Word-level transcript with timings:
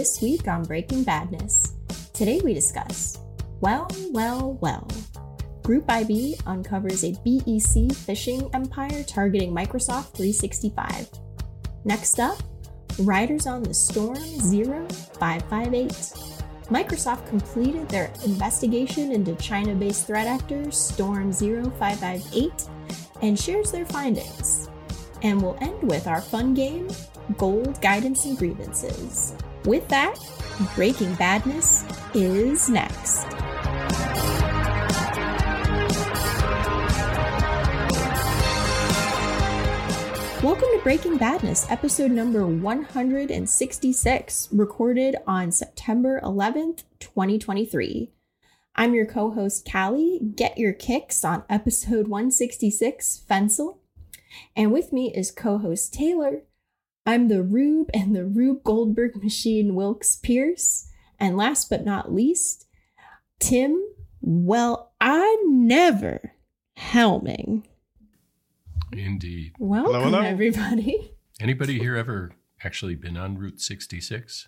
this 0.00 0.22
week 0.22 0.48
on 0.48 0.62
Breaking 0.62 1.04
Badness. 1.04 1.74
Today 2.14 2.40
we 2.42 2.54
discuss 2.54 3.18
Well, 3.60 3.86
Well, 4.12 4.56
Well. 4.62 4.88
Group 5.62 5.84
IB 5.90 6.36
uncovers 6.46 7.04
a 7.04 7.12
BEC 7.22 7.92
phishing 8.08 8.48
empire 8.54 9.02
targeting 9.02 9.54
Microsoft 9.54 10.14
365. 10.14 11.06
Next 11.84 12.18
up, 12.18 12.38
Riders 13.00 13.46
on 13.46 13.62
the 13.62 13.74
Storm 13.74 14.16
0558. 14.16 15.90
Microsoft 16.70 17.28
completed 17.28 17.86
their 17.90 18.10
investigation 18.24 19.12
into 19.12 19.34
China 19.34 19.74
based 19.74 20.06
threat 20.06 20.26
actor 20.26 20.70
Storm 20.70 21.30
0558 21.30 22.50
and 23.20 23.38
shares 23.38 23.70
their 23.70 23.84
findings. 23.84 24.70
And 25.20 25.42
we'll 25.42 25.58
end 25.60 25.82
with 25.82 26.06
our 26.06 26.22
fun 26.22 26.54
game 26.54 26.88
Gold 27.36 27.78
Guidance 27.82 28.24
and 28.24 28.38
Grievances. 28.38 29.34
With 29.66 29.86
that, 29.88 30.16
Breaking 30.74 31.14
Badness 31.16 31.84
is 32.14 32.70
next. 32.70 33.26
Welcome 40.42 40.70
to 40.70 40.80
Breaking 40.82 41.18
Badness, 41.18 41.70
episode 41.70 42.10
number 42.10 42.46
166, 42.46 44.48
recorded 44.50 45.16
on 45.26 45.52
September 45.52 46.22
11th, 46.24 46.84
2023. 46.98 48.10
I'm 48.76 48.94
your 48.94 49.04
co 49.04 49.30
host, 49.30 49.68
Kali. 49.70 50.20
Get 50.36 50.56
your 50.56 50.72
kicks 50.72 51.22
on 51.22 51.44
episode 51.50 52.08
166, 52.08 53.26
Fencl. 53.28 53.76
And 54.56 54.72
with 54.72 54.90
me 54.90 55.12
is 55.14 55.30
co 55.30 55.58
host 55.58 55.92
Taylor. 55.92 56.44
I'm 57.10 57.26
the 57.26 57.42
Rube 57.42 57.90
and 57.92 58.14
the 58.14 58.24
Rube 58.24 58.62
Goldberg 58.62 59.20
machine, 59.20 59.74
Wilkes 59.74 60.14
Pierce. 60.14 60.88
And 61.18 61.36
last 61.36 61.68
but 61.68 61.84
not 61.84 62.14
least, 62.14 62.66
Tim. 63.40 63.84
Well, 64.20 64.92
I 65.00 65.42
never 65.48 66.34
helming. 66.78 67.64
Indeed. 68.92 69.54
Welcome, 69.58 69.92
Hello, 69.92 70.04
hello. 70.04 70.20
everybody. 70.20 71.10
Anybody 71.40 71.80
here 71.80 71.96
ever 71.96 72.30
actually 72.62 72.94
been 72.94 73.16
on 73.16 73.36
Route 73.38 73.60
66? 73.60 74.46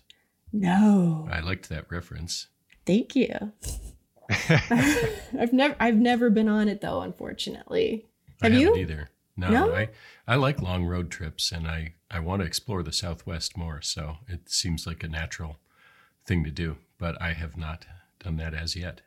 No, 0.53 1.27
I 1.29 1.41
liked 1.41 1.67
that 1.67 1.91
reference. 1.91 2.47
thank 2.85 3.13
you. 3.13 3.27
I've 4.29 5.51
never, 5.51 5.75
I've 5.81 5.97
never 5.97 6.29
been 6.29 6.47
on 6.47 6.69
it 6.69 6.79
though. 6.79 7.01
Unfortunately, 7.01 8.05
I 8.41 8.47
Have 8.47 8.53
you? 8.57 8.67
haven't 8.67 8.79
either. 8.83 9.09
No, 9.35 9.49
No? 9.49 9.73
I, 9.73 9.89
I 10.27 10.35
like 10.35 10.61
long 10.61 10.85
road 10.85 11.09
trips 11.09 11.51
and 11.51 11.67
I, 11.67 11.95
I 12.11 12.19
want 12.19 12.41
to 12.41 12.45
explore 12.47 12.83
the 12.83 12.93
Southwest 12.93 13.57
more. 13.57 13.81
So 13.81 14.17
it 14.27 14.49
seems 14.49 14.85
like 14.85 15.03
a 15.03 15.07
natural 15.07 15.57
thing 16.25 16.43
to 16.43 16.51
do, 16.51 16.77
but 16.97 17.19
I 17.21 17.33
have 17.33 17.57
not 17.57 17.85
done 18.23 18.37
that 18.37 18.53
as 18.53 18.75
yet. 18.75 19.01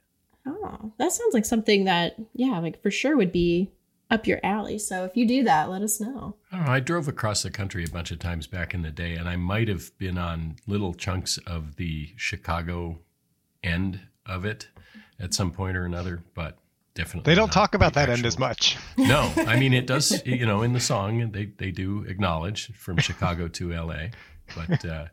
oh, 0.46 0.92
that 0.98 1.12
sounds 1.12 1.34
like 1.34 1.44
something 1.44 1.84
that, 1.84 2.16
yeah, 2.34 2.58
like 2.58 2.82
for 2.82 2.90
sure 2.90 3.16
would 3.16 3.32
be 3.32 3.70
up 4.10 4.26
your 4.26 4.38
alley. 4.44 4.78
So 4.78 5.04
if 5.04 5.16
you 5.16 5.26
do 5.26 5.42
that, 5.44 5.68
let 5.70 5.82
us 5.82 6.00
know. 6.00 6.36
I 6.52 6.56
don't 6.56 6.66
know. 6.66 6.72
I 6.72 6.80
drove 6.80 7.08
across 7.08 7.42
the 7.42 7.50
country 7.50 7.84
a 7.84 7.88
bunch 7.88 8.10
of 8.10 8.18
times 8.18 8.46
back 8.46 8.74
in 8.74 8.82
the 8.82 8.90
day, 8.90 9.14
and 9.14 9.28
I 9.28 9.36
might 9.36 9.68
have 9.68 9.96
been 9.98 10.18
on 10.18 10.56
little 10.66 10.94
chunks 10.94 11.38
of 11.38 11.76
the 11.76 12.10
Chicago 12.16 13.00
end 13.64 14.00
of 14.24 14.44
it 14.44 14.68
at 15.18 15.34
some 15.34 15.50
point 15.50 15.76
or 15.76 15.84
another, 15.84 16.22
but 16.34 16.58
definitely. 16.96 17.30
They 17.30 17.36
don't 17.36 17.52
talk 17.52 17.74
about 17.74 17.94
that 17.94 18.08
end 18.08 18.26
as 18.26 18.38
much. 18.38 18.76
No, 18.98 19.30
I 19.36 19.56
mean 19.58 19.72
it 19.72 19.86
does. 19.86 20.20
You 20.26 20.46
know, 20.46 20.62
in 20.62 20.72
the 20.72 20.80
song, 20.80 21.30
they 21.30 21.44
they 21.44 21.70
do 21.70 22.02
acknowledge 22.08 22.72
from 22.74 22.96
Chicago 22.96 23.46
to 23.46 23.72
L.A., 23.72 24.10
but 24.56 24.84
uh, 24.84 25.06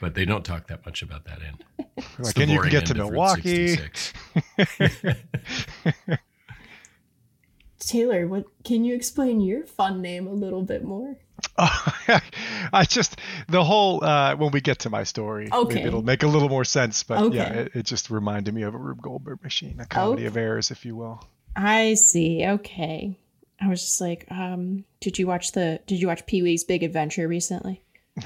but 0.00 0.14
they 0.14 0.24
don't 0.24 0.44
talk 0.44 0.68
that 0.68 0.86
much 0.86 1.02
about 1.02 1.24
that 1.24 1.40
end. 1.42 1.64
It's 1.98 2.18
Like, 2.18 2.38
and 2.38 2.50
you 2.50 2.60
can 2.60 2.70
get 2.70 2.86
to 2.86 2.92
end 2.92 3.00
of 3.00 3.10
Route 3.10 3.44
Milwaukee. 3.44 3.76
66. 7.78 7.90
Taylor, 7.90 8.26
what 8.28 8.44
can 8.64 8.84
you 8.84 8.94
explain 8.94 9.40
your 9.40 9.64
fun 9.66 10.00
name 10.02 10.26
a 10.26 10.32
little 10.32 10.62
bit 10.62 10.84
more? 10.84 11.16
I 11.58 12.84
just 12.88 13.16
the 13.48 13.62
whole 13.62 14.02
uh, 14.04 14.34
when 14.36 14.50
we 14.50 14.60
get 14.60 14.80
to 14.80 14.90
my 14.90 15.04
story, 15.04 15.48
Okay. 15.52 15.74
maybe 15.76 15.86
it'll 15.88 16.02
make 16.02 16.22
a 16.22 16.26
little 16.26 16.48
more 16.48 16.64
sense. 16.64 17.02
But 17.04 17.32
yeah, 17.32 17.52
it, 17.52 17.72
it 17.74 17.82
just 17.86 18.10
reminded 18.10 18.54
me 18.54 18.62
of 18.62 18.74
a 18.74 18.78
Rube 18.78 19.00
Goldberg 19.00 19.42
machine, 19.42 19.78
a 19.80 19.86
comedy 19.86 20.22
Okay. 20.22 20.26
of 20.26 20.36
errors, 20.36 20.70
if 20.70 20.84
you 20.84 20.96
will. 20.96 21.22
I 21.54 21.94
see. 21.94 22.44
Okay. 22.44 23.16
I 23.60 23.68
was 23.68 23.80
just 23.82 24.00
like, 24.00 24.26
um, 24.30 24.84
did 25.00 25.18
you 25.18 25.26
watch 25.26 25.52
the 25.52 25.80
did 25.86 26.00
you 26.00 26.06
watch 26.08 26.26
Pee 26.26 26.42
Wee's 26.42 26.64
Big 26.64 26.82
Adventure 26.82 27.28
recently? 27.28 27.82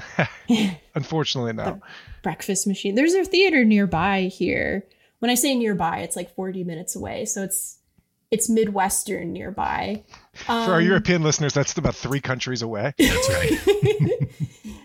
Unfortunately, 0.95 1.53
no. 1.53 1.81
Breakfast 2.23 2.65
machine. 2.67 2.95
There's 2.95 3.13
a 3.13 3.23
theater 3.25 3.63
nearby 3.63 4.23
here. 4.23 4.85
When 5.19 5.29
I 5.31 5.35
say 5.35 5.55
nearby, 5.55 5.99
it's 5.99 6.15
like 6.15 6.33
40 6.35 6.63
minutes 6.63 6.95
away. 6.95 7.25
So 7.25 7.43
it's 7.43 7.77
it's 8.33 8.49
Midwestern 8.49 9.31
nearby. 9.31 10.03
Um, 10.47 10.65
For 10.65 10.73
our 10.73 10.81
European 10.81 11.21
listeners, 11.23 11.53
that's 11.53 11.77
about 11.77 11.95
three 11.95 12.19
countries 12.19 12.61
away. 12.63 12.93
That's 12.97 13.29
right. 13.29 13.51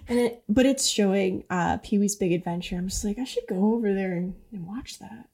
and 0.08 0.18
it, 0.18 0.42
but 0.48 0.66
it's 0.66 0.86
showing 0.86 1.44
uh 1.50 1.78
Pee 1.78 1.98
Wee's 1.98 2.14
Big 2.16 2.32
Adventure. 2.32 2.76
I'm 2.76 2.88
just 2.88 3.04
like, 3.04 3.18
I 3.18 3.24
should 3.24 3.46
go 3.48 3.74
over 3.74 3.94
there 3.94 4.12
and, 4.12 4.34
and 4.52 4.66
watch 4.66 4.98
that. 4.98 5.28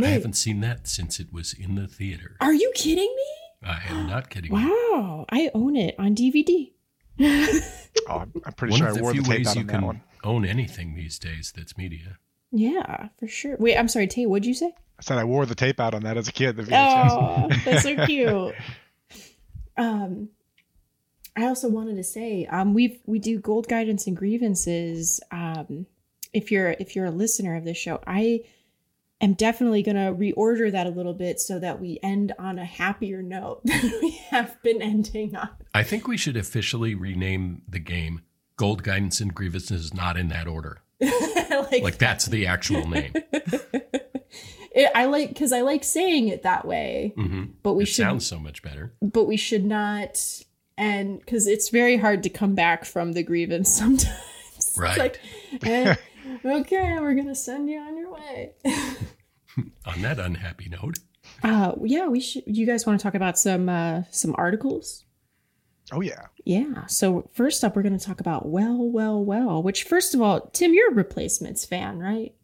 I 0.00 0.06
haven't 0.06 0.34
seen 0.36 0.60
that 0.60 0.88
since 0.88 1.20
it 1.20 1.32
was 1.32 1.52
in 1.52 1.74
the 1.74 1.86
theater. 1.86 2.36
are 2.40 2.54
you 2.54 2.72
kidding 2.74 3.14
me? 3.14 3.68
I 3.68 3.80
am 3.90 4.06
not 4.08 4.30
kidding. 4.30 4.50
you. 4.52 4.56
Wow, 4.58 5.26
I 5.30 5.50
own 5.54 5.76
it 5.76 5.94
on 5.98 6.14
DVD. 6.14 6.72
Oh, 8.08 8.18
I'm, 8.18 8.32
I'm 8.46 8.52
pretty 8.54 8.72
One 8.72 8.78
sure 8.80 8.88
of 8.88 8.94
I 8.94 8.96
the 8.96 9.02
wore 9.02 9.12
the 9.12 9.14
few 9.16 9.22
tape 9.22 9.38
ways 9.38 9.48
out 9.48 9.54
you 9.56 9.60
on 9.60 9.66
that 9.66 9.72
can 9.74 9.84
one. 9.86 10.00
own 10.24 10.44
anything 10.44 10.94
these 10.94 11.18
days 11.18 11.52
that's 11.54 11.76
media. 11.76 12.18
Yeah, 12.52 13.08
for 13.18 13.26
sure. 13.26 13.56
Wait, 13.58 13.76
I'm 13.76 13.88
sorry, 13.88 14.06
Tay, 14.06 14.26
what'd 14.26 14.46
you 14.46 14.54
say? 14.54 14.74
I 14.98 15.02
said 15.02 15.18
I 15.18 15.24
wore 15.24 15.46
the 15.46 15.54
tape 15.54 15.80
out 15.80 15.94
on 15.94 16.02
that 16.04 16.16
as 16.16 16.28
a 16.28 16.32
kid. 16.32 16.56
The 16.56 16.62
VHS. 16.64 17.08
Oh, 17.10 17.48
that's 17.64 17.82
so 17.82 18.06
cute. 18.06 18.54
Um, 19.76 20.28
I 21.34 21.46
also 21.46 21.68
wanted 21.68 21.96
to 21.96 22.04
say, 22.04 22.46
um, 22.46 22.74
we've 22.74 23.00
we 23.06 23.18
do 23.18 23.38
gold 23.38 23.68
guidance 23.68 24.06
and 24.06 24.16
grievances. 24.16 25.20
Um, 25.30 25.86
if 26.32 26.52
you're 26.52 26.76
if 26.78 26.94
you're 26.94 27.06
a 27.06 27.10
listener 27.10 27.56
of 27.56 27.64
this 27.64 27.78
show, 27.78 28.00
I 28.06 28.42
am 29.20 29.32
definitely 29.32 29.82
gonna 29.82 30.12
reorder 30.14 30.70
that 30.70 30.86
a 30.86 30.90
little 30.90 31.14
bit 31.14 31.40
so 31.40 31.58
that 31.58 31.80
we 31.80 31.98
end 32.02 32.32
on 32.38 32.58
a 32.58 32.64
happier 32.64 33.22
note 33.22 33.62
than 33.64 33.92
we 34.02 34.10
have 34.30 34.62
been 34.62 34.82
ending 34.82 35.34
on. 35.34 35.48
I 35.74 35.82
think 35.82 36.06
we 36.06 36.18
should 36.18 36.36
officially 36.36 36.94
rename 36.94 37.62
the 37.66 37.78
game 37.78 38.20
Gold 38.56 38.82
Guidance 38.82 39.20
and 39.20 39.34
Grievances 39.34 39.94
not 39.94 40.18
in 40.18 40.28
that 40.28 40.46
order. 40.46 40.82
like, 41.70 41.82
Like 41.82 41.98
that's 41.98 42.26
the 42.26 42.46
actual 42.46 42.88
name. 42.88 43.12
it, 44.74 44.90
I 44.94 45.06
like 45.06 45.28
because 45.28 45.52
I 45.52 45.60
like 45.62 45.84
saying 45.84 46.28
it 46.28 46.42
that 46.42 46.64
way, 46.66 47.12
hmm 47.16 47.44
but 47.62 47.74
we 47.74 47.82
it 47.84 47.86
should 47.86 48.02
sounds 48.04 48.26
so 48.26 48.38
much 48.38 48.62
better. 48.62 48.92
but 49.02 49.24
we 49.24 49.36
should 49.36 49.64
not 49.64 50.18
and 50.78 51.18
because 51.20 51.46
it's 51.46 51.68
very 51.68 51.96
hard 51.98 52.22
to 52.22 52.30
come 52.30 52.54
back 52.54 52.84
from 52.84 53.12
the 53.12 53.22
grievance 53.22 53.70
sometimes 53.78 54.08
It's 54.56 54.78
Right. 54.78 54.98
like 54.98 55.20
eh, 55.64 55.94
okay 56.44 56.98
we're 57.00 57.14
gonna 57.14 57.34
send 57.34 57.68
you 57.68 57.78
on 57.78 57.96
your 57.98 58.12
way 58.12 58.52
On 59.84 60.00
that 60.02 60.18
unhappy 60.18 60.68
note, 60.70 60.98
uh 61.42 61.72
yeah 61.82 62.06
we 62.08 62.20
should 62.20 62.42
you 62.46 62.64
guys 62.66 62.86
want 62.86 62.98
to 62.98 63.02
talk 63.02 63.14
about 63.14 63.38
some 63.38 63.68
uh 63.68 64.02
some 64.10 64.34
articles 64.38 65.04
Oh 65.90 66.00
yeah. 66.00 66.26
yeah 66.44 66.86
so 66.86 67.28
first 67.32 67.62
up 67.62 67.76
we're 67.76 67.82
gonna 67.82 67.98
talk 67.98 68.20
about 68.20 68.46
well 68.48 68.76
well 68.90 69.22
well 69.24 69.62
which 69.62 69.84
first 69.84 70.14
of 70.14 70.20
all 70.22 70.40
tim 70.52 70.74
you're 70.74 70.90
a 70.90 70.94
replacements 70.94 71.64
fan 71.64 71.98
right 71.98 72.34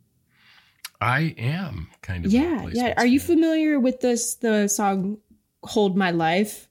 I 1.00 1.34
am 1.38 1.88
kind 2.02 2.24
of. 2.26 2.32
a 2.32 2.36
yeah 2.36 2.66
yeah 2.72 2.94
replacements 2.94 3.02
are 3.02 3.06
you 3.06 3.20
fan. 3.20 3.26
familiar 3.36 3.80
with 3.80 4.00
this 4.00 4.34
the 4.34 4.68
song 4.68 5.18
hold 5.62 5.96
my 5.96 6.10
life 6.10 6.68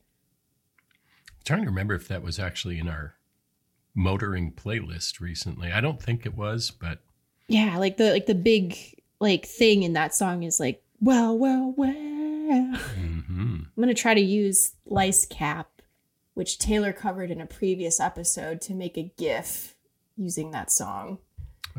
I'm 1.30 1.44
trying 1.46 1.62
to 1.64 1.70
remember 1.70 1.96
if 1.96 2.08
that 2.10 2.24
was 2.24 2.40
actually 2.40 2.78
in 2.80 2.88
our 2.90 3.16
motoring 3.96 4.52
playlist 4.52 5.20
recently. 5.22 5.72
I 5.72 5.82
don't 5.82 6.02
think 6.02 6.26
it 6.26 6.36
was, 6.36 6.72
but 6.72 7.00
Yeah, 7.48 7.78
like 7.78 7.98
the 7.98 8.12
like 8.12 8.26
the 8.26 8.36
big 8.36 8.78
like 9.20 9.46
thing 9.46 9.84
in 9.84 9.94
that 9.94 10.14
song 10.14 10.44
is 10.44 10.60
like, 10.60 10.84
well, 11.00 11.38
well, 11.38 11.74
well. 11.78 11.90
I'm 11.96 12.80
hmm 12.96 13.64
gonna 13.80 13.94
try 13.94 14.14
to 14.14 14.22
use 14.22 14.74
LICEcap, 14.90 15.66
which 16.38 16.60
Taylor 16.60 16.94
covered 16.94 17.32
in 17.32 17.42
a 17.42 17.48
previous 17.48 18.00
episode, 18.00 18.62
to 18.62 18.76
make 18.76 18.96
a 18.96 19.12
GIF 19.18 19.76
using 20.16 20.52
that 20.52 20.72
song. 20.72 21.18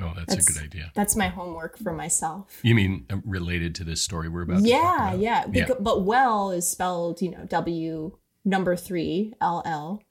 oh, 0.01 0.13
that's, 0.17 0.35
That's- 0.35 0.51
a 0.51 0.53
good 0.53 0.63
idea. 0.65 0.93
That's 0.95 1.15
my 1.15 1.29
homework 1.29 1.79
for 1.79 1.93
myself. 1.93 2.59
You 2.63 2.75
mean 2.75 3.07
uh, 3.09 3.19
related 3.25 3.77
to 3.77 3.85
this 3.85 4.03
story 4.03 4.29
we're 4.29 4.43
about? 4.43 4.63
Yeah, 4.63 5.11
about? 5.11 5.21
yeah, 5.21 5.45
yeah. 5.53 5.69
But 5.79 6.05
well 6.05 6.51
is 6.51 6.69
spelled, 6.69 7.23
you 7.23 7.31
know, 7.31 7.45
W 7.45 8.19
number 8.45 8.75
three 8.77 9.33
L 9.41 9.63
L, 9.65 10.03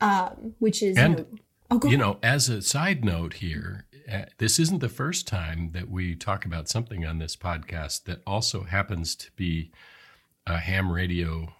um, 0.00 0.54
which 0.60 0.80
is 0.82 0.96
And, 0.96 1.18
you 1.18 1.24
know, 1.24 1.78
oh, 1.82 1.88
You 1.88 1.96
know, 1.96 2.18
as 2.22 2.48
a 2.48 2.62
side 2.62 3.04
note 3.04 3.34
here, 3.34 3.86
uh, 4.12 4.26
this 4.38 4.60
isn't 4.60 4.78
the 4.80 4.88
first 4.88 5.26
time 5.26 5.70
that 5.72 5.90
we 5.90 6.14
talk 6.14 6.44
about 6.44 6.68
something 6.68 7.04
on 7.04 7.18
this 7.18 7.34
podcast 7.34 8.04
that 8.04 8.20
also 8.24 8.62
happens 8.62 9.16
to 9.16 9.30
be 9.34 9.72
a 10.46 10.58
ham 10.58 10.92
radio 10.92 11.52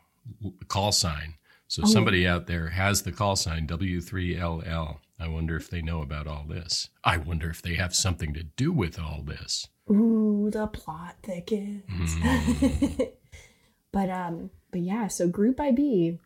call 0.68 0.92
sign. 0.92 1.34
So 1.68 1.82
Oh. 1.82 1.86
somebody 1.86 2.26
out 2.26 2.46
there 2.46 2.70
has 2.70 3.02
the 3.02 3.12
call 3.12 3.36
sign 3.36 3.66
W3LL 3.66 5.00
I 5.18 5.28
wonder 5.28 5.56
if 5.56 5.70
they 5.70 5.80
know 5.80 6.02
about 6.02 6.26
all 6.26 6.44
this. 6.46 6.90
I 7.02 7.16
wonder 7.16 7.48
if 7.48 7.62
they 7.62 7.74
have 7.74 7.94
something 7.94 8.34
to 8.34 8.42
do 8.42 8.70
with 8.70 8.98
all 8.98 9.22
this. 9.22 9.66
Ooh, 9.90 10.50
the 10.52 10.66
plot 10.66 11.16
thickens. 11.22 12.14
Mm. 12.16 13.12
but 13.92 14.10
um, 14.10 14.50
but 14.70 14.82
yeah, 14.82 15.06
so 15.06 15.26
Group 15.28 15.58
IB 15.60 16.18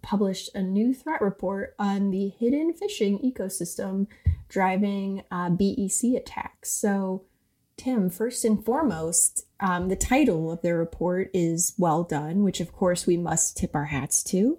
published 0.00 0.54
a 0.54 0.62
new 0.62 0.94
threat 0.94 1.20
report 1.20 1.74
on 1.78 2.10
the 2.10 2.28
hidden 2.28 2.72
phishing 2.72 3.20
ecosystem 3.24 4.06
driving 4.48 5.22
uh, 5.30 5.50
BEC 5.50 6.14
attacks. 6.16 6.70
So, 6.70 7.24
Tim, 7.78 8.10
first 8.10 8.44
and 8.44 8.62
foremost, 8.62 9.46
um, 9.60 9.88
the 9.88 9.96
title 9.96 10.50
of 10.50 10.60
their 10.62 10.76
report 10.76 11.30
is 11.32 11.74
Well 11.78 12.02
Done, 12.02 12.42
which 12.42 12.60
of 12.60 12.72
course 12.72 13.06
we 13.06 13.16
must 13.16 13.56
tip 13.56 13.74
our 13.74 13.86
hats 13.86 14.22
to. 14.24 14.58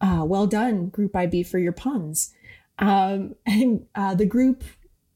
Uh, 0.00 0.24
well 0.26 0.46
done, 0.46 0.88
Group 0.88 1.14
IB, 1.14 1.42
for 1.42 1.58
your 1.58 1.72
puns. 1.72 2.32
Um, 2.78 3.34
and 3.46 3.86
uh, 3.94 4.14
the 4.14 4.26
group, 4.26 4.64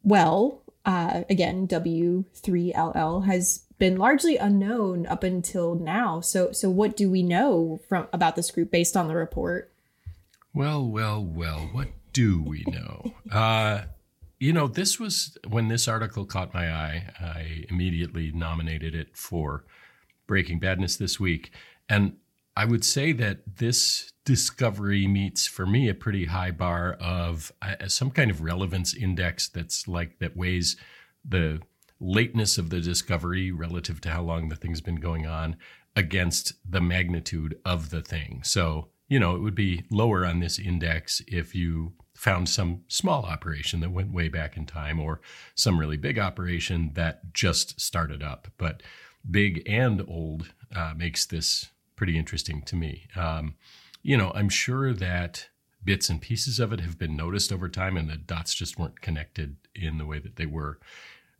well, 0.02 0.62
uh, 0.84 1.22
again, 1.30 1.66
W3LL, 1.68 3.24
has 3.26 3.64
been 3.78 3.96
largely 3.96 4.36
unknown 4.36 5.06
up 5.06 5.24
until 5.24 5.74
now. 5.74 6.20
So, 6.20 6.52
so 6.52 6.68
what 6.70 6.96
do 6.96 7.10
we 7.10 7.22
know 7.22 7.80
from 7.88 8.08
about 8.12 8.36
this 8.36 8.50
group 8.50 8.70
based 8.70 8.96
on 8.96 9.08
the 9.08 9.14
report? 9.14 9.72
Well, 10.54 10.86
well, 10.86 11.24
well. 11.24 11.70
What 11.72 11.88
do 12.12 12.42
we 12.42 12.64
know? 12.66 13.12
You 14.42 14.52
know, 14.52 14.66
this 14.66 14.98
was 14.98 15.38
when 15.46 15.68
this 15.68 15.86
article 15.86 16.24
caught 16.24 16.52
my 16.52 16.68
eye. 16.68 17.04
I 17.20 17.64
immediately 17.68 18.32
nominated 18.32 18.92
it 18.92 19.16
for 19.16 19.64
Breaking 20.26 20.58
Badness 20.58 20.96
this 20.96 21.20
week, 21.20 21.52
and 21.88 22.16
I 22.56 22.64
would 22.64 22.84
say 22.84 23.12
that 23.12 23.58
this 23.58 24.12
discovery 24.24 25.06
meets 25.06 25.46
for 25.46 25.64
me 25.64 25.88
a 25.88 25.94
pretty 25.94 26.24
high 26.24 26.50
bar 26.50 26.94
of 26.94 27.52
uh, 27.62 27.86
some 27.86 28.10
kind 28.10 28.32
of 28.32 28.42
relevance 28.42 28.96
index 28.96 29.48
that's 29.48 29.86
like 29.86 30.18
that 30.18 30.36
weighs 30.36 30.76
the 31.24 31.60
lateness 32.00 32.58
of 32.58 32.70
the 32.70 32.80
discovery 32.80 33.52
relative 33.52 34.00
to 34.00 34.10
how 34.10 34.22
long 34.22 34.48
the 34.48 34.56
thing's 34.56 34.80
been 34.80 34.96
going 34.96 35.24
on 35.24 35.54
against 35.94 36.54
the 36.68 36.80
magnitude 36.80 37.60
of 37.64 37.90
the 37.90 38.02
thing. 38.02 38.40
So, 38.42 38.88
you 39.06 39.20
know, 39.20 39.36
it 39.36 39.40
would 39.40 39.54
be 39.54 39.84
lower 39.88 40.26
on 40.26 40.40
this 40.40 40.58
index 40.58 41.22
if 41.28 41.54
you 41.54 41.92
found 42.22 42.48
some 42.48 42.84
small 42.86 43.24
operation 43.24 43.80
that 43.80 43.90
went 43.90 44.12
way 44.12 44.28
back 44.28 44.56
in 44.56 44.64
time 44.64 45.00
or 45.00 45.20
some 45.56 45.80
really 45.80 45.96
big 45.96 46.20
operation 46.20 46.92
that 46.94 47.34
just 47.34 47.80
started 47.80 48.22
up. 48.22 48.46
But 48.58 48.80
big 49.28 49.60
and 49.66 50.04
old 50.06 50.52
uh, 50.72 50.94
makes 50.96 51.26
this 51.26 51.70
pretty 51.96 52.16
interesting 52.16 52.62
to 52.62 52.76
me. 52.76 53.08
Um, 53.16 53.56
you 54.04 54.16
know, 54.16 54.30
I'm 54.36 54.48
sure 54.48 54.92
that 54.92 55.48
bits 55.84 56.08
and 56.08 56.20
pieces 56.20 56.60
of 56.60 56.72
it 56.72 56.78
have 56.78 56.96
been 56.96 57.16
noticed 57.16 57.52
over 57.52 57.68
time 57.68 57.96
and 57.96 58.08
the 58.08 58.18
dots 58.18 58.54
just 58.54 58.78
weren't 58.78 59.00
connected 59.00 59.56
in 59.74 59.98
the 59.98 60.06
way 60.06 60.20
that 60.20 60.36
they 60.36 60.46
were 60.46 60.78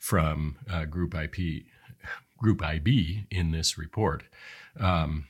from 0.00 0.56
uh, 0.68 0.84
Group 0.84 1.14
IP, 1.14 1.62
Group 2.38 2.60
IB 2.60 3.26
in 3.30 3.52
this 3.52 3.78
report. 3.78 4.24
Um, 4.80 5.28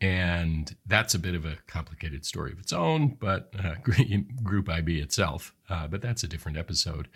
and 0.00 0.74
that's 0.86 1.14
a 1.14 1.18
bit 1.18 1.34
of 1.34 1.44
a 1.44 1.58
complicated 1.66 2.24
story 2.24 2.52
of 2.52 2.58
its 2.58 2.72
own, 2.72 3.16
but 3.20 3.52
uh, 3.62 3.74
Group 4.42 4.68
IB 4.68 4.98
itself. 4.98 5.54
Uh, 5.68 5.86
but 5.86 6.00
that's 6.00 6.22
a 6.22 6.28
different 6.28 6.56
episode. 6.56 7.08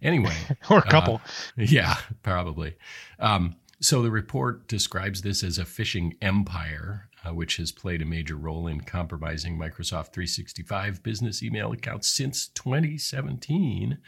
Anyway, 0.00 0.36
or 0.70 0.78
a 0.78 0.82
couple. 0.82 1.16
Uh, 1.16 1.64
yeah, 1.64 1.96
probably. 2.22 2.76
Um, 3.18 3.56
so 3.80 4.02
the 4.02 4.10
report 4.10 4.68
describes 4.68 5.22
this 5.22 5.42
as 5.42 5.58
a 5.58 5.64
phishing 5.64 6.16
empire, 6.22 7.08
uh, 7.24 7.34
which 7.34 7.56
has 7.56 7.72
played 7.72 8.02
a 8.02 8.06
major 8.06 8.36
role 8.36 8.66
in 8.66 8.80
compromising 8.80 9.56
Microsoft 9.56 10.12
365 10.12 11.02
business 11.02 11.42
email 11.42 11.72
accounts 11.72 12.08
since 12.08 12.48
2017, 12.48 13.98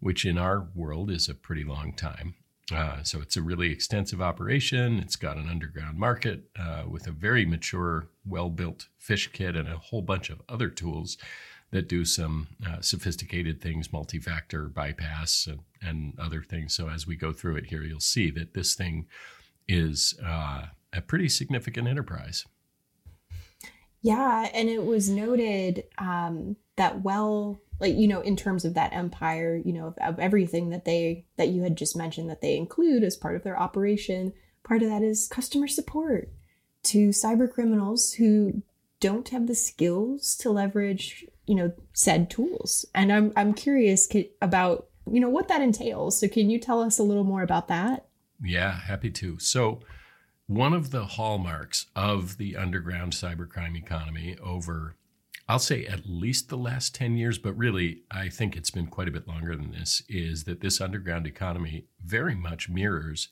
which 0.00 0.24
in 0.24 0.38
our 0.38 0.68
world 0.74 1.10
is 1.10 1.28
a 1.28 1.34
pretty 1.34 1.64
long 1.64 1.92
time. 1.94 2.34
Uh, 2.72 3.02
so 3.02 3.20
it's 3.20 3.36
a 3.36 3.42
really 3.42 3.70
extensive 3.70 4.20
operation. 4.20 4.98
It's 4.98 5.16
got 5.16 5.36
an 5.36 5.48
underground 5.48 5.98
market 5.98 6.44
uh, 6.58 6.84
with 6.88 7.06
a 7.06 7.12
very 7.12 7.46
mature, 7.46 8.08
well 8.26 8.50
built 8.50 8.88
phish 9.00 9.32
kit 9.32 9.56
and 9.56 9.68
a 9.68 9.78
whole 9.78 10.02
bunch 10.02 10.30
of 10.30 10.42
other 10.48 10.68
tools 10.68 11.16
that 11.70 11.88
do 11.88 12.04
some 12.04 12.48
uh, 12.66 12.80
sophisticated 12.80 13.60
things, 13.60 13.92
multi 13.92 14.18
factor 14.18 14.68
bypass 14.68 15.46
and, 15.46 15.60
and 15.82 16.18
other 16.18 16.42
things. 16.42 16.74
So 16.74 16.88
as 16.88 17.06
we 17.06 17.16
go 17.16 17.32
through 17.32 17.56
it 17.56 17.66
here, 17.66 17.82
you'll 17.82 18.00
see 18.00 18.30
that 18.32 18.54
this 18.54 18.74
thing 18.74 19.06
is 19.66 20.18
uh, 20.24 20.66
a 20.92 21.00
pretty 21.00 21.28
significant 21.28 21.88
enterprise. 21.88 22.44
Yeah, 24.00 24.48
and 24.54 24.68
it 24.68 24.84
was 24.84 25.08
noted 25.08 25.84
um, 25.98 26.56
that 26.76 27.02
well, 27.02 27.60
like 27.80 27.96
you 27.96 28.08
know, 28.08 28.20
in 28.20 28.36
terms 28.36 28.64
of 28.64 28.74
that 28.74 28.92
empire, 28.92 29.60
you 29.64 29.72
know, 29.72 29.86
of, 29.86 29.98
of 29.98 30.18
everything 30.18 30.70
that 30.70 30.84
they 30.84 31.24
that 31.36 31.48
you 31.48 31.62
had 31.62 31.76
just 31.76 31.96
mentioned 31.96 32.28
that 32.30 32.40
they 32.40 32.56
include 32.56 33.02
as 33.02 33.16
part 33.16 33.36
of 33.36 33.42
their 33.42 33.58
operation. 33.58 34.32
Part 34.64 34.82
of 34.82 34.88
that 34.88 35.02
is 35.02 35.28
customer 35.28 35.68
support 35.68 36.30
to 36.84 37.08
cyber 37.08 37.50
criminals 37.50 38.14
who 38.14 38.62
don't 39.00 39.28
have 39.28 39.46
the 39.46 39.54
skills 39.54 40.36
to 40.36 40.50
leverage 40.50 41.24
you 41.46 41.54
know 41.54 41.72
said 41.92 42.30
tools. 42.30 42.84
And 42.94 43.12
i'm 43.12 43.32
i'm 43.36 43.54
curious 43.54 44.08
about 44.42 44.88
you 45.10 45.20
know 45.20 45.30
what 45.30 45.48
that 45.48 45.62
entails. 45.62 46.20
So 46.20 46.28
can 46.28 46.50
you 46.50 46.58
tell 46.58 46.82
us 46.82 46.98
a 46.98 47.04
little 47.04 47.24
more 47.24 47.42
about 47.42 47.68
that? 47.68 48.06
Yeah 48.42 48.72
happy 48.72 49.10
to. 49.12 49.38
So 49.38 49.80
one 50.46 50.72
of 50.72 50.90
the 50.90 51.04
hallmarks 51.04 51.86
of 51.94 52.38
the 52.38 52.56
underground 52.56 53.12
cybercrime 53.12 53.76
economy 53.76 54.36
over 54.42 54.96
I'll 55.48 55.58
say 55.58 55.86
at 55.86 56.06
least 56.06 56.50
the 56.50 56.58
last 56.58 56.94
10 56.94 57.16
years, 57.16 57.38
but 57.38 57.56
really, 57.56 58.02
I 58.10 58.28
think 58.28 58.56
it's 58.56 58.70
been 58.70 58.86
quite 58.86 59.08
a 59.08 59.12
bit 59.12 59.26
longer 59.26 59.56
than 59.56 59.70
this, 59.70 60.02
is 60.08 60.44
that 60.44 60.60
this 60.60 60.80
underground 60.80 61.26
economy 61.26 61.86
very 62.04 62.34
much 62.34 62.68
mirrors 62.68 63.28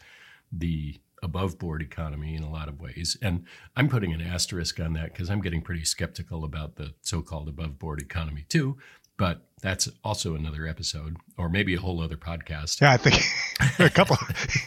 the 0.50 0.98
above 1.22 1.58
board 1.58 1.82
economy 1.82 2.34
in 2.34 2.42
a 2.42 2.50
lot 2.50 2.68
of 2.68 2.80
ways. 2.80 3.18
And 3.20 3.44
I'm 3.76 3.88
putting 3.88 4.12
an 4.12 4.22
asterisk 4.22 4.80
on 4.80 4.94
that 4.94 5.12
because 5.12 5.28
I'm 5.28 5.42
getting 5.42 5.60
pretty 5.60 5.84
skeptical 5.84 6.44
about 6.44 6.76
the 6.76 6.94
so 7.02 7.20
called 7.20 7.48
above 7.48 7.78
board 7.78 8.00
economy 8.00 8.46
too. 8.48 8.78
But 9.18 9.46
that's 9.62 9.88
also 10.04 10.34
another 10.34 10.66
episode, 10.66 11.16
or 11.38 11.48
maybe 11.48 11.74
a 11.74 11.80
whole 11.80 12.02
other 12.02 12.18
podcast. 12.18 12.82
Yeah, 12.82 12.92
I 12.92 12.96
think 12.98 13.22
a 13.78 13.90
couple. 13.90 14.18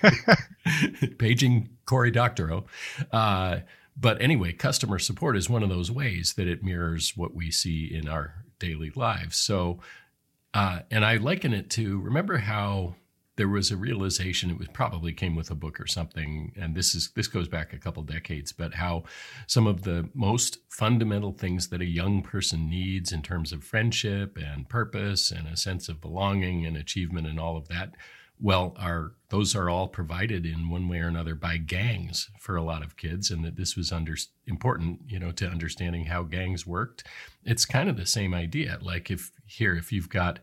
Paging 1.20 1.70
Cory 1.86 2.12
Doctorow. 2.12 2.66
Uh, 3.12 3.60
but 4.00 4.22
anyway, 4.22 4.54
customer 4.54 5.00
support 5.00 5.36
is 5.36 5.50
one 5.50 5.64
of 5.64 5.70
those 5.70 5.92
ways 5.92 6.34
that 6.36 6.48
it 6.48 6.64
mirrors 6.64 7.18
what 7.18 7.34
we 7.34 7.52
see 7.52 7.94
in 7.94 8.08
our 8.08 8.46
daily 8.60 8.92
lives. 8.96 9.38
So, 9.38 9.80
uh, 10.54 10.82
and 10.90 11.04
I 11.06 11.18
liken 11.18 11.54
it 11.54 11.70
to 11.72 12.00
remember 12.00 12.38
how 12.38 12.96
there 13.40 13.48
was 13.48 13.72
a 13.72 13.78
realization 13.78 14.50
it 14.50 14.58
was 14.58 14.68
probably 14.68 15.14
came 15.14 15.34
with 15.34 15.50
a 15.50 15.56
book 15.56 15.80
or 15.80 15.88
something 15.88 16.52
and 16.58 16.76
this 16.76 16.94
is 16.94 17.12
this 17.16 17.28
goes 17.30 17.48
back 17.48 17.72
a 17.72 17.78
couple 17.78 18.04
decades 18.04 18.52
but 18.52 18.74
how 18.74 19.02
some 19.48 19.66
of 19.66 19.84
the 19.84 20.10
most 20.14 20.58
fundamental 20.68 21.32
things 21.32 21.70
that 21.70 21.80
a 21.80 21.86
young 21.86 22.22
person 22.22 22.70
needs 22.70 23.14
in 23.14 23.22
terms 23.22 23.54
of 23.54 23.64
friendship 23.64 24.38
and 24.38 24.68
purpose 24.68 25.32
and 25.32 25.48
a 25.48 25.56
sense 25.56 25.88
of 25.88 26.02
belonging 26.02 26.66
and 26.66 26.76
achievement 26.76 27.28
and 27.28 27.40
all 27.40 27.56
of 27.56 27.70
that 27.70 27.96
well 28.40 28.76
are 28.80 29.12
those 29.30 29.56
are 29.56 29.70
all 29.70 29.88
provided 29.88 30.46
in 30.46 30.70
one 30.70 30.88
way 30.88 31.00
or 31.00 31.08
another 31.08 31.36
by 31.36 31.58
gangs 31.58 32.30
for 32.40 32.56
a 32.56 32.64
lot 32.64 32.82
of 32.82 32.98
kids 32.98 33.30
and 33.30 33.44
that 33.46 33.56
this 33.56 33.76
was 33.76 33.92
under 33.92 34.16
important 34.48 35.00
you 35.08 35.20
know 35.20 35.32
to 35.32 35.48
understanding 35.48 36.06
how 36.06 36.24
gangs 36.24 36.66
worked. 36.66 37.04
It's 37.44 37.66
kind 37.66 37.90
of 37.90 37.98
the 37.98 38.06
same 38.06 38.34
idea. 38.34 38.80
Like 38.82 39.12
if 39.12 39.32
here 39.46 39.76
if 39.76 39.92
you've 39.92 40.10
got 40.10 40.40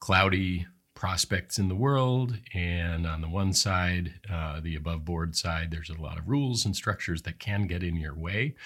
cloudy 0.00 0.66
prospects 0.96 1.58
in 1.58 1.68
the 1.68 1.76
world. 1.76 2.38
And 2.52 3.06
on 3.06 3.20
the 3.20 3.28
one 3.28 3.52
side, 3.52 4.14
uh, 4.32 4.60
the 4.60 4.74
above 4.74 5.04
board 5.04 5.36
side, 5.36 5.70
there's 5.70 5.90
a 5.90 6.00
lot 6.00 6.18
of 6.18 6.26
rules 6.26 6.64
and 6.64 6.74
structures 6.74 7.22
that 7.22 7.38
can 7.38 7.68
get 7.68 7.84
in 7.84 7.96
your 7.96 8.14
way. 8.16 8.56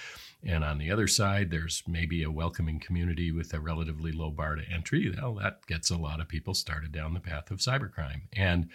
And 0.43 0.63
on 0.63 0.79
the 0.79 0.89
other 0.89 1.07
side, 1.07 1.51
there's 1.51 1.83
maybe 1.87 2.23
a 2.23 2.31
welcoming 2.31 2.79
community 2.79 3.31
with 3.31 3.53
a 3.53 3.59
relatively 3.59 4.11
low 4.11 4.31
bar 4.31 4.55
to 4.55 4.63
entry. 4.73 5.13
Well, 5.15 5.35
that 5.35 5.67
gets 5.67 5.91
a 5.91 5.97
lot 5.97 6.19
of 6.19 6.27
people 6.27 6.55
started 6.55 6.91
down 6.91 7.13
the 7.13 7.19
path 7.19 7.51
of 7.51 7.59
cybercrime. 7.59 8.21
And 8.33 8.69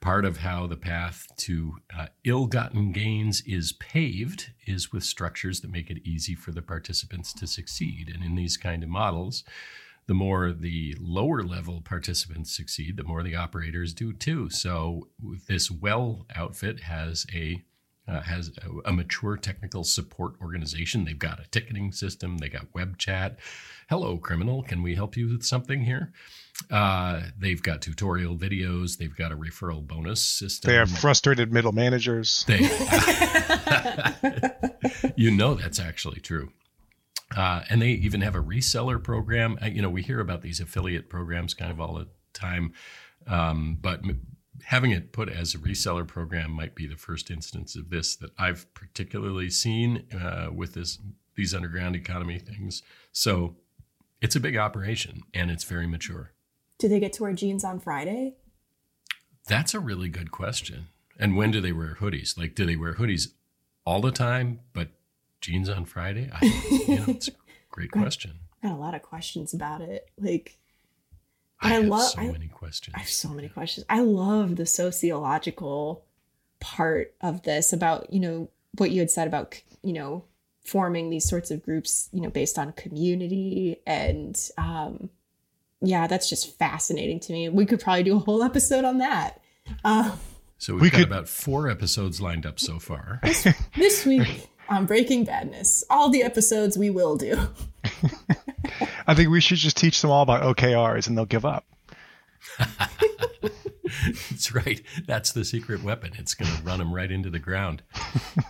part 0.00 0.24
of 0.24 0.38
how 0.38 0.66
the 0.66 0.76
path 0.76 1.26
to 1.38 1.78
uh, 1.94 2.06
ill 2.24 2.46
gotten 2.46 2.92
gains 2.92 3.42
is 3.44 3.72
paved 3.72 4.50
is 4.66 4.92
with 4.92 5.02
structures 5.02 5.60
that 5.60 5.72
make 5.72 5.90
it 5.90 6.06
easy 6.06 6.34
for 6.34 6.52
the 6.52 6.62
participants 6.62 7.32
to 7.34 7.46
succeed. 7.46 8.10
And 8.14 8.24
in 8.24 8.36
these 8.36 8.56
kind 8.56 8.82
of 8.82 8.88
models, 8.88 9.44
the 10.08 10.14
more 10.14 10.52
the 10.52 10.96
lower 10.98 11.42
level 11.42 11.82
participants 11.82 12.56
succeed, 12.56 12.96
the 12.96 13.04
more 13.04 13.22
the 13.22 13.36
operators 13.36 13.92
do 13.92 14.12
too. 14.12 14.50
So 14.50 15.08
this 15.46 15.70
well 15.70 16.26
outfit 16.34 16.80
has 16.80 17.26
a 17.32 17.62
uh, 18.08 18.22
has 18.22 18.50
a, 18.64 18.88
a, 18.88 18.92
mature 18.92 19.36
technical 19.36 19.84
support 19.84 20.32
organization. 20.40 21.04
They've 21.04 21.18
got 21.18 21.40
a 21.40 21.48
ticketing 21.50 21.92
system. 21.92 22.38
They 22.38 22.48
got 22.48 22.72
web 22.72 22.96
chat. 22.96 23.38
Hello, 23.90 24.16
criminal. 24.16 24.62
Can 24.62 24.82
we 24.82 24.94
help 24.94 25.14
you 25.14 25.28
with 25.28 25.42
something 25.42 25.82
here? 25.82 26.10
Uh, 26.70 27.24
they've 27.38 27.62
got 27.62 27.82
tutorial 27.82 28.34
videos. 28.34 28.96
They've 28.96 29.14
got 29.14 29.30
a 29.30 29.36
referral 29.36 29.86
bonus 29.86 30.22
system. 30.22 30.70
They 30.70 30.76
have 30.76 30.90
frustrated 30.90 31.52
middle 31.52 31.72
managers. 31.72 32.46
They, 32.48 32.60
you 35.16 35.30
know 35.30 35.54
that's 35.54 35.78
actually 35.78 36.20
true. 36.20 36.50
Uh, 37.36 37.62
and 37.68 37.82
they 37.82 37.90
even 37.90 38.22
have 38.22 38.34
a 38.34 38.42
reseller 38.42 39.02
program. 39.02 39.58
Uh, 39.62 39.66
you 39.66 39.82
know, 39.82 39.90
we 39.90 40.02
hear 40.02 40.20
about 40.20 40.42
these 40.42 40.60
affiliate 40.60 41.08
programs 41.08 41.54
kind 41.54 41.70
of 41.70 41.80
all 41.80 41.94
the 41.94 42.08
time, 42.32 42.72
um, 43.26 43.76
but 43.80 44.00
having 44.64 44.90
it 44.90 45.12
put 45.12 45.28
as 45.28 45.54
a 45.54 45.58
reseller 45.58 46.06
program 46.06 46.50
might 46.50 46.74
be 46.74 46.86
the 46.86 46.96
first 46.96 47.30
instance 47.30 47.76
of 47.76 47.90
this 47.90 48.16
that 48.16 48.30
I've 48.38 48.72
particularly 48.74 49.50
seen 49.50 50.04
uh, 50.12 50.48
with 50.52 50.74
this 50.74 50.98
these 51.36 51.54
underground 51.54 51.94
economy 51.94 52.38
things. 52.38 52.82
So 53.12 53.56
it's 54.20 54.34
a 54.34 54.40
big 54.40 54.56
operation 54.56 55.22
and 55.32 55.50
it's 55.50 55.62
very 55.64 55.86
mature. 55.86 56.32
Do 56.78 56.88
they 56.88 56.98
get 56.98 57.12
to 57.14 57.22
wear 57.22 57.32
jeans 57.32 57.62
on 57.62 57.78
Friday? 57.78 58.34
That's 59.46 59.72
a 59.72 59.80
really 59.80 60.08
good 60.08 60.32
question. 60.32 60.88
And 61.18 61.36
when 61.36 61.50
do 61.50 61.60
they 61.60 61.72
wear 61.72 61.96
hoodies? 62.00 62.36
Like, 62.36 62.54
do 62.54 62.66
they 62.66 62.76
wear 62.76 62.94
hoodies 62.94 63.28
all 63.84 64.00
the 64.00 64.12
time, 64.12 64.60
but 64.72 64.88
jeans 65.40 65.68
on 65.68 65.84
Friday? 65.84 66.30
I, 66.32 66.44
you 66.88 66.96
know, 66.96 67.04
it's 67.08 67.28
a 67.28 67.32
great 67.70 67.90
question. 67.90 68.32
I 68.62 68.68
got 68.68 68.76
a 68.76 68.80
lot 68.80 68.94
of 68.94 69.02
questions 69.02 69.54
about 69.54 69.80
it. 69.80 70.08
Like, 70.18 70.58
I, 71.60 71.76
I 71.76 71.78
love- 71.78 72.10
so 72.10 72.20
I- 72.20 72.30
many 72.30 72.48
questions. 72.48 72.94
I 72.96 73.00
have 73.00 73.08
so 73.08 73.28
many 73.30 73.48
questions. 73.48 73.86
I 73.88 74.00
love 74.00 74.56
the 74.56 74.66
sociological 74.66 76.04
part 76.60 77.14
of 77.20 77.42
this 77.42 77.72
about, 77.72 78.12
you 78.12 78.20
know, 78.20 78.50
what 78.76 78.90
you 78.90 79.00
had 79.00 79.10
said 79.10 79.28
about, 79.28 79.60
you 79.82 79.92
know, 79.92 80.24
forming 80.64 81.08
these 81.10 81.26
sorts 81.28 81.50
of 81.50 81.62
groups, 81.62 82.08
you 82.12 82.20
know, 82.20 82.30
based 82.30 82.58
on 82.58 82.72
community 82.72 83.80
and 83.86 84.38
um 84.58 85.08
yeah, 85.80 86.08
that's 86.08 86.28
just 86.28 86.58
fascinating 86.58 87.20
to 87.20 87.32
me. 87.32 87.48
We 87.48 87.64
could 87.64 87.80
probably 87.80 88.02
do 88.02 88.16
a 88.16 88.18
whole 88.18 88.42
episode 88.42 88.84
on 88.84 88.98
that. 88.98 89.40
Uh, 89.84 90.16
So 90.58 90.72
we've 90.74 90.82
We 90.82 90.90
got 90.90 90.98
could- 90.98 91.06
about 91.06 91.28
four 91.28 91.68
episodes 91.70 92.20
lined 92.20 92.44
up 92.44 92.58
so 92.58 92.80
far. 92.80 93.20
This, 93.22 93.46
this 93.76 94.04
week 94.04 94.48
on 94.68 94.86
Breaking 94.86 95.24
Badness, 95.24 95.84
all 95.90 96.10
the 96.10 96.22
episodes 96.22 96.76
we 96.76 96.90
will 96.90 97.16
do. 97.16 97.38
I 99.06 99.14
think 99.14 99.30
we 99.30 99.40
should 99.40 99.58
just 99.58 99.76
teach 99.76 100.00
them 100.02 100.10
all 100.10 100.22
about 100.22 100.42
OKRs 100.56 101.08
and 101.08 101.16
they'll 101.16 101.24
give 101.24 101.46
up. 101.46 101.64
That's 104.30 104.52
right. 104.54 104.82
That's 105.06 105.32
the 105.32 105.44
secret 105.44 105.82
weapon. 105.82 106.12
It's 106.18 106.34
going 106.34 106.54
to 106.54 106.62
run 106.62 106.78
them 106.78 106.94
right 106.94 107.10
into 107.10 107.30
the 107.30 107.38
ground. 107.38 107.82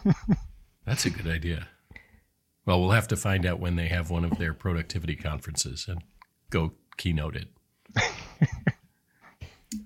That's 0.84 1.06
a 1.06 1.10
good 1.10 1.26
idea. 1.26 1.68
Well, 2.66 2.80
we'll 2.80 2.90
have 2.90 3.08
to 3.08 3.16
find 3.16 3.46
out 3.46 3.60
when 3.60 3.76
they 3.76 3.88
have 3.88 4.10
one 4.10 4.24
of 4.24 4.38
their 4.38 4.52
productivity 4.52 5.16
conferences 5.16 5.86
and 5.88 6.02
go 6.50 6.72
keynote 6.96 7.36
it. 7.36 7.48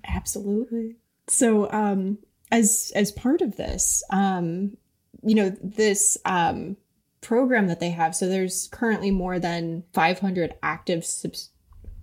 Absolutely. 0.05 0.95
So, 1.27 1.71
um, 1.71 2.17
as 2.51 2.91
as 2.95 3.11
part 3.11 3.41
of 3.41 3.55
this, 3.55 4.03
um, 4.09 4.77
you 5.25 5.35
know, 5.35 5.55
this 5.61 6.17
um, 6.25 6.77
program 7.21 7.67
that 7.67 7.79
they 7.79 7.89
have. 7.89 8.15
So 8.15 8.27
there's 8.27 8.67
currently 8.71 9.11
more 9.11 9.39
than 9.39 9.83
500 9.93 10.55
active, 10.61 11.05
subs- 11.05 11.49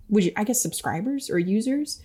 would 0.08 0.24
you, 0.24 0.32
I 0.36 0.44
guess, 0.44 0.62
subscribers 0.62 1.30
or 1.30 1.38
users 1.38 2.02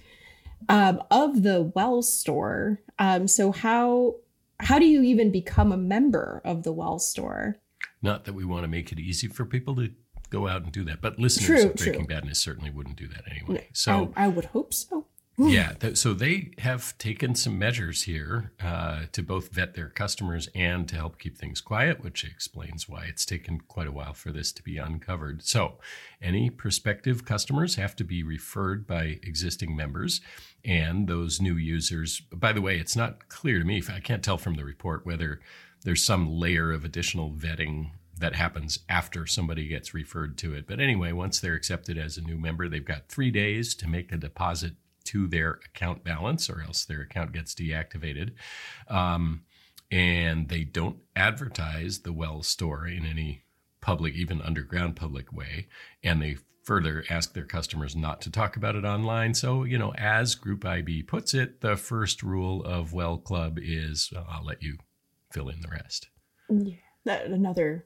um, 0.69 1.01
of 1.12 1.43
the 1.43 1.72
Wells 1.75 2.12
store. 2.12 2.79
Um, 3.00 3.27
so 3.27 3.51
how 3.51 4.15
how 4.62 4.79
do 4.79 4.86
you 4.86 5.01
even 5.03 5.31
become 5.31 5.72
a 5.72 5.77
member 5.77 6.41
of 6.45 6.63
the 6.63 6.72
Wells 6.72 7.07
store? 7.07 7.57
Not 8.01 8.25
that 8.25 8.34
we 8.34 8.45
want 8.45 8.63
to 8.63 8.67
make 8.67 8.91
it 8.91 9.00
easy 9.00 9.27
for 9.27 9.45
people 9.45 9.75
to 9.75 9.91
go 10.29 10.48
out 10.48 10.63
and 10.63 10.72
do 10.72 10.84
that, 10.86 11.01
but 11.01 11.19
listeners 11.19 11.62
True, 11.62 11.69
of 11.72 11.75
Breaking 11.75 12.05
true. 12.05 12.15
Badness 12.15 12.39
certainly 12.39 12.69
wouldn't 12.69 12.95
do 12.95 13.07
that 13.07 13.24
anyway. 13.29 13.67
So 13.74 14.13
I, 14.15 14.25
I 14.25 14.27
would 14.27 14.45
hope 14.45 14.74
so. 14.74 15.07
Yeah, 15.38 15.74
th- 15.74 15.98
so 15.98 16.13
they 16.13 16.51
have 16.60 16.98
taken 16.98 17.36
some 17.36 17.60
measures 17.60 18.04
here 18.04 18.51
uh, 18.63 19.04
to 19.12 19.22
both 19.22 19.51
vet 19.51 19.74
their 19.74 19.89
customers 19.89 20.48
and 20.56 20.88
to 20.88 20.96
help 20.96 21.20
keep 21.20 21.38
things 21.38 21.60
quiet, 21.60 22.04
which 22.04 22.24
explains 22.24 22.88
why 22.88 23.06
it's 23.06 23.25
taken 23.25 23.60
quite 23.60 23.88
a 23.88 23.92
while 23.92 24.13
for 24.13 24.32
this 24.32 24.51
to 24.54 24.63
be 24.63 24.77
uncovered. 24.77 25.44
So, 25.44 25.80
any 26.22 26.50
prospective 26.50 27.25
customers 27.25 27.75
have 27.75 27.96
to 27.98 28.04
be 28.04 28.24
referred 28.24 28.88
by 28.88 29.20
existing 29.24 29.75
members, 29.75 30.22
and 30.63 31.08
those 31.08 31.42
new 31.42 31.56
users. 31.56 32.22
By 32.32 32.54
the 32.54 32.62
way, 32.62 32.80
it's 32.80 32.96
not 32.96 33.27
clear 33.27 33.60
to 33.60 33.65
me. 33.65 33.84
I 33.92 34.00
can't 34.00 34.24
tell 34.24 34.38
from 34.38 34.56
the 34.56 34.63
report 34.63 35.06
whether 35.06 35.42
there's 35.84 36.04
some 36.04 36.30
layer 36.30 36.72
of 36.72 36.86
additional 36.86 37.32
vetting 37.32 37.92
that 38.18 38.36
happens 38.36 38.80
after 38.88 39.27
somebody 39.27 39.68
gets 39.68 39.94
referred 39.94 40.38
to 40.38 40.54
it. 40.54 40.65
But 40.68 40.80
anyway, 40.80 41.12
once 41.12 41.39
they're 41.39 41.54
accepted 41.54 41.98
as 41.98 42.18
a 42.18 42.22
new 42.22 42.38
member, 42.38 42.70
they've 42.70 42.84
got 42.84 43.10
three 43.10 43.30
days 43.30 43.75
to 43.75 43.88
make 43.88 44.12
a 44.12 44.18
deposit 44.18 44.74
to 45.06 45.28
their 45.28 45.60
account 45.66 46.04
balance, 46.04 46.50
or 46.50 46.62
else 46.62 46.86
their 46.86 47.02
account 47.02 47.32
gets 47.32 47.54
deactivated. 47.56 48.32
Um, 48.88 49.44
and 49.92 50.50
they 50.50 50.64
don't 50.64 50.98
advertise 51.16 52.00
the 52.00 52.14
Wells 52.14 52.48
store 52.48 52.88
in 52.88 53.06
any 53.06 53.44
public, 53.82 54.16
even 54.16 54.42
underground 54.42 54.96
public 54.96 55.32
way. 55.32 55.68
And 56.04 56.22
they 56.22 56.38
further 56.64 57.06
ask 57.10 57.34
their 57.34 57.46
customers 57.46 57.96
not 57.96 58.22
to 58.22 58.32
talk 58.32 58.58
about 58.58 58.76
it 58.76 58.84
online. 58.84 59.36
So, 59.36 59.64
you 59.64 59.78
know, 59.78 59.94
as 59.98 60.34
Group 60.34 60.66
IB 60.66 61.04
puts 61.04 61.34
it, 61.34 61.62
the 61.62 61.78
first 61.78 62.24
rule 62.24 62.64
of 62.64 62.92
Well 62.92 63.18
Club 63.18 63.60
is 63.62 64.12
I'll 64.28 64.44
let 64.44 64.64
you 64.64 64.78
fill 65.32 65.50
in 65.50 65.62
the 65.62 65.70
rest. 65.70 66.10
Yeah, 66.50 66.76
that 67.06 67.28
another 67.28 67.86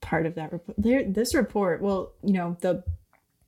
part 0.00 0.26
of 0.26 0.36
that 0.36 0.52
report. 0.52 0.76
There, 0.78 1.04
this 1.04 1.34
report. 1.34 1.82
Well, 1.82 2.12
you 2.22 2.34
know 2.34 2.56
the 2.60 2.84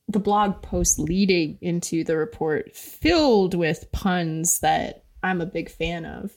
the 0.08 0.20
blog 0.20 0.62
post 0.62 0.98
leading 0.98 1.58
into 1.60 2.04
the 2.04 2.16
report 2.16 2.76
filled 2.76 3.54
with 3.54 3.90
puns 3.92 4.60
that 4.60 5.04
I'm 5.22 5.40
a 5.40 5.46
big 5.46 5.70
fan 5.70 6.04
of. 6.04 6.36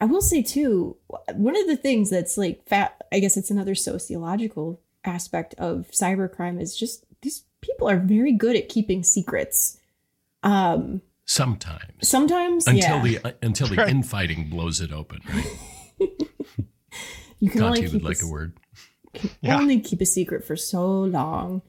I 0.00 0.06
will 0.06 0.20
say 0.20 0.42
too, 0.42 0.96
one 1.34 1.56
of 1.56 1.66
the 1.66 1.76
things 1.76 2.10
that's 2.10 2.36
like 2.36 2.66
fat. 2.68 3.00
I 3.12 3.20
guess 3.20 3.36
it's 3.36 3.50
another 3.50 3.74
sociological 3.74 4.80
aspect 5.04 5.54
of 5.54 5.88
cybercrime 5.92 6.60
is 6.60 6.76
just 6.76 7.04
these 7.22 7.44
people 7.60 7.88
are 7.88 7.98
very 7.98 8.32
good 8.32 8.56
at 8.56 8.68
keeping 8.68 9.02
secrets. 9.02 9.78
Um, 10.42 11.00
Sometimes. 11.26 12.06
sometimes, 12.06 12.66
Until 12.66 13.06
yeah, 13.06 13.20
the 13.22 13.36
until 13.40 13.68
the 13.68 13.88
infighting 13.88 14.50
blows 14.50 14.80
it 14.82 14.92
open, 14.92 15.20
right? 15.26 16.10
you 17.38 17.48
can 17.48 17.62
only 17.62 17.80
keep 17.80 17.92
would 17.92 18.02
like 18.02 18.20
a 18.22 18.26
a 18.26 18.28
word. 18.28 18.58
Yeah. 19.40 19.58
only 19.58 19.80
keep 19.80 20.00
a 20.00 20.06
secret 20.06 20.44
for 20.44 20.56
so 20.56 20.86
long. 20.86 21.62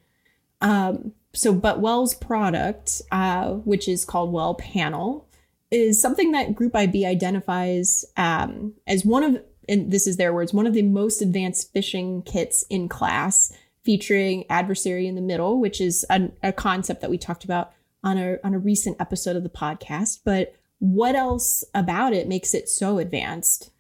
Um, 0.60 1.14
so, 1.36 1.54
but 1.54 1.80
Well's 1.80 2.16
product, 2.16 3.02
uh, 3.12 3.52
which 3.52 3.88
is 3.88 4.06
called 4.06 4.32
Well 4.32 4.56
Panel, 4.56 5.28
is 5.70 6.02
something 6.02 6.32
that 6.32 6.56
Group 6.56 6.76
IB 6.76 7.06
identifies 7.06 8.06
um, 8.18 8.74
as 8.88 9.06
one 9.06 9.24
of, 9.24 9.44
and 9.68 9.92
this 9.92 10.08
is 10.08 10.18
their 10.18 10.34
words, 10.34 10.54
one 10.54 10.68
of 10.68 10.74
the 10.74 10.82
most 10.82 11.22
advanced 11.22 11.74
phishing 11.74 12.26
kits 12.26 12.64
in 12.70 12.88
class, 12.88 13.52
featuring 13.84 14.46
adversary 14.50 15.08
in 15.08 15.16
the 15.16 15.22
middle, 15.22 15.60
which 15.60 15.82
is 15.82 16.06
a, 16.10 16.30
a 16.42 16.54
concept 16.54 17.02
that 17.02 17.10
we 17.10 17.18
talked 17.18 17.44
about 17.44 17.72
on 18.04 18.18
a 18.18 18.38
on 18.44 18.54
a 18.54 18.60
recent 18.60 18.96
episode 19.00 19.36
of 19.36 19.44
the 19.44 19.50
podcast. 19.50 20.20
But 20.24 20.56
what 20.80 21.16
else 21.16 21.64
about 21.74 22.14
it 22.14 22.28
makes 22.28 22.54
it 22.54 22.70
so 22.70 23.00
advanced? 23.00 23.72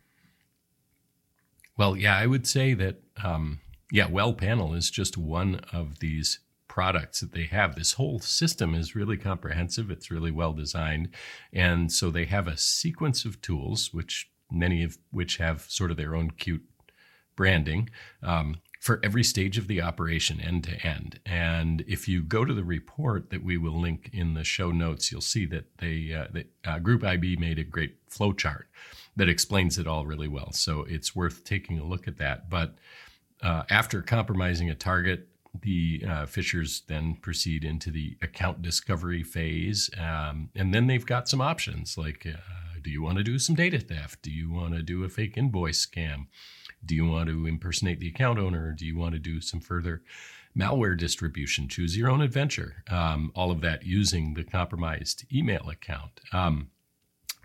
Well, 1.77 1.95
yeah, 1.95 2.17
I 2.17 2.25
would 2.25 2.47
say 2.47 2.73
that, 2.73 3.01
um, 3.21 3.59
yeah, 3.91 4.07
Well 4.09 4.33
Panel 4.33 4.73
is 4.73 4.89
just 4.89 5.17
one 5.17 5.61
of 5.71 5.99
these 5.99 6.39
products 6.75 7.21
that 7.21 7.31
they 7.31 7.45
have. 7.45 7.73
This 7.73 7.93
whole 7.93 8.19
system 8.19 8.75
is 8.75 8.97
really 8.97 9.15
comprehensive, 9.15 9.89
it's 9.89 10.11
really 10.11 10.29
well 10.29 10.51
designed. 10.51 11.07
And 11.53 11.89
so 11.89 12.11
they 12.11 12.25
have 12.25 12.49
a 12.49 12.57
sequence 12.57 13.23
of 13.23 13.41
tools, 13.41 13.93
which 13.93 14.29
many 14.51 14.83
of 14.83 14.97
which 15.09 15.37
have 15.37 15.61
sort 15.69 15.89
of 15.89 15.95
their 15.95 16.13
own 16.13 16.31
cute 16.31 16.65
branding. 17.37 17.89
Um, 18.21 18.57
for 18.81 18.99
every 19.01 19.23
stage 19.23 19.57
of 19.57 19.67
the 19.67 19.81
operation 19.81 20.41
end 20.41 20.65
to 20.65 20.85
end. 20.85 21.19
And 21.25 21.83
if 21.87 22.09
you 22.09 22.21
go 22.21 22.43
to 22.43 22.53
the 22.53 22.65
report 22.65 23.29
that 23.29 23.43
we 23.43 23.57
will 23.57 23.79
link 23.79 24.09
in 24.11 24.33
the 24.33 24.43
show 24.43 24.69
notes, 24.69 25.11
you'll 25.11 25.21
see 25.21 25.45
that 25.47 25.77
they, 25.77 26.13
uh, 26.13 26.27
uh, 26.69 26.79
Group 26.79 27.03
IB 27.03 27.37
made 27.37 27.57
a 27.57 27.63
great 27.63 27.95
flow 28.09 28.31
chart 28.31 28.67
that 29.15 29.29
explains 29.29 29.79
it 29.79 29.87
all 29.87 30.05
really 30.05 30.27
well. 30.27 30.51
So 30.51 30.85
it's 30.89 31.15
worth 31.15 31.45
taking 31.45 31.79
a 31.79 31.85
look 31.85 32.07
at 32.07 32.17
that. 32.17 32.47
But 32.49 32.75
uh, 33.41 33.63
after 33.71 34.01
compromising 34.03 34.69
a 34.69 34.75
target, 34.75 35.29
the 35.61 36.03
uh, 36.05 36.25
phishers 36.25 36.85
then 36.87 37.17
proceed 37.21 37.63
into 37.63 37.91
the 37.91 38.17
account 38.21 38.61
discovery 38.61 39.23
phase. 39.23 39.89
Um, 39.97 40.49
and 40.55 40.73
then 40.73 40.87
they've 40.87 41.05
got 41.05 41.27
some 41.27 41.41
options 41.41 41.97
like 41.97 42.25
uh, 42.25 42.37
do 42.85 42.91
you 42.91 43.01
want 43.01 43.17
to 43.17 43.23
do 43.23 43.39
some 43.39 43.55
data 43.55 43.79
theft? 43.79 44.21
Do 44.21 44.29
you 44.29 44.51
want 44.51 44.75
to 44.75 44.83
do 44.83 45.03
a 45.03 45.09
fake 45.09 45.37
invoice 45.37 45.83
scam? 45.83 46.27
Do 46.85 46.93
you 46.93 47.07
want 47.07 47.29
to 47.29 47.47
impersonate 47.47 47.99
the 47.99 48.09
account 48.09 48.37
owner? 48.37 48.71
Do 48.73 48.85
you 48.85 48.95
want 48.95 49.13
to 49.13 49.19
do 49.19 49.41
some 49.41 49.59
further 49.59 50.03
malware 50.55 50.95
distribution? 50.95 51.67
Choose 51.67 51.97
your 51.97 52.11
own 52.11 52.21
adventure. 52.21 52.83
Um, 52.87 53.31
all 53.35 53.49
of 53.49 53.61
that 53.61 53.87
using 53.87 54.35
the 54.35 54.43
compromised 54.43 55.25
email 55.33 55.67
account. 55.67 56.21
Um, 56.31 56.69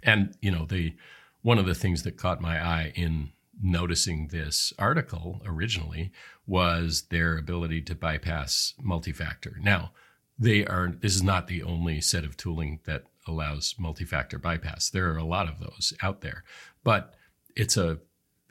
and 0.02 0.36
you 0.42 0.50
know, 0.50 0.66
the 0.66 0.94
one 1.40 1.58
of 1.58 1.64
the 1.64 1.74
things 1.74 2.02
that 2.02 2.18
caught 2.18 2.42
my 2.42 2.62
eye 2.62 2.92
in 2.94 3.32
noticing 3.62 4.28
this 4.28 4.74
article 4.78 5.40
originally 5.46 6.12
was 6.50 7.02
their 7.10 7.38
ability 7.38 7.80
to 7.80 7.94
bypass 7.94 8.74
multi-factor. 8.82 9.56
Now, 9.62 9.92
they 10.36 10.66
are 10.66 10.88
this 11.00 11.14
is 11.14 11.22
not 11.22 11.46
the 11.46 11.62
only 11.62 12.00
set 12.00 12.24
of 12.24 12.36
tooling 12.36 12.80
that 12.86 13.04
allows 13.28 13.76
multi-factor 13.78 14.36
bypass. 14.36 14.90
There 14.90 15.12
are 15.12 15.16
a 15.16 15.24
lot 15.24 15.48
of 15.48 15.60
those 15.60 15.92
out 16.02 16.22
there, 16.22 16.42
but 16.82 17.14
it's 17.54 17.76
a 17.76 17.98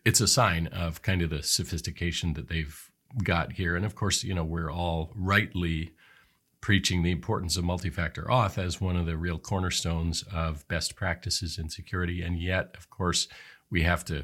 it's 0.06 0.22
a 0.22 0.30
sign 0.30 0.68
of 0.68 1.02
kind 1.02 1.22
of 1.22 1.30
the 1.30 1.44
sophistication 1.44 2.34
that 2.36 2.48
they've 2.48 2.90
got 3.22 3.54
here. 3.54 3.76
And 3.76 3.86
of 3.86 3.96
course, 3.96 4.24
you 4.24 4.34
know, 4.34 4.46
we're 4.46 4.72
all 4.72 5.12
rightly 5.14 5.92
preaching 6.62 7.04
the 7.04 7.12
importance 7.12 7.58
of 7.58 7.66
multi-factor 7.66 8.24
auth 8.30 8.58
as 8.58 8.80
one 8.80 8.96
of 8.96 9.08
the 9.08 9.18
real 9.18 9.40
cornerstones 9.40 10.24
of 10.32 10.66
best 10.70 10.96
practices 10.96 11.58
in 11.58 11.70
security. 11.70 12.22
And 12.22 12.40
yet, 12.40 12.76
of 12.78 12.90
course, 12.90 13.28
we 13.70 13.84
have 13.84 14.06
to 14.06 14.24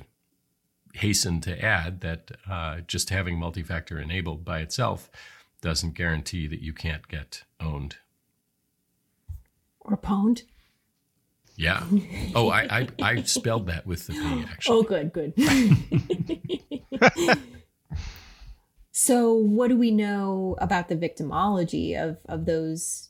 hasten 0.95 1.41
to 1.41 1.63
add 1.63 2.01
that 2.01 2.31
uh, 2.49 2.79
just 2.87 3.09
having 3.09 3.37
multi-factor 3.37 3.99
enabled 3.99 4.45
by 4.45 4.59
itself 4.59 5.09
doesn't 5.61 5.93
guarantee 5.93 6.47
that 6.47 6.61
you 6.61 6.73
can't 6.73 7.07
get 7.07 7.43
owned 7.59 7.97
or 9.81 9.97
pwned. 9.97 10.43
Yeah. 11.57 11.83
Oh, 12.35 12.49
I, 12.49 12.79
I, 12.79 12.87
I 13.01 13.21
spelled 13.23 13.67
that 13.67 13.87
with 13.87 14.07
the 14.07 14.13
P 14.13 14.45
actually. 14.49 14.75
Oh, 14.75 14.83
good, 14.83 15.13
good. 15.13 15.33
so, 18.91 19.33
what 19.33 19.69
do 19.69 19.77
we 19.77 19.91
know 19.91 20.57
about 20.59 20.89
the 20.89 20.97
victimology 20.97 21.97
of 21.97 22.17
of 22.25 22.45
those, 22.45 23.07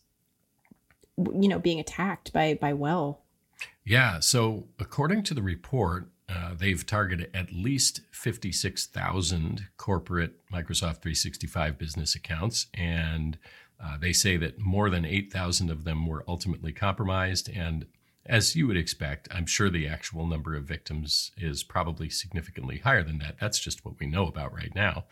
you 1.18 1.48
know, 1.48 1.58
being 1.58 1.80
attacked 1.80 2.32
by 2.34 2.54
by 2.54 2.74
Well? 2.74 3.24
Yeah. 3.84 4.20
So, 4.20 4.68
according 4.80 5.24
to 5.24 5.34
the 5.34 5.42
report, 5.42 6.08
uh, 6.28 6.54
they've 6.58 6.86
targeted 6.86 7.30
at 7.34 7.52
least 7.52 8.02
56,000 8.12 9.68
corporate 9.78 10.34
Microsoft 10.52 11.02
365 11.02 11.78
business 11.78 12.16
accounts, 12.16 12.68
and 12.74 13.38
uh, 13.84 13.98
they 13.98 14.14
say 14.14 14.38
that 14.38 14.60
more 14.60 14.90
than 14.90 15.06
8,000 15.06 15.70
of 15.70 15.84
them 15.84 16.08
were 16.08 16.24
ultimately 16.28 16.72
compromised, 16.72 17.50
and 17.50 17.86
as 18.26 18.56
you 18.56 18.66
would 18.66 18.78
expect, 18.78 19.28
I'm 19.32 19.46
sure 19.46 19.70
the 19.70 19.88
actual 19.88 20.26
number 20.26 20.56
of 20.56 20.64
victims 20.64 21.32
is 21.38 21.62
probably 21.62 22.10
significantly 22.10 22.80
higher 22.80 23.04
than 23.04 23.20
that. 23.20 23.36
That's 23.40 23.60
just 23.60 23.86
what 23.86 24.00
we 24.00 24.08
know 24.08 24.26
about 24.26 24.54
right 24.54 24.74
now. 24.74 25.06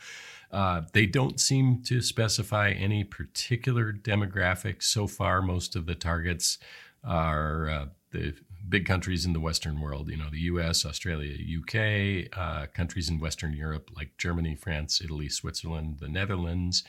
Uh, 0.51 0.81
they 0.93 1.05
don't 1.05 1.39
seem 1.39 1.83
to 1.83 2.01
specify 2.01 2.71
any 2.71 3.03
particular 3.03 3.93
demographic 3.93 4.81
so 4.81 5.05
far. 5.05 5.41
Most 5.41 5.75
of 5.75 5.85
the 5.85 5.95
targets 5.95 6.57
are 7.03 7.69
uh, 7.69 7.85
the 8.11 8.33
big 8.67 8.85
countries 8.85 9.25
in 9.25 9.33
the 9.33 9.39
Western 9.39 9.81
world, 9.81 10.09
you 10.09 10.17
know, 10.17 10.29
the 10.31 10.39
US, 10.39 10.85
Australia, 10.85 11.33
UK, 11.33 12.29
uh, 12.37 12.67
countries 12.73 13.09
in 13.09 13.19
Western 13.19 13.53
Europe 13.53 13.89
like 13.95 14.17
Germany, 14.17 14.55
France, 14.55 15.01
Italy, 15.03 15.29
Switzerland, 15.29 15.97
the 15.99 16.07
Netherlands. 16.07 16.83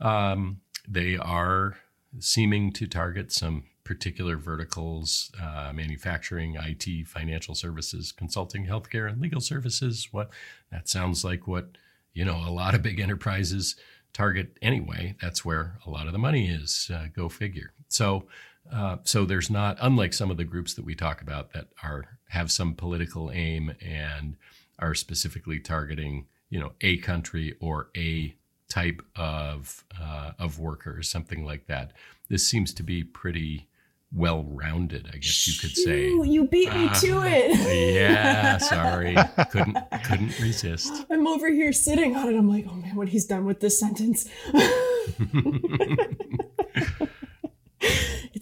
Um, 0.00 0.60
they 0.86 1.16
are 1.16 1.78
seeming 2.18 2.72
to 2.72 2.86
target 2.86 3.32
some 3.32 3.64
particular 3.84 4.36
verticals 4.36 5.30
uh, 5.42 5.72
manufacturing, 5.74 6.56
IT, 6.56 7.06
financial 7.06 7.54
services, 7.54 8.12
consulting, 8.12 8.66
healthcare, 8.66 9.10
and 9.10 9.20
legal 9.20 9.40
services. 9.40 10.08
What 10.10 10.30
that 10.70 10.88
sounds 10.88 11.24
like 11.24 11.46
what 11.46 11.76
you 12.14 12.24
know 12.24 12.36
a 12.36 12.50
lot 12.50 12.74
of 12.74 12.82
big 12.82 13.00
enterprises 13.00 13.76
target 14.12 14.56
anyway. 14.62 15.14
That's 15.20 15.44
where 15.44 15.78
a 15.86 15.90
lot 15.90 16.06
of 16.06 16.12
the 16.12 16.18
money 16.18 16.48
is. 16.48 16.90
Uh, 16.92 17.06
go 17.14 17.28
figure. 17.28 17.72
So. 17.88 18.26
Uh, 18.72 18.96
so 19.04 19.24
there's 19.24 19.50
not, 19.50 19.76
unlike 19.80 20.12
some 20.12 20.30
of 20.30 20.36
the 20.36 20.44
groups 20.44 20.74
that 20.74 20.84
we 20.84 20.94
talk 20.94 21.20
about 21.20 21.52
that 21.52 21.68
are 21.82 22.18
have 22.28 22.50
some 22.50 22.74
political 22.74 23.30
aim 23.30 23.74
and 23.80 24.36
are 24.78 24.94
specifically 24.94 25.58
targeting, 25.58 26.26
you 26.50 26.60
know, 26.60 26.72
a 26.80 26.98
country 26.98 27.54
or 27.60 27.88
a 27.96 28.34
type 28.68 29.02
of 29.16 29.84
uh, 30.00 30.32
of 30.38 30.58
workers, 30.58 31.10
something 31.10 31.44
like 31.44 31.66
that. 31.66 31.92
This 32.28 32.46
seems 32.46 32.74
to 32.74 32.82
be 32.82 33.02
pretty 33.02 33.68
well 34.12 34.44
rounded, 34.44 35.06
I 35.12 35.16
guess 35.18 35.46
you 35.46 35.58
could 35.60 35.76
say. 35.76 36.08
you 36.08 36.46
beat 36.46 36.72
me 36.72 36.88
uh, 36.88 36.94
to 36.94 37.22
it. 37.24 37.94
yeah, 37.94 38.58
sorry. 38.58 39.16
Couldn't 39.50 39.78
couldn't 40.04 40.38
resist. 40.40 41.04
I'm 41.10 41.26
over 41.26 41.50
here 41.50 41.72
sitting 41.72 42.16
on 42.16 42.28
it. 42.32 42.36
I'm 42.36 42.48
like, 42.48 42.66
oh 42.68 42.74
man, 42.74 42.96
what 42.96 43.08
he's 43.08 43.26
done 43.26 43.44
with 43.44 43.60
this 43.60 43.78
sentence. 43.78 44.28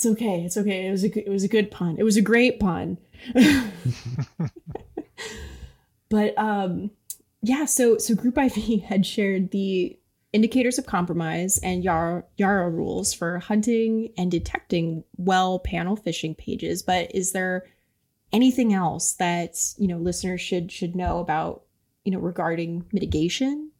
it's 0.06 0.20
okay. 0.20 0.44
It's 0.44 0.56
okay. 0.56 0.86
It 0.86 0.90
was 0.90 1.04
a 1.04 1.26
it 1.26 1.30
was 1.30 1.44
a 1.44 1.48
good 1.48 1.70
pun. 1.70 1.96
It 1.98 2.04
was 2.04 2.16
a 2.16 2.22
great 2.22 2.60
pun. 2.60 2.98
but 6.08 6.38
um 6.38 6.90
yeah, 7.42 7.64
so 7.64 7.98
so 7.98 8.14
Group 8.14 8.38
IV 8.38 8.82
had 8.84 9.04
shared 9.04 9.50
the 9.50 9.98
indicators 10.32 10.78
of 10.78 10.86
compromise, 10.86 11.58
and 11.58 11.82
Yara, 11.82 12.24
Yara 12.36 12.68
rules 12.68 13.12
for 13.14 13.38
hunting 13.38 14.12
and 14.18 14.30
detecting 14.30 15.04
well 15.16 15.58
panel 15.58 15.96
phishing 15.96 16.36
pages. 16.36 16.82
But 16.82 17.14
is 17.14 17.32
there 17.32 17.64
anything 18.32 18.72
else 18.74 19.12
that 19.14 19.56
you 19.78 19.88
know 19.88 19.98
listeners 19.98 20.40
should 20.40 20.70
should 20.70 20.94
know 20.94 21.18
about 21.18 21.62
you 22.04 22.12
know 22.12 22.18
regarding 22.18 22.84
mitigation? 22.92 23.70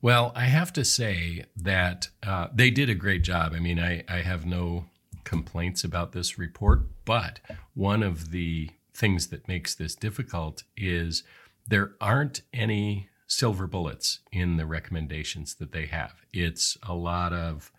Well, 0.00 0.30
I 0.36 0.44
have 0.44 0.72
to 0.74 0.84
say 0.84 1.46
that 1.56 2.08
uh, 2.22 2.48
they 2.54 2.70
did 2.70 2.88
a 2.88 2.94
great 2.94 3.24
job. 3.24 3.52
I 3.52 3.58
mean, 3.58 3.80
I, 3.80 4.04
I 4.08 4.18
have 4.18 4.46
no 4.46 4.84
complaints 5.28 5.84
about 5.84 6.12
this 6.12 6.38
report, 6.38 6.86
but 7.04 7.38
one 7.74 8.02
of 8.02 8.30
the 8.30 8.70
things 8.94 9.26
that 9.26 9.46
makes 9.46 9.74
this 9.74 9.94
difficult 9.94 10.62
is 10.74 11.22
there 11.66 11.92
aren't 12.00 12.40
any 12.54 13.10
silver 13.26 13.66
bullets 13.66 14.20
in 14.32 14.56
the 14.56 14.64
recommendations 14.64 15.54
that 15.56 15.70
they 15.70 15.84
have. 15.84 16.14
It's 16.32 16.78
a 16.82 16.94
lot 16.94 17.34
of 17.34 17.70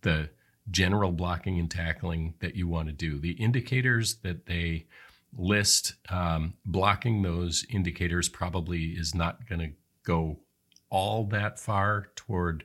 the 0.00 0.30
general 0.70 1.12
blocking 1.12 1.60
and 1.60 1.70
tackling 1.70 2.34
that 2.40 2.56
you 2.56 2.66
want 2.66 2.88
to 2.88 2.94
do. 2.94 3.18
The 3.18 3.32
indicators 3.32 4.14
that 4.22 4.46
they 4.46 4.86
list, 5.36 5.96
um, 6.08 6.54
blocking 6.64 7.20
those 7.20 7.66
indicators 7.68 8.30
probably 8.30 8.92
is 8.92 9.14
not 9.14 9.46
going 9.46 9.60
to 9.60 9.72
go 10.04 10.38
all 10.88 11.24
that 11.24 11.60
far 11.60 12.06
toward 12.16 12.64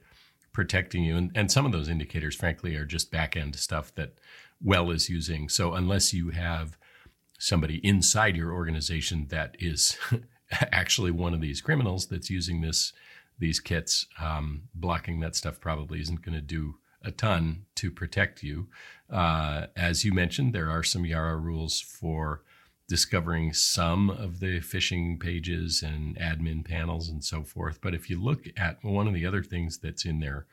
protecting 0.60 1.06
you. 1.06 1.15
And, 1.15 1.32
and 1.34 1.50
some 1.50 1.65
of 1.65 1.72
those 1.72 1.88
indicators, 1.88 2.36
frankly, 2.36 2.76
are 2.76 2.84
just 2.84 3.10
back 3.10 3.38
end 3.38 3.56
stuff 3.56 3.95
that 3.95 4.15
Well 4.62 4.91
is 4.91 5.08
using. 5.08 5.48
So 5.48 5.74
unless 5.74 6.13
you 6.13 6.32
have 6.32 6.78
somebody 7.38 7.78
inside 7.82 8.36
your 8.36 8.52
organization 8.52 9.28
that 9.30 9.56
is 9.58 9.98
actually 10.52 11.12
one 11.12 11.34
of 11.34 11.39
these 11.39 11.62
criminals 11.62 12.08
that's 12.08 12.30
using 12.30 12.60
this 12.60 12.91
these 13.38 13.62
kits, 13.62 14.06
um, 14.22 14.63
blocking 14.76 15.22
that 15.22 15.34
stuff 15.34 15.62
probably 15.62 16.02
isn't 16.02 16.24
going 16.24 16.36
to 16.36 16.41
do 16.41 16.76
a 17.06 17.12
ton 17.12 17.63
to 17.76 17.89
protect 17.89 18.43
you. 18.43 18.67
Uh, 19.10 19.67
as 19.78 20.04
you 20.04 20.12
mentioned, 20.12 20.52
there 20.52 20.69
are 20.69 20.84
some 20.84 21.06
Yara 21.06 21.38
rules 21.38 21.80
for 21.80 22.43
discovering 22.89 23.54
some 23.54 24.10
of 24.10 24.39
the 24.39 24.60
phishing 24.60 25.19
pages 25.19 25.84
and 25.84 26.17
admin 26.17 26.65
panels 26.65 27.08
and 27.08 27.23
so 27.23 27.43
forth. 27.43 27.80
But 27.82 27.93
if 27.93 28.10
you 28.10 28.19
look 28.21 28.45
at 28.58 28.84
one 28.84 29.08
of 29.08 29.13
the 29.13 29.28
other 29.28 29.43
things 29.43 29.78
that's 29.78 30.06
in 30.06 30.19
their 30.19 30.47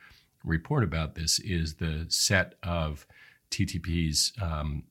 report 0.44 0.84
about 0.84 1.14
this 1.14 1.38
is 1.38 1.76
the 1.76 2.04
set 2.10 2.54
of 2.62 3.06
TTPs 3.50 4.40
um, 4.40 4.84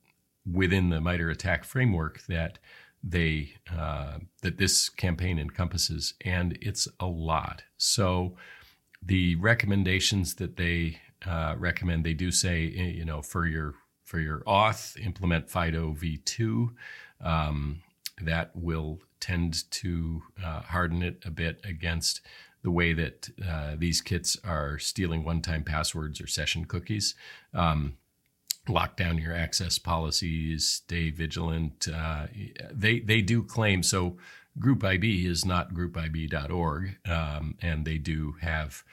within 0.51 0.89
the 0.89 0.99
MITRE 0.99 1.29
ATT&CK 1.29 1.63
framework 1.63 2.25
that 2.27 2.57
they 3.03 3.53
uh, 3.71 4.17
that 4.41 4.57
this 4.57 4.89
campaign 4.89 5.37
encompasses, 5.37 6.15
and 6.21 6.57
it's 6.59 6.87
a 6.99 7.05
lot. 7.05 7.61
So 7.77 8.35
the 9.03 9.35
recommendations 9.35 10.35
that 10.35 10.57
they 10.57 10.99
uh, 11.27 11.53
recommend, 11.59 12.03
they 12.03 12.15
do 12.15 12.31
say, 12.31 12.73
eh, 12.75 12.87
you 12.87 13.05
know, 13.05 13.21
for 13.21 13.45
your 13.45 13.75
for 14.03 14.19
your 14.19 14.39
auth, 14.41 14.97
implement 15.03 15.49
FIDO 15.49 15.93
v2. 15.93 16.69
Um, 17.25 17.81
that 18.21 18.51
will 18.55 18.99
tend 19.19 19.69
to 19.71 20.21
uh, 20.43 20.61
harden 20.61 21.01
it 21.01 21.21
a 21.25 21.31
bit 21.31 21.59
against 21.65 22.21
the 22.63 22.71
way 22.71 22.93
that 22.93 23.29
uh, 23.47 23.75
these 23.77 24.01
kits 24.01 24.37
are 24.43 24.79
stealing 24.79 25.23
one-time 25.23 25.63
passwords 25.63 26.21
or 26.21 26.27
session 26.27 26.65
cookies. 26.65 27.15
Um, 27.53 27.97
lock 28.67 28.97
down 28.97 29.17
your 29.17 29.33
access 29.33 29.77
policies, 29.77 30.65
stay 30.67 31.11
vigilant. 31.11 31.87
Uh, 31.87 32.27
they 32.71 32.99
they 32.99 33.21
do 33.21 33.43
claim 33.43 33.83
so. 33.83 34.17
Group 34.57 34.83
IB 34.83 35.25
is 35.25 35.45
not 35.45 35.73
groupib.org, 35.73 36.97
um, 37.05 37.57
and 37.61 37.85
they 37.85 37.97
do 37.97 38.35
have, 38.41 38.83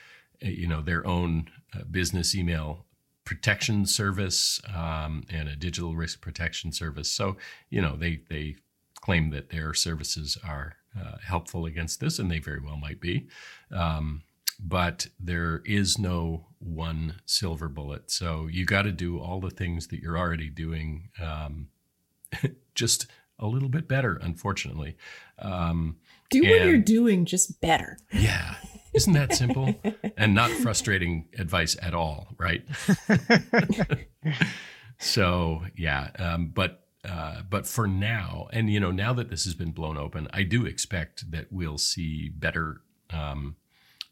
you 0.41 0.67
know, 0.67 0.83
their 0.83 1.07
own 1.07 1.49
uh, 1.75 1.85
business 1.91 2.35
email 2.35 2.85
protection 3.25 3.87
service 3.87 4.61
um, 4.75 5.25
and 5.31 5.49
a 5.49 5.57
digital 5.57 5.95
risk 5.95 6.21
protection 6.21 6.73
service. 6.73 7.11
So, 7.11 7.37
you 7.71 7.81
know, 7.81 7.97
they 7.97 8.21
they 8.29 8.57
claim 9.01 9.31
that 9.31 9.51
their 9.51 9.75
services 9.75 10.39
are 10.45 10.75
uh, 10.99 11.17
helpful 11.25 11.67
against 11.67 12.01
this, 12.01 12.19
and 12.19 12.31
they 12.31 12.39
very 12.39 12.61
well 12.61 12.77
might 12.77 13.01
be. 13.01 13.29
Um, 13.71 14.23
but 14.61 15.09
there 15.19 15.63
is 15.65 15.99
no 15.99 16.47
one 16.59 17.17
silver 17.27 17.69
bullet. 17.69 18.11
So 18.11 18.47
you 18.47 18.65
got 18.65 18.83
to 18.83 18.93
do 18.93 19.19
all 19.19 19.41
the 19.41 19.51
things 19.51 19.89
that 19.89 20.01
you're 20.01 20.19
already 20.19 20.49
doing, 20.49 21.09
um, 21.21 21.69
just 22.75 23.07
a 23.39 23.47
little 23.47 23.69
bit 23.69 23.89
better, 23.89 24.19
unfortunately. 24.23 24.97
Um, 25.39 25.97
do 26.31 26.43
what 26.43 26.65
you're 26.65 26.79
doing 26.79 27.25
just 27.25 27.61
better. 27.61 27.99
Yeah. 28.13 28.55
Isn't 28.95 29.13
that 29.15 29.35
simple? 29.35 29.75
and 30.17 30.35
not 30.35 30.51
frustrating 30.51 31.29
advice 31.39 31.77
at 31.81 31.95
all, 31.95 32.29
right? 32.39 32.65
so, 34.99 35.63
yeah. 35.77 36.11
Um, 36.19 36.53
but 36.55 36.83
uh, 37.09 37.43
but 37.49 37.67
for 37.67 37.87
now, 37.89 38.49
and 38.53 38.71
you 38.71 38.79
know, 38.79 38.93
now 38.93 39.13
that 39.13 39.29
this 39.29 39.45
has 39.45 39.55
been 39.55 39.73
blown 39.73 39.97
open, 39.97 40.29
I 40.33 40.45
do 40.45 40.67
expect 40.67 41.31
that 41.33 41.47
we'll 41.51 41.79
see 41.79 42.29
better 42.29 42.83
um, 43.11 43.57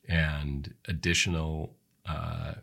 and 0.09 0.75
additional 0.89 1.77
uh, 2.07 2.55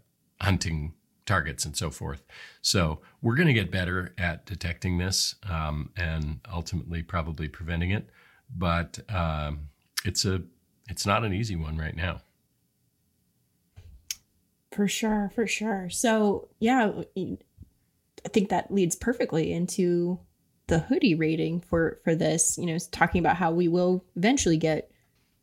hunting 0.42 0.94
targets 1.26 1.66
and 1.66 1.78
so 1.78 1.90
forth. 1.90 2.24
So 2.62 3.00
we're 3.22 3.36
going 3.36 3.48
to 3.48 3.54
get 3.54 3.72
better 3.72 4.14
at 4.18 4.46
detecting 4.46 4.98
this 4.98 5.36
um, 5.50 5.92
and 5.96 6.40
ultimately 6.52 7.04
probably 7.04 7.48
preventing 7.48 7.92
it. 7.92 8.10
But 8.54 9.00
um, 9.10 9.70
it's 10.06 10.26
a 10.26 10.42
it's 10.88 11.06
not 11.06 11.24
an 11.24 11.34
easy 11.34 11.56
one 11.56 11.78
right 11.78 11.96
now. 11.96 12.22
For 14.72 14.88
sure, 14.88 15.32
for 15.34 15.48
sure. 15.48 15.90
So 15.90 16.50
yeah, 16.60 16.92
I 17.18 18.30
think 18.30 18.50
that 18.50 18.74
leads 18.74 18.96
perfectly 18.96 19.52
into 19.52 20.20
the 20.68 20.80
hoodie 20.80 21.16
rating 21.16 21.62
for 21.62 22.00
for 22.04 22.16
this. 22.16 22.58
You 22.58 22.68
know, 22.68 22.78
talking 22.92 23.20
about 23.20 23.38
how 23.38 23.52
we 23.52 23.68
will 23.68 24.04
eventually 24.16 24.58
get 24.58 24.92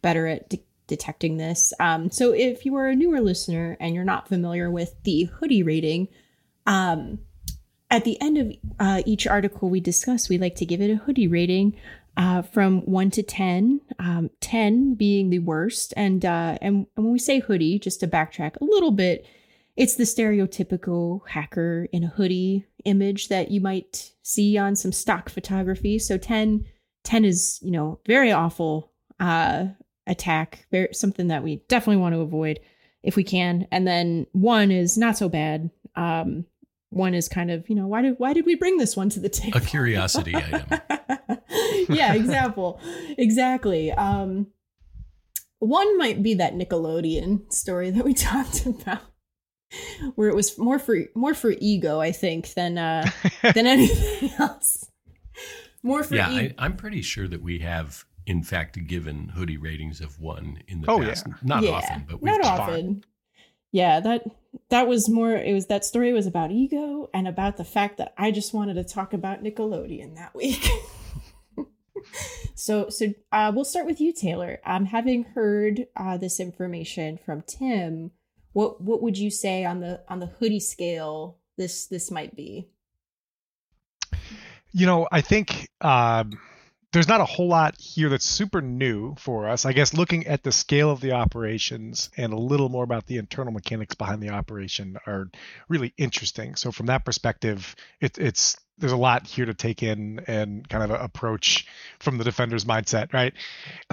better 0.03 0.27
at 0.27 0.49
de- 0.51 0.65
detecting 0.87 1.39
this. 1.39 1.73
Um, 1.81 2.11
so 2.11 2.33
if 2.33 2.67
you 2.67 2.77
are 2.77 2.89
a 2.89 2.95
newer 2.95 3.21
listener 3.21 3.77
and 3.81 3.95
you're 3.95 4.05
not 4.05 4.29
familiar 4.29 4.71
with 4.71 4.95
the 5.03 5.25
hoodie 5.25 5.63
rating, 5.63 6.09
um, 6.67 7.21
at 7.91 8.05
the 8.05 8.21
end 8.21 8.39
of 8.39 8.53
uh, 8.79 9.03
each 9.07 9.27
article 9.27 9.71
we 9.71 9.81
discuss, 9.81 10.29
we 10.29 10.39
like 10.39 10.57
to 10.57 10.67
give 10.67 10.81
it 10.81 10.91
a 10.91 10.97
hoodie 10.97 11.29
rating 11.29 11.75
uh, 12.17 12.43
from 12.43 12.81
one 12.83 13.11
to 13.11 13.23
ten. 13.23 13.81
Um, 13.99 14.31
ten 14.41 14.95
being 14.95 15.31
the 15.31 15.41
worst, 15.41 15.95
and 15.97 16.25
uh, 16.25 16.59
and 16.61 16.87
when 16.95 17.13
we 17.13 17.19
say 17.19 17.41
hoodie, 17.41 17.79
just 17.79 18.01
to 18.01 18.09
backtrack 18.09 18.61
a 18.61 18.65
little 18.65 18.93
bit, 18.93 19.27
it's 19.77 19.97
the 19.97 20.05
stereotypical 20.05 21.21
hacker 21.29 21.89
in 21.93 22.05
a 22.05 22.09
hoodie 22.09 22.67
image 22.85 23.29
that 23.29 23.51
you 23.51 23.61
might 23.61 24.13
see 24.23 24.57
on 24.57 24.77
some 24.77 24.93
stock 24.93 25.29
photography. 25.29 25.99
So 25.99 26.19
10, 26.19 26.65
10 27.03 27.25
is 27.25 27.59
you 27.63 27.71
know 27.71 27.99
very 28.07 28.31
awful 28.31 28.93
uh, 29.19 29.67
attack, 30.07 30.67
very 30.71 30.89
something 30.93 31.29
that 31.29 31.43
we 31.43 31.63
definitely 31.69 32.01
want 32.01 32.15
to 32.15 32.21
avoid 32.21 32.61
if 33.03 33.17
we 33.17 33.25
can. 33.25 33.67
And 33.71 33.87
then 33.87 34.27
one 34.33 34.71
is 34.71 34.97
not 34.97 35.19
so 35.19 35.29
bad. 35.29 35.71
Um, 35.97 36.47
one 36.91 37.15
is 37.15 37.29
kind 37.29 37.51
of 37.51 37.69
you 37.69 37.75
know 37.75 37.89
why 37.89 38.03
did 38.03 38.15
why 38.19 38.33
did 38.33 38.47
we 38.47 38.55
bring 38.55 38.77
this 38.79 38.97
one 38.97 39.09
to 39.11 39.21
the 39.21 39.29
table? 39.29 39.59
A 39.59 39.61
curiosity 39.61 40.35
item. 40.37 40.81
yeah, 41.89 42.15
example, 42.15 42.81
exactly. 43.19 43.93
Um, 43.93 44.49
one 45.59 45.97
might 45.99 46.23
be 46.23 46.35
that 46.35 46.55
Nickelodeon 46.55 47.53
story 47.53 47.91
that 47.91 48.05
we 48.05 48.15
talked 48.15 48.67
about, 48.67 49.01
where 50.15 50.29
it 50.29 50.35
was 50.35 50.59
more 50.59 50.79
for 50.79 50.97
more 51.15 51.35
for 51.35 51.55
ego, 51.59 52.01
I 52.01 52.13
think, 52.13 52.55
than 52.55 52.79
uh, 52.79 53.11
than 53.55 53.67
anything 53.67 54.31
else. 54.39 54.89
More 55.83 56.03
for 56.03 56.15
yeah, 56.17 56.31
e- 56.31 56.55
I, 56.59 56.65
I'm 56.67 56.77
pretty 56.77 57.03
sure 57.03 57.29
that 57.29 57.43
we 57.43 57.59
have 57.61 58.05
in 58.27 58.43
fact 58.43 58.87
given 58.87 59.29
hoodie 59.29 59.59
ratings 59.59 60.01
of 60.01 60.19
one 60.19 60.63
in 60.67 60.81
the 60.81 60.91
Oh, 60.91 61.01
past. 61.03 61.27
yeah. 61.27 61.35
Not 61.43 61.63
Yeah, 61.63 61.71
often, 61.73 62.05
but 62.09 62.23
we've 62.23 62.33
not 62.33 62.43
done. 62.43 62.61
often. 62.61 63.05
Yeah, 63.71 64.01
that 64.01 64.25
that 64.71 64.87
was 64.87 65.09
more. 65.11 65.33
It 65.33 65.53
was 65.53 65.67
that 65.67 65.85
story 65.85 66.13
was 66.13 66.27
about 66.27 66.51
ego 66.53 67.11
and 67.13 67.27
about 67.27 67.57
the 67.57 67.65
fact 67.65 67.97
that 67.99 68.15
I 68.17 68.31
just 68.31 68.55
wanted 68.55 68.75
to 68.75 68.85
talk 68.85 69.13
about 69.13 69.43
Nickelodeon 69.43 70.15
that 70.17 70.35
week. 70.35 70.69
So 72.55 72.89
so 72.89 73.13
uh, 73.33 73.53
we'll 73.55 73.65
start 73.65 73.87
with 73.87 74.01
you, 74.01 74.13
Taylor. 74.13 74.59
Um, 74.65 74.87
having 74.87 75.25
heard 75.25 75.87
uh, 75.97 76.17
this 76.17 76.41
information 76.41 77.19
from 77.19 77.43
Tim, 77.43 78.11
what 78.53 78.81
what 78.81 79.03
would 79.03 79.19
you 79.19 79.31
say 79.31 79.65
on 79.65 79.81
the 79.81 80.01
on 80.09 80.21
the 80.21 80.27
hoodie 80.27 80.61
scale? 80.61 81.39
This 81.57 81.87
this 81.87 82.11
might 82.11 82.35
be. 82.35 82.69
You 84.73 84.87
know, 84.87 85.07
I 85.11 85.21
think 85.21 85.69
um, 85.81 86.39
there's 86.95 87.09
not 87.09 87.21
a 87.21 87.25
whole 87.25 87.49
lot 87.49 87.75
here 87.77 88.09
that's 88.09 88.25
super 88.25 88.63
new 88.63 89.17
for 89.17 89.49
us. 89.49 89.67
I 89.67 89.73
guess 89.73 89.95
looking 89.95 90.29
at 90.29 90.45
the 90.45 90.53
scale 90.53 90.91
of 90.91 91.01
the 91.01 91.13
operations 91.13 92.09
and 92.17 92.33
a 92.33 92.39
little 92.39 92.69
more 92.69 92.85
about 92.85 93.07
the 93.07 93.19
internal 93.19 93.53
mechanics 93.53 93.97
behind 93.97 94.23
the 94.23 94.31
operation 94.31 94.97
are 95.05 95.29
really 95.69 95.93
interesting. 95.99 96.55
So 96.55 96.71
from 96.71 96.87
that 96.87 97.05
perspective, 97.05 97.75
it, 98.01 98.17
it's 98.19 98.57
there's 98.79 98.93
a 98.93 98.97
lot 98.97 99.27
here 99.27 99.47
to 99.47 99.55
take 99.55 99.83
in 99.83 100.21
and 100.27 100.69
kind 100.69 100.91
of 100.91 101.01
approach 101.01 101.67
from 102.01 102.19
the 102.19 102.25
defender's 102.25 102.65
mindset, 102.65 103.13
right? 103.13 103.33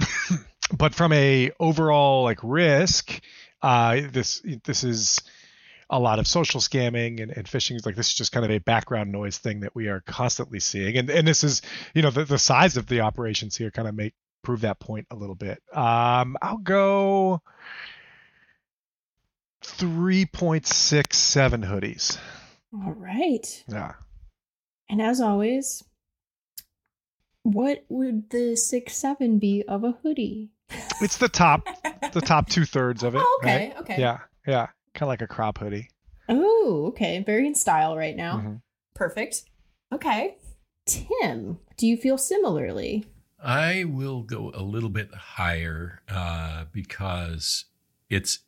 but 0.76 0.94
from 0.94 1.12
a 1.12 1.50
overall 1.60 2.24
like 2.24 2.38
risk, 2.42 3.20
uh, 3.62 4.00
this 4.10 4.42
this 4.64 4.84
is 4.84 5.20
a 5.88 5.98
lot 5.98 6.18
of 6.18 6.26
social 6.26 6.60
scamming 6.60 7.22
and, 7.22 7.30
and 7.30 7.46
phishing. 7.46 7.76
Is 7.76 7.86
like 7.86 7.96
this 7.96 8.08
is 8.08 8.14
just 8.14 8.32
kind 8.32 8.44
of 8.44 8.50
a 8.50 8.58
background 8.58 9.12
noise 9.12 9.38
thing 9.38 9.60
that 9.60 9.74
we 9.74 9.88
are 9.88 10.00
constantly 10.00 10.58
seeing. 10.58 10.96
And 10.96 11.10
and 11.10 11.26
this 11.26 11.44
is 11.44 11.62
you 11.94 12.02
know 12.02 12.10
the, 12.10 12.24
the 12.24 12.38
size 12.38 12.76
of 12.76 12.86
the 12.86 13.00
operations 13.00 13.56
here 13.56 13.70
kind 13.70 13.88
of 13.88 13.94
make 13.94 14.14
prove 14.42 14.62
that 14.62 14.80
point 14.80 15.06
a 15.10 15.14
little 15.14 15.36
bit. 15.36 15.62
Um 15.72 16.36
i'll 16.42 16.58
go 16.58 17.40
3.67 19.64 21.64
hoodies. 21.64 22.18
All 22.74 22.94
right. 22.94 23.64
yeah 23.68 23.92
And 24.88 25.00
as 25.00 25.20
always, 25.20 25.82
what 27.42 27.84
would 27.88 28.30
the 28.30 28.56
six 28.56 28.96
seven 28.96 29.38
be 29.38 29.62
of 29.66 29.84
a 29.84 29.92
hoodie? 30.02 30.50
it's 31.02 31.18
the 31.18 31.28
top 31.28 31.66
the 32.14 32.20
top 32.24 32.48
two-thirds 32.48 33.02
of 33.02 33.14
it 33.14 33.20
Oh, 33.22 33.40
okay, 33.42 33.68
right? 33.68 33.76
okay. 33.80 34.00
yeah 34.00 34.20
yeah 34.46 34.68
kind 34.94 35.02
of 35.02 35.08
like 35.08 35.20
a 35.22 35.26
crop 35.26 35.58
hoodie 35.58 35.88
Oh, 36.28 36.84
okay. 36.88 37.22
Very 37.26 37.46
in 37.48 37.54
style 37.54 37.96
right 37.96 38.16
now. 38.16 38.38
Mhm. 38.38 38.60
Perfect. 38.94 39.42
Okay. 39.92 40.36
Tim, 40.86 41.58
do 41.76 41.86
you 41.86 41.96
feel 41.96 42.16
similarly? 42.16 43.04
I 43.42 43.84
will 43.84 44.22
go 44.22 44.50
a 44.54 44.62
little 44.62 44.88
bit 44.88 45.12
higher 45.12 46.00
uh, 46.08 46.66
because 46.72 47.64
it's 48.08 48.38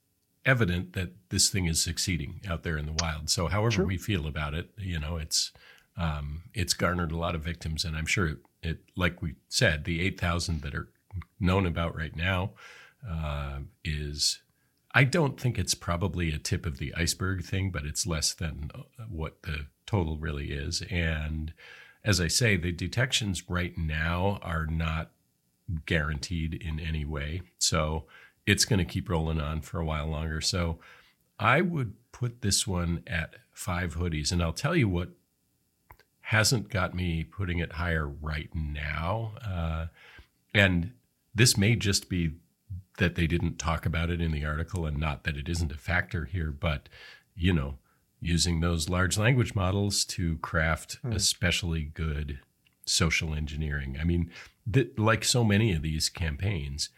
evident 0.47 0.92
that 0.92 1.11
this 1.31 1.51
thing 1.51 1.66
is 1.66 1.83
succeeding 1.83 2.40
out 2.49 2.62
there 2.62 2.79
in 2.79 2.87
the 2.87 2.94
wild. 3.03 3.29
So, 3.29 3.49
however 3.49 3.70
True. 3.79 3.87
we 3.87 3.99
feel 3.99 4.27
about 4.29 4.55
it, 4.55 4.70
you 4.79 5.01
know, 5.01 5.16
it's 5.16 5.53
um, 5.96 6.42
it's 6.52 6.74
garnered 6.74 7.12
a 7.12 7.16
lot 7.16 7.35
of 7.35 7.42
victims, 7.42 7.85
and 7.85 7.96
I'm 7.96 8.07
sure 8.07 8.26
it, 8.26 8.38
it 8.62 8.78
like 8.96 9.22
we 9.22 9.35
said, 9.48 9.85
the 9.85 10.00
eight 10.00 10.18
thousand 10.18 10.62
that 10.62 10.74
are 10.74 10.88
known 11.38 11.66
about 11.66 11.96
right 11.96 12.14
now 12.16 12.52
uh, 13.09 13.61
is. 13.85 14.40
I 14.96 15.02
don't 15.02 15.40
think 15.40 15.59
it's 15.59 15.74
probably 15.74 16.33
a 16.33 16.38
tip 16.38 16.64
of 16.64 16.78
the 16.78 16.94
iceberg 16.94 17.42
thing, 17.44 17.72
but 17.72 17.85
it's 17.85 18.07
less 18.07 18.33
than 18.33 18.70
uh, 18.72 18.83
what 19.09 19.42
the 19.42 19.66
total 19.87 20.18
really 20.18 20.52
is. 20.52 20.85
And 20.88 21.52
as 22.04 22.20
I 22.20 22.28
say, 22.28 22.57
the 22.57 22.70
detections 22.70 23.50
right 23.50 23.76
now 23.76 24.38
are 24.40 24.66
not 24.66 25.11
guaranteed 25.87 26.54
in 26.54 26.78
any 26.78 27.04
way. 27.04 27.42
So 27.59 28.04
it's 28.46 28.64
going 28.64 28.78
to 28.78 28.85
keep 28.85 29.09
rolling 29.09 29.40
on 29.40 29.62
for 29.62 29.80
a 29.80 29.85
while 29.85 30.07
longer. 30.07 30.40
So 30.40 30.78
I 31.38 31.61
would 31.61 31.94
put 32.12 32.42
this 32.42 32.66
one 32.66 33.02
at 33.07 33.35
five 33.52 33.96
hoodies. 33.96 34.30
And 34.30 34.42
I'll 34.42 34.52
tell 34.52 34.76
you 34.76 34.88
what 34.88 35.11
hasn't 36.28 36.70
got 36.70 36.94
me 36.94 37.22
putting 37.22 37.58
it 37.58 37.72
higher 37.72 38.08
right 38.08 38.48
now. 38.54 39.32
Uh, 39.46 39.87
and 40.54 40.92
this 41.34 41.56
may 41.56 41.76
just 41.76 42.08
be 42.08 42.32
that 42.96 43.14
they 43.14 43.26
didn't 43.26 43.58
talk 43.58 43.84
about 43.84 44.08
it 44.08 44.22
in 44.22 44.32
the 44.32 44.44
article 44.44 44.87
and 44.87 44.96
not 44.96 45.24
that 45.24 45.37
it 45.37 45.48
isn't 45.48 45.72
a 45.72 45.76
factor 45.76 46.24
here, 46.24 46.50
but, 46.50 46.88
you 47.37 47.52
know, 47.52 47.76
using 48.20 48.60
those 48.60 48.88
large 48.88 49.18
language 49.18 49.54
models 49.54 50.04
to 50.04 50.38
craft 50.38 50.98
especially 51.12 51.82
good 51.82 52.40
social 52.87 53.34
engineering. 53.34 53.98
I 54.00 54.04
mean, 54.04 54.30
th- 54.72 54.92
like 54.96 55.24
so 55.24 55.44
many 55.44 55.72
of 55.72 55.82
these 55.82 56.08
campaigns, 56.08 56.88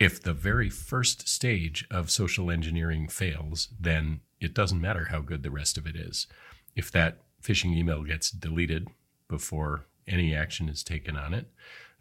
if 0.00 0.20
the 0.20 0.32
very 0.32 0.68
first 0.68 1.28
stage 1.28 1.86
of 1.92 2.10
social 2.10 2.50
engineering 2.50 3.06
fails, 3.08 3.68
then 3.78 4.20
it 4.40 4.52
doesn't 4.52 4.80
matter 4.80 5.06
how 5.10 5.20
good 5.20 5.44
the 5.44 5.50
rest 5.50 5.78
of 5.78 5.86
it 5.86 5.94
is. 5.94 6.26
If 6.74 6.90
that 6.90 7.18
phishing 7.44 7.76
email 7.76 8.02
gets 8.02 8.30
deleted 8.30 8.88
before 9.28 9.86
any 10.06 10.34
action 10.34 10.68
is 10.68 10.82
taken 10.82 11.16
on 11.16 11.34
it, 11.34 11.46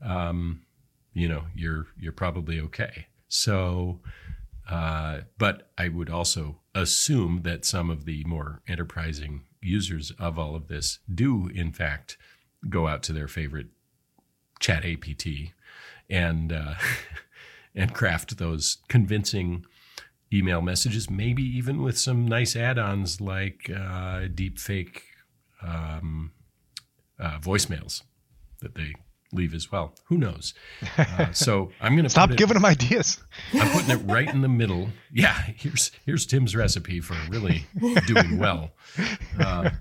um, 0.01 0.62
you 1.13 1.27
know, 1.27 1.43
you're 1.56 1.88
you're 1.97 2.12
probably 2.12 2.60
okay. 2.60 3.08
So, 3.27 3.99
uh, 4.69 5.21
but 5.38 5.71
I 5.77 5.89
would 5.89 6.10
also 6.10 6.60
assume 6.73 7.41
that 7.43 7.65
some 7.65 7.89
of 7.89 8.06
the 8.06 8.23
more 8.25 8.62
enterprising 8.67 9.43
users 9.62 10.12
of 10.19 10.38
all 10.38 10.56
of 10.56 10.67
this 10.67 10.99
do, 11.13 11.49
in 11.53 11.71
fact, 11.71 12.17
go 12.69 12.88
out 12.88 13.03
to 13.03 13.13
their 13.13 13.27
favorite 13.27 13.67
chat 14.60 14.86
APT 14.86 15.27
and 16.10 16.51
uh, 16.51 16.75
and 17.75 17.93
craft 17.93 18.38
those 18.38 18.77
convincing 18.88 19.65
email 20.32 20.62
messages, 20.62 21.10
maybe 21.10 21.43
even 21.43 21.84
with 21.84 21.97
some 21.97 22.27
nice 22.27 22.56
add-ons 22.56 23.21
like 23.21 23.69
uh, 23.69 24.23
deep 24.34 24.58
fake 24.58 25.12
um, 25.65 26.32
uh, 27.19 27.39
voicemails 27.39 28.04
that 28.62 28.76
they 28.76 28.93
leave 29.32 29.54
as 29.54 29.71
well. 29.71 29.95
Who 30.06 30.17
knows? 30.17 30.54
Uh, 30.97 31.32
so 31.32 31.71
I'm 31.82 31.93
going 31.95 32.04
to 32.04 32.10
stop 32.10 32.30
giving 32.36 32.54
them 32.54 32.65
ideas 32.65 33.19
I'm 33.54 33.69
putting 33.71 33.89
it 33.89 34.12
right 34.12 34.30
in 34.30 34.41
the 34.41 34.49
middle. 34.49 34.89
Yeah, 35.12 35.34
here's 35.56 35.91
here's 36.06 36.26
Tim's 36.26 36.56
recipe 36.56 36.99
for 36.99 37.15
really 37.30 37.65
doing 38.08 38.38
well. 38.38 38.71
Uh, 39.39 39.71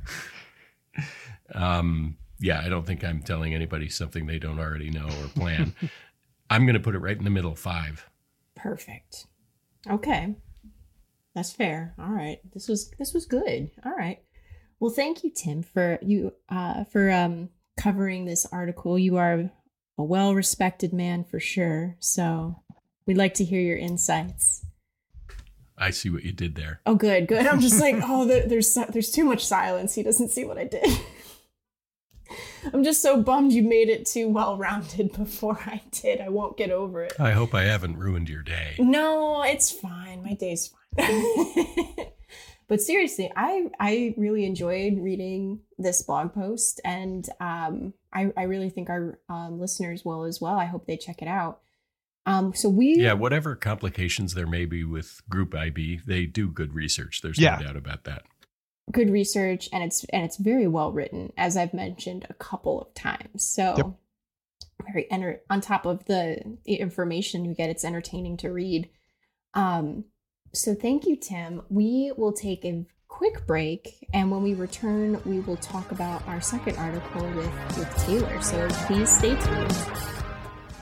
um, 1.54 2.16
yeah, 2.40 2.60
I 2.60 2.68
don't 2.68 2.86
think 2.86 3.04
I'm 3.04 3.22
telling 3.22 3.54
anybody 3.54 3.88
something 3.88 4.26
they 4.26 4.38
don't 4.38 4.58
already 4.58 4.90
know 4.90 5.06
or 5.06 5.28
plan. 5.28 5.74
I'm 6.50 6.64
going 6.66 6.74
to 6.74 6.80
put 6.80 6.94
it 6.94 6.98
right 6.98 7.16
in 7.16 7.24
the 7.24 7.30
middle, 7.30 7.54
five. 7.54 8.08
Perfect. 8.56 9.26
Okay. 9.90 10.34
That's 11.34 11.52
fair. 11.52 11.94
All 11.98 12.10
right. 12.10 12.38
This 12.52 12.68
was 12.68 12.90
this 12.98 13.14
was 13.14 13.26
good. 13.26 13.70
All 13.84 13.92
right. 13.92 14.20
Well, 14.82 14.90
thank 14.90 15.22
you, 15.22 15.30
Tim, 15.30 15.62
for 15.62 16.00
you 16.02 16.32
uh, 16.48 16.82
for 16.82 17.08
um, 17.08 17.50
covering 17.78 18.24
this 18.24 18.44
article. 18.50 18.98
You 18.98 19.16
are 19.16 19.48
a 19.96 20.02
well-respected 20.02 20.92
man 20.92 21.22
for 21.22 21.38
sure. 21.38 21.94
So 22.00 22.56
we'd 23.06 23.16
like 23.16 23.34
to 23.34 23.44
hear 23.44 23.60
your 23.60 23.76
insights. 23.76 24.66
I 25.78 25.90
see 25.90 26.10
what 26.10 26.24
you 26.24 26.32
did 26.32 26.56
there. 26.56 26.80
Oh, 26.84 26.96
good, 26.96 27.28
good. 27.28 27.46
I'm 27.46 27.60
just 27.60 27.80
like, 27.80 27.94
oh, 28.02 28.24
there's 28.24 28.76
there's 28.88 29.12
too 29.12 29.22
much 29.22 29.46
silence. 29.46 29.94
He 29.94 30.02
doesn't 30.02 30.30
see 30.30 30.44
what 30.44 30.58
I 30.58 30.64
did. 30.64 30.84
I'm 32.74 32.82
just 32.82 33.02
so 33.02 33.22
bummed 33.22 33.52
you 33.52 33.62
made 33.62 33.88
it 33.88 34.04
too 34.04 34.28
well 34.30 34.58
rounded 34.58 35.12
before 35.16 35.60
I 35.64 35.80
did. 35.92 36.20
I 36.20 36.28
won't 36.28 36.56
get 36.56 36.72
over 36.72 37.04
it. 37.04 37.12
I 37.20 37.30
hope 37.30 37.54
I 37.54 37.62
haven't 37.62 37.98
ruined 37.98 38.28
your 38.28 38.42
day. 38.42 38.74
No, 38.80 39.44
it's 39.44 39.70
fine. 39.70 40.24
My 40.24 40.34
day's 40.34 40.74
fine. 40.98 42.08
But 42.72 42.80
seriously, 42.80 43.30
I 43.36 43.66
I 43.78 44.14
really 44.16 44.46
enjoyed 44.46 44.96
reading 44.98 45.60
this 45.76 46.00
blog 46.00 46.32
post, 46.32 46.80
and 46.86 47.28
um, 47.38 47.92
I 48.14 48.32
I 48.34 48.44
really 48.44 48.70
think 48.70 48.88
our 48.88 49.18
um, 49.28 49.60
listeners 49.60 50.06
will 50.06 50.24
as 50.24 50.40
well. 50.40 50.54
I 50.54 50.64
hope 50.64 50.86
they 50.86 50.96
check 50.96 51.20
it 51.20 51.28
out. 51.28 51.60
Um, 52.24 52.54
so 52.54 52.70
we 52.70 52.94
yeah, 52.96 53.12
whatever 53.12 53.56
complications 53.56 54.32
there 54.32 54.46
may 54.46 54.64
be 54.64 54.84
with 54.84 55.20
Group 55.28 55.54
IB, 55.54 56.00
they 56.06 56.24
do 56.24 56.48
good 56.48 56.72
research. 56.72 57.20
There's 57.20 57.38
yeah. 57.38 57.56
no 57.56 57.66
doubt 57.66 57.76
about 57.76 58.04
that 58.04 58.22
good 58.90 59.10
research 59.10 59.68
and 59.70 59.84
it's 59.84 60.04
and 60.04 60.24
it's 60.24 60.38
very 60.38 60.66
well 60.66 60.90
written 60.90 61.32
as 61.36 61.56
i've 61.56 61.72
mentioned 61.72 62.26
a 62.28 62.34
couple 62.34 62.80
of 62.80 62.92
times 62.94 63.44
so 63.44 63.74
yep. 63.76 63.86
very 64.84 65.08
enter- 65.08 65.40
on 65.48 65.60
top 65.60 65.86
of 65.86 66.04
the, 66.06 66.58
the 66.64 66.74
information 66.74 67.44
you 67.44 67.54
get 67.54 67.70
it's 67.70 67.84
entertaining 67.84 68.36
to 68.36 68.50
read 68.50 68.90
um 69.54 70.04
so 70.54 70.74
thank 70.74 71.06
you 71.06 71.16
tim 71.16 71.62
we 71.70 72.12
will 72.16 72.32
take 72.32 72.64
a 72.64 72.84
quick 73.08 73.46
break 73.46 74.06
and 74.12 74.30
when 74.30 74.42
we 74.42 74.54
return 74.54 75.20
we 75.24 75.40
will 75.40 75.56
talk 75.56 75.90
about 75.92 76.26
our 76.28 76.40
second 76.40 76.76
article 76.76 77.22
with 77.30 77.78
with 77.78 77.96
taylor 77.96 78.40
so 78.42 78.68
please 78.86 79.10
stay 79.10 79.34
tuned 79.40 79.76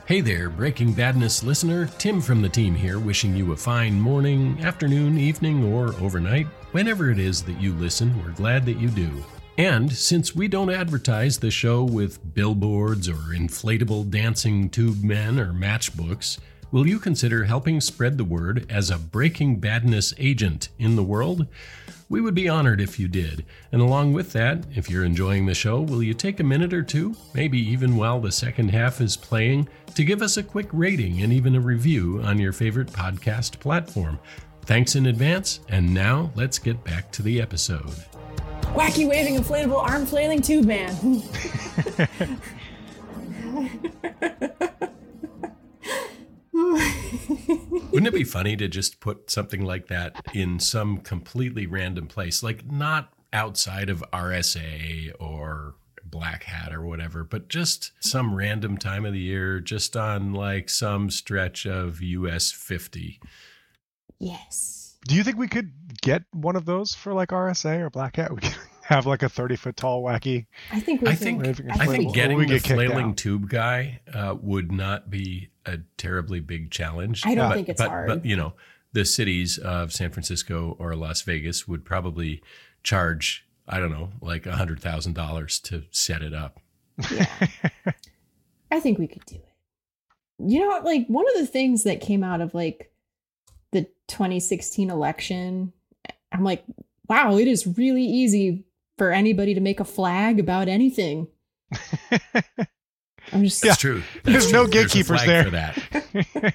Hey 0.06 0.20
there, 0.20 0.50
Breaking 0.50 0.92
Badness 0.92 1.44
listener. 1.44 1.86
Tim 1.98 2.20
from 2.20 2.42
the 2.42 2.48
team 2.48 2.74
here, 2.74 2.98
wishing 2.98 3.36
you 3.36 3.52
a 3.52 3.56
fine 3.56 4.00
morning, 4.00 4.58
afternoon, 4.60 5.16
evening, 5.16 5.72
or 5.72 5.94
overnight. 6.00 6.48
Whenever 6.72 7.12
it 7.12 7.20
is 7.20 7.44
that 7.44 7.60
you 7.60 7.72
listen, 7.74 8.20
we're 8.20 8.32
glad 8.32 8.66
that 8.66 8.80
you 8.80 8.88
do. 8.88 9.08
And 9.56 9.92
since 9.92 10.34
we 10.34 10.48
don't 10.48 10.68
advertise 10.68 11.38
the 11.38 11.52
show 11.52 11.84
with 11.84 12.34
billboards 12.34 13.08
or 13.08 13.36
inflatable 13.36 14.10
dancing 14.10 14.68
tube 14.68 15.04
men 15.04 15.38
or 15.38 15.52
matchbooks, 15.52 16.40
will 16.70 16.86
you 16.86 16.98
consider 16.98 17.44
helping 17.44 17.80
spread 17.80 18.18
the 18.18 18.24
word 18.24 18.66
as 18.70 18.90
a 18.90 18.98
Breaking 18.98 19.56
Badness 19.56 20.14
agent 20.18 20.68
in 20.78 20.96
the 20.96 21.02
world? 21.02 21.46
We 22.08 22.20
would 22.20 22.34
be 22.34 22.48
honored 22.48 22.80
if 22.80 22.98
you 22.98 23.06
did. 23.06 23.44
And 23.70 23.80
along 23.80 24.12
with 24.12 24.32
that, 24.32 24.64
if 24.74 24.90
you're 24.90 25.04
enjoying 25.04 25.46
the 25.46 25.54
show, 25.54 25.80
will 25.80 26.02
you 26.02 26.12
take 26.12 26.40
a 26.40 26.44
minute 26.44 26.74
or 26.74 26.82
two, 26.82 27.14
maybe 27.34 27.58
even 27.58 27.96
while 27.96 28.20
the 28.20 28.32
second 28.32 28.70
half 28.70 29.00
is 29.00 29.16
playing, 29.16 29.68
to 29.94 30.04
give 30.04 30.22
us 30.22 30.36
a 30.36 30.42
quick 30.42 30.68
rating 30.72 31.22
and 31.22 31.32
even 31.32 31.54
a 31.54 31.60
review 31.60 32.20
on 32.22 32.38
your 32.38 32.52
favorite 32.52 32.88
podcast 32.88 33.60
platform? 33.60 34.18
Thanks 34.66 34.96
in 34.96 35.06
advance, 35.06 35.60
and 35.68 35.94
now 35.94 36.32
let's 36.34 36.58
get 36.58 36.82
back 36.84 37.10
to 37.12 37.22
the 37.22 37.40
episode. 37.40 37.94
Wacky 38.74 39.08
waving 39.08 39.36
inflatable 39.36 39.82
arm 39.82 40.06
flailing 40.06 40.42
tube 40.42 40.66
man. 40.66 41.22
Wouldn't 47.90 48.06
it 48.06 48.14
be 48.14 48.24
funny 48.24 48.56
to 48.56 48.68
just 48.68 49.00
put 49.00 49.30
something 49.30 49.64
like 49.64 49.88
that 49.88 50.16
in 50.34 50.58
some 50.58 50.98
completely 50.98 51.66
random 51.66 52.06
place, 52.06 52.42
like 52.42 52.70
not 52.70 53.12
outside 53.32 53.90
of 53.90 54.04
RSA 54.12 55.12
or 55.18 55.74
Black 56.04 56.44
Hat 56.44 56.72
or 56.72 56.82
whatever, 56.82 57.24
but 57.24 57.48
just 57.48 57.92
some 58.00 58.34
random 58.34 58.76
time 58.76 59.04
of 59.04 59.12
the 59.12 59.20
year, 59.20 59.60
just 59.60 59.96
on 59.96 60.32
like 60.32 60.68
some 60.68 61.10
stretch 61.10 61.66
of 61.66 62.02
US 62.02 62.50
50? 62.52 63.20
Yes. 64.18 64.96
Do 65.06 65.14
you 65.14 65.24
think 65.24 65.38
we 65.38 65.48
could 65.48 65.72
get 66.02 66.24
one 66.32 66.56
of 66.56 66.66
those 66.66 66.94
for 66.94 67.14
like 67.14 67.30
RSA 67.30 67.80
or 67.80 67.90
Black 67.90 68.16
Hat? 68.16 68.30
We 68.34 68.40
could 68.40 68.56
have 68.82 69.06
like 69.06 69.22
a 69.22 69.28
30 69.28 69.54
foot 69.54 69.76
tall 69.76 70.02
wacky. 70.02 70.46
I 70.72 70.80
think 70.80 71.02
we 71.02 71.08
I 71.08 71.14
think 71.14 71.46
I 71.70 71.86
think 71.86 72.12
getting 72.12 72.44
the 72.44 72.58
flailing 72.58 73.14
tube 73.14 73.48
guy 73.48 74.00
uh, 74.12 74.34
would 74.40 74.72
not 74.72 75.08
be 75.08 75.50
a 75.70 75.82
terribly 75.96 76.40
big 76.40 76.70
challenge. 76.70 77.22
I 77.24 77.34
don't 77.34 77.48
but, 77.48 77.54
think 77.54 77.68
it's 77.68 77.80
but, 77.80 77.88
hard. 77.88 78.08
But 78.08 78.24
you 78.24 78.36
know, 78.36 78.54
the 78.92 79.04
cities 79.04 79.58
of 79.58 79.92
San 79.92 80.10
Francisco 80.10 80.76
or 80.78 80.94
Las 80.96 81.22
Vegas 81.22 81.68
would 81.68 81.84
probably 81.84 82.42
charge 82.82 83.46
I 83.68 83.78
don't 83.78 83.92
know 83.92 84.10
like 84.20 84.46
a 84.46 84.56
hundred 84.56 84.80
thousand 84.80 85.14
dollars 85.14 85.60
to 85.60 85.84
set 85.90 86.22
it 86.22 86.34
up. 86.34 86.60
Yeah, 87.10 87.26
I 88.70 88.80
think 88.80 88.98
we 88.98 89.06
could 89.06 89.24
do 89.24 89.36
it. 89.36 89.44
You 90.38 90.60
know, 90.60 90.80
like 90.84 91.06
one 91.06 91.26
of 91.28 91.34
the 91.34 91.46
things 91.46 91.84
that 91.84 92.00
came 92.00 92.24
out 92.24 92.40
of 92.40 92.54
like 92.54 92.92
the 93.72 93.82
2016 94.08 94.90
election, 94.90 95.72
I'm 96.32 96.42
like, 96.42 96.64
wow, 97.08 97.36
it 97.36 97.46
is 97.46 97.66
really 97.66 98.04
easy 98.04 98.64
for 98.98 99.12
anybody 99.12 99.54
to 99.54 99.60
make 99.60 99.80
a 99.80 99.84
flag 99.84 100.40
about 100.40 100.68
anything. 100.68 101.28
I'm 103.32 103.44
just 103.44 103.64
yeah, 103.64 103.74
true. 103.74 104.02
That's 104.14 104.24
there's 104.24 104.50
true. 104.50 104.64
no 104.64 104.66
gatekeepers 104.66 105.24
there. 105.24 105.44
For 105.44 105.50
that. 105.50 106.54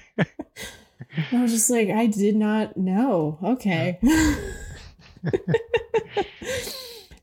I 1.32 1.42
was 1.42 1.50
just 1.52 1.70
like, 1.70 1.88
I 1.88 2.06
did 2.06 2.36
not 2.36 2.76
know. 2.76 3.38
Okay. 3.42 3.98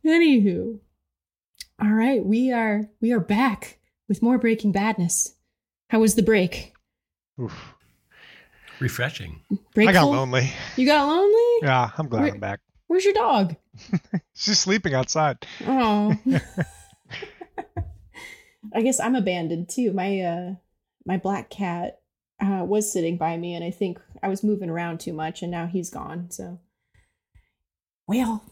Anywho. 0.06 0.80
All 1.82 1.92
right, 1.92 2.24
we 2.26 2.52
are 2.52 2.88
we 3.02 3.12
are 3.12 3.20
back 3.20 3.80
with 4.08 4.22
more 4.22 4.38
Breaking 4.38 4.72
Badness. 4.72 5.36
How 5.89 6.00
was 6.00 6.16
the 6.16 6.24
break? 6.24 6.74
Oof. 7.42 7.74
Refreshing. 8.80 9.42
Breakful? 9.74 9.89
I 9.89 9.94
got 9.94 10.06
lonely. 10.06 10.52
You 10.76 10.86
got 10.86 11.08
lonely? 11.08 11.60
Yeah, 11.62 11.89
I'm 11.98 12.08
glad 12.08 12.22
Where, 12.24 12.32
I'm 12.34 12.39
back. 12.39 12.60
Where's 12.88 13.06
your 13.06 13.13
dog? 13.13 13.56
She's 14.34 14.60
sleeping 14.60 14.94
outside. 14.94 15.38
Oh. 15.68 16.16
I 18.73 18.82
guess 18.82 18.99
I'm 18.99 19.15
abandoned 19.15 19.69
too. 19.69 19.93
My 19.93 20.19
uh 20.21 20.56
my 21.06 21.17
black 21.17 21.49
cat 21.49 21.99
uh 22.41 22.63
was 22.65 22.91
sitting 22.91 23.17
by 23.17 23.38
me 23.38 23.56
and 23.56 23.63
I 23.63 23.71
think 23.71 23.99
I 24.21 24.28
was 24.28 24.43
moving 24.43 24.69
around 24.69 24.99
too 24.99 25.13
much 25.13 25.41
and 25.41 25.52
now 25.52 25.67
he's 25.67 25.89
gone. 25.89 26.32
So 26.32 26.60
well, 28.08 28.43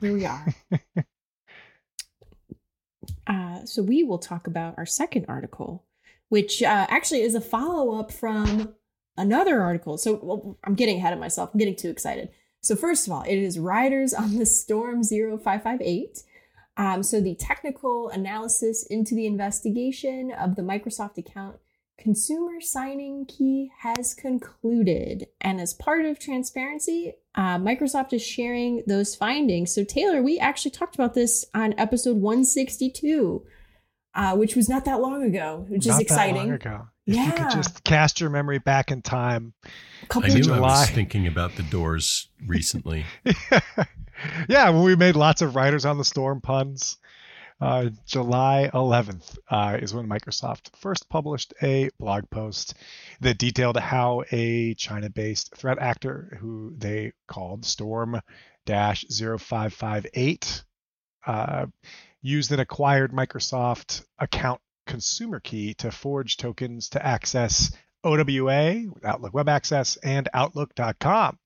here 0.00 0.12
we 0.12 0.26
are. 0.26 0.54
uh 3.26 3.64
so 3.64 3.82
we 3.82 4.02
will 4.02 4.18
talk 4.18 4.46
about 4.46 4.74
our 4.78 4.86
second 4.86 5.26
article, 5.28 5.84
which 6.28 6.62
uh 6.62 6.86
actually 6.88 7.22
is 7.22 7.34
a 7.34 7.40
follow-up 7.40 8.12
from 8.12 8.74
another 9.16 9.60
article. 9.60 9.98
So 9.98 10.18
well, 10.22 10.58
I'm 10.64 10.74
getting 10.74 10.98
ahead 10.98 11.12
of 11.12 11.18
myself. 11.18 11.50
I'm 11.52 11.58
getting 11.58 11.76
too 11.76 11.90
excited. 11.90 12.30
So, 12.62 12.76
first 12.76 13.08
of 13.08 13.12
all, 13.12 13.22
it 13.22 13.36
is 13.36 13.58
Riders 13.58 14.14
on 14.14 14.36
the 14.36 14.46
Storm 14.46 15.02
0558. 15.02 16.22
Um, 16.76 17.02
so, 17.02 17.20
the 17.20 17.34
technical 17.34 18.08
analysis 18.08 18.86
into 18.88 19.14
the 19.14 19.26
investigation 19.26 20.32
of 20.32 20.56
the 20.56 20.62
Microsoft 20.62 21.18
account 21.18 21.56
consumer 21.98 22.60
signing 22.60 23.26
key 23.26 23.70
has 23.80 24.14
concluded. 24.14 25.26
And 25.40 25.60
as 25.60 25.74
part 25.74 26.04
of 26.04 26.18
transparency, 26.18 27.14
uh, 27.34 27.58
Microsoft 27.58 28.12
is 28.12 28.22
sharing 28.22 28.82
those 28.86 29.14
findings. 29.14 29.74
So, 29.74 29.84
Taylor, 29.84 30.22
we 30.22 30.38
actually 30.38 30.72
talked 30.72 30.94
about 30.94 31.14
this 31.14 31.44
on 31.54 31.74
episode 31.78 32.16
162, 32.16 33.44
uh, 34.14 34.36
which 34.36 34.56
was 34.56 34.68
not 34.68 34.84
that 34.86 35.00
long 35.00 35.22
ago, 35.22 35.66
which 35.68 35.86
not 35.86 35.94
is 35.94 36.00
exciting. 36.00 36.58
If 37.04 37.16
yeah. 37.16 37.26
you 37.26 37.32
could 37.32 37.50
just 37.50 37.82
cast 37.84 38.20
your 38.20 38.30
memory 38.30 38.58
back 38.58 38.90
in 38.90 39.02
time. 39.02 39.54
I 40.10 40.28
knew 40.28 40.42
July. 40.42 40.56
I 40.58 40.60
was 40.60 40.90
thinking 40.90 41.26
about 41.26 41.56
the 41.56 41.64
doors 41.64 42.28
recently. 42.46 43.04
yeah, 43.24 43.60
when 44.70 44.82
we 44.82 44.96
made 44.96 45.16
lots 45.16 45.42
of 45.42 45.56
Riders 45.56 45.84
on 45.84 45.98
the 45.98 46.04
Storm 46.04 46.40
puns. 46.40 46.98
Uh, 47.60 47.90
July 48.06 48.70
11th 48.74 49.38
uh, 49.48 49.78
is 49.80 49.94
when 49.94 50.08
Microsoft 50.08 50.74
first 50.76 51.08
published 51.08 51.54
a 51.62 51.90
blog 52.00 52.28
post 52.28 52.74
that 53.20 53.38
detailed 53.38 53.76
how 53.76 54.24
a 54.32 54.74
China 54.74 55.08
based 55.08 55.54
threat 55.54 55.78
actor, 55.78 56.38
who 56.40 56.74
they 56.76 57.12
called 57.28 57.64
Storm 57.64 58.20
0558, 58.66 60.64
uh, 61.24 61.66
used 62.20 62.50
an 62.50 62.58
acquired 62.58 63.12
Microsoft 63.12 64.04
account 64.18 64.60
consumer 64.86 65.38
key 65.38 65.74
to 65.74 65.92
forge 65.92 66.36
tokens 66.36 66.88
to 66.88 67.06
access 67.06 67.70
OWA, 68.02 68.86
Outlook 69.04 69.34
Web 69.34 69.48
Access, 69.48 69.96
and 69.98 70.28
Outlook.com. 70.34 71.38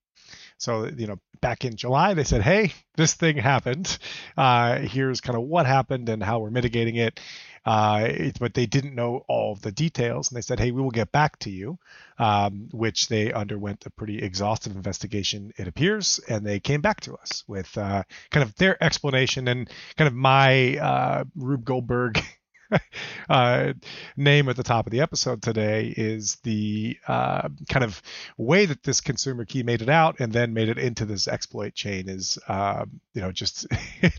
So, 0.57 0.87
you 0.87 1.07
know, 1.07 1.19
back 1.39 1.65
in 1.65 1.75
July, 1.75 2.13
they 2.13 2.23
said, 2.23 2.41
hey, 2.41 2.73
this 2.95 3.13
thing 3.13 3.37
happened. 3.37 3.97
Uh, 4.35 4.79
here's 4.79 5.21
kind 5.21 5.37
of 5.37 5.43
what 5.43 5.65
happened 5.65 6.09
and 6.09 6.21
how 6.21 6.39
we're 6.39 6.49
mitigating 6.49 6.95
it. 6.95 7.19
Uh, 7.67 8.07
it, 8.09 8.39
but 8.39 8.53
they 8.53 8.65
didn't 8.65 8.95
know 8.95 9.25
all 9.27 9.55
the 9.55 9.73
details, 9.73 10.29
and 10.29 10.37
they 10.37 10.41
said, 10.41 10.57
"Hey, 10.57 10.71
we 10.71 10.81
will 10.81 10.89
get 10.89 11.11
back 11.11 11.37
to 11.39 11.49
you," 11.49 11.77
um, 12.17 12.69
which 12.71 13.09
they 13.09 13.33
underwent 13.33 13.85
a 13.85 13.89
pretty 13.89 14.19
exhaustive 14.19 14.73
investigation, 14.73 15.51
it 15.57 15.67
appears, 15.67 16.21
and 16.29 16.45
they 16.45 16.61
came 16.61 16.79
back 16.79 17.01
to 17.01 17.15
us 17.15 17.43
with 17.45 17.77
uh, 17.77 18.03
kind 18.31 18.45
of 18.45 18.55
their 18.55 18.81
explanation 18.81 19.49
and 19.49 19.69
kind 19.97 20.07
of 20.07 20.13
my 20.13 20.77
uh, 20.77 21.23
Rube 21.35 21.65
Goldberg 21.65 22.23
uh, 23.29 23.73
name 24.15 24.49
at 24.49 24.55
the 24.55 24.63
top 24.63 24.87
of 24.87 24.91
the 24.91 25.01
episode 25.01 25.41
today 25.41 25.93
is 25.95 26.37
the 26.43 26.97
uh, 27.07 27.47
kind 27.69 27.83
of 27.83 28.01
way 28.37 28.65
that 28.65 28.83
this 28.83 29.01
consumer 29.01 29.45
key 29.45 29.63
made 29.63 29.81
it 29.81 29.89
out 29.89 30.19
and 30.19 30.31
then 30.31 30.53
made 30.53 30.69
it 30.69 30.77
into 30.77 31.05
this 31.05 31.27
exploit 31.27 31.73
chain 31.73 32.09
is, 32.09 32.37
uh, 32.47 32.85
you 33.13 33.21
know, 33.21 33.31
just, 33.31 33.67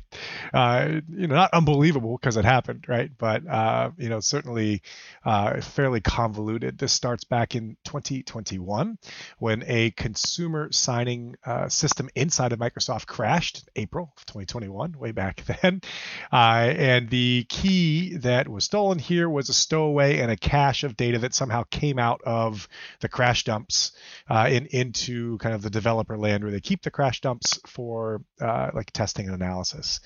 uh, 0.54 0.88
you 1.08 1.26
know, 1.26 1.34
not 1.34 1.52
unbelievable 1.52 2.18
because 2.20 2.36
it 2.36 2.44
happened, 2.44 2.84
right? 2.88 3.10
But, 3.18 3.46
uh, 3.46 3.90
you 3.98 4.08
know, 4.08 4.20
certainly 4.20 4.82
uh, 5.24 5.60
fairly 5.60 6.00
convoluted. 6.00 6.78
This 6.78 6.92
starts 6.92 7.24
back 7.24 7.54
in 7.54 7.76
2021 7.84 8.98
when 9.38 9.64
a 9.66 9.90
consumer 9.92 10.70
signing 10.72 11.36
system 11.68 12.08
inside 12.14 12.52
of 12.52 12.58
Microsoft 12.58 13.06
crashed 13.06 13.68
April 13.76 14.12
of 14.16 14.26
2021, 14.26 14.92
way 14.98 15.12
back 15.12 15.42
then. 15.62 15.80
and 16.32 17.10
the 17.10 17.46
key 17.48 18.16
that 18.18 18.37
that 18.38 18.48
was 18.48 18.64
stolen 18.64 19.00
here 19.00 19.28
was 19.28 19.48
a 19.48 19.52
stowaway 19.52 20.20
and 20.20 20.30
a 20.30 20.36
cache 20.36 20.84
of 20.84 20.96
data 20.96 21.18
that 21.18 21.34
somehow 21.34 21.64
came 21.72 21.98
out 21.98 22.20
of 22.24 22.68
the 23.00 23.08
crash 23.08 23.42
dumps 23.42 23.90
uh, 24.30 24.46
in 24.48 24.66
into 24.66 25.38
kind 25.38 25.56
of 25.56 25.62
the 25.62 25.70
developer 25.70 26.16
land 26.16 26.44
where 26.44 26.52
they 26.52 26.60
keep 26.60 26.82
the 26.82 26.90
crash 26.90 27.20
dumps 27.20 27.58
for 27.66 28.22
uh, 28.40 28.70
like 28.74 28.92
testing 28.92 29.26
and 29.26 29.34
analysis. 29.34 29.98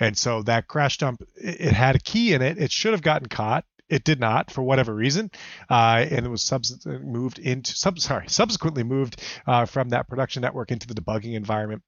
And 0.00 0.16
so 0.16 0.42
that 0.44 0.66
crash 0.66 0.96
dump 0.96 1.20
it, 1.36 1.60
it 1.60 1.72
had 1.74 1.94
a 1.94 1.98
key 1.98 2.32
in 2.32 2.40
it. 2.40 2.56
It 2.56 2.72
should 2.72 2.92
have 2.92 3.02
gotten 3.02 3.28
caught 3.28 3.66
it 3.90 4.02
did 4.02 4.18
not 4.18 4.50
for 4.50 4.62
whatever 4.62 4.94
reason, 4.94 5.30
uh, 5.68 6.06
and 6.10 6.24
it 6.24 6.30
was 6.30 6.50
moved 6.86 7.38
into 7.38 7.76
sub- 7.76 7.98
sorry 7.98 8.24
subsequently 8.28 8.82
moved 8.82 9.20
uh, 9.46 9.66
from 9.66 9.90
that 9.90 10.08
production 10.08 10.40
network 10.40 10.72
into 10.72 10.86
the 10.86 10.94
debugging 10.94 11.34
environment. 11.34 11.82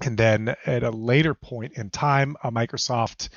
And 0.00 0.18
then 0.18 0.54
at 0.66 0.82
a 0.82 0.90
later 0.90 1.34
point 1.34 1.74
in 1.76 1.90
time, 1.90 2.36
a 2.42 2.50
Microsoft 2.50 3.28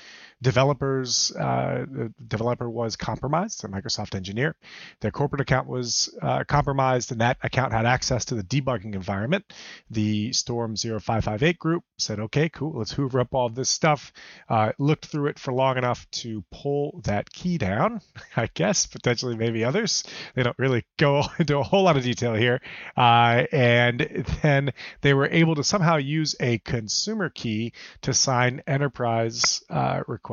developers 0.41 1.31
uh, 1.35 1.85
the 1.89 2.13
developer 2.27 2.69
was 2.69 2.95
compromised 2.95 3.63
a 3.63 3.67
microsoft 3.67 4.15
engineer. 4.15 4.55
Their 5.01 5.11
corporate 5.11 5.41
account 5.41 5.67
was 5.67 6.15
uh, 6.21 6.43
compromised 6.43 7.11
and 7.11 7.21
that 7.21 7.37
account 7.41 7.71
had 7.71 7.85
access 7.85 8.25
to 8.25 8.35
the 8.35 8.43
debugging 8.43 8.95
environment. 8.95 9.45
The 9.89 10.33
Storm-0558 10.33 11.57
group 11.57 11.83
said 11.97 12.19
okay 12.19 12.49
cool 12.49 12.77
let's 12.77 12.91
hoover 12.91 13.21
up 13.21 13.33
all 13.33 13.49
this 13.49 13.69
stuff. 13.69 14.11
Uh, 14.49 14.71
looked 14.77 15.05
through 15.05 15.27
it 15.27 15.39
for 15.39 15.53
long 15.53 15.77
enough 15.77 16.05
to 16.11 16.43
pull 16.51 17.01
that 17.05 17.31
key 17.31 17.57
down 17.57 18.01
i 18.35 18.47
guess 18.53 18.85
potentially 18.85 19.35
maybe 19.35 19.63
others. 19.63 20.03
They 20.35 20.43
don't 20.43 20.59
really 20.59 20.85
go 20.97 21.23
into 21.39 21.57
a 21.57 21.63
whole 21.63 21.83
lot 21.83 21.97
of 21.97 22.03
detail 22.03 22.33
here. 22.33 22.61
Uh, 22.95 23.45
and 23.51 24.25
then 24.41 24.71
they 25.01 25.13
were 25.13 25.27
able 25.27 25.55
to 25.55 25.63
somehow 25.63 25.95
use 25.97 26.35
a 26.39 26.59
consumer 26.59 27.29
key 27.29 27.73
to 28.01 28.13
sign 28.13 28.61
enterprise 28.67 29.63
uh, 29.69 30.01
requests 30.07 30.24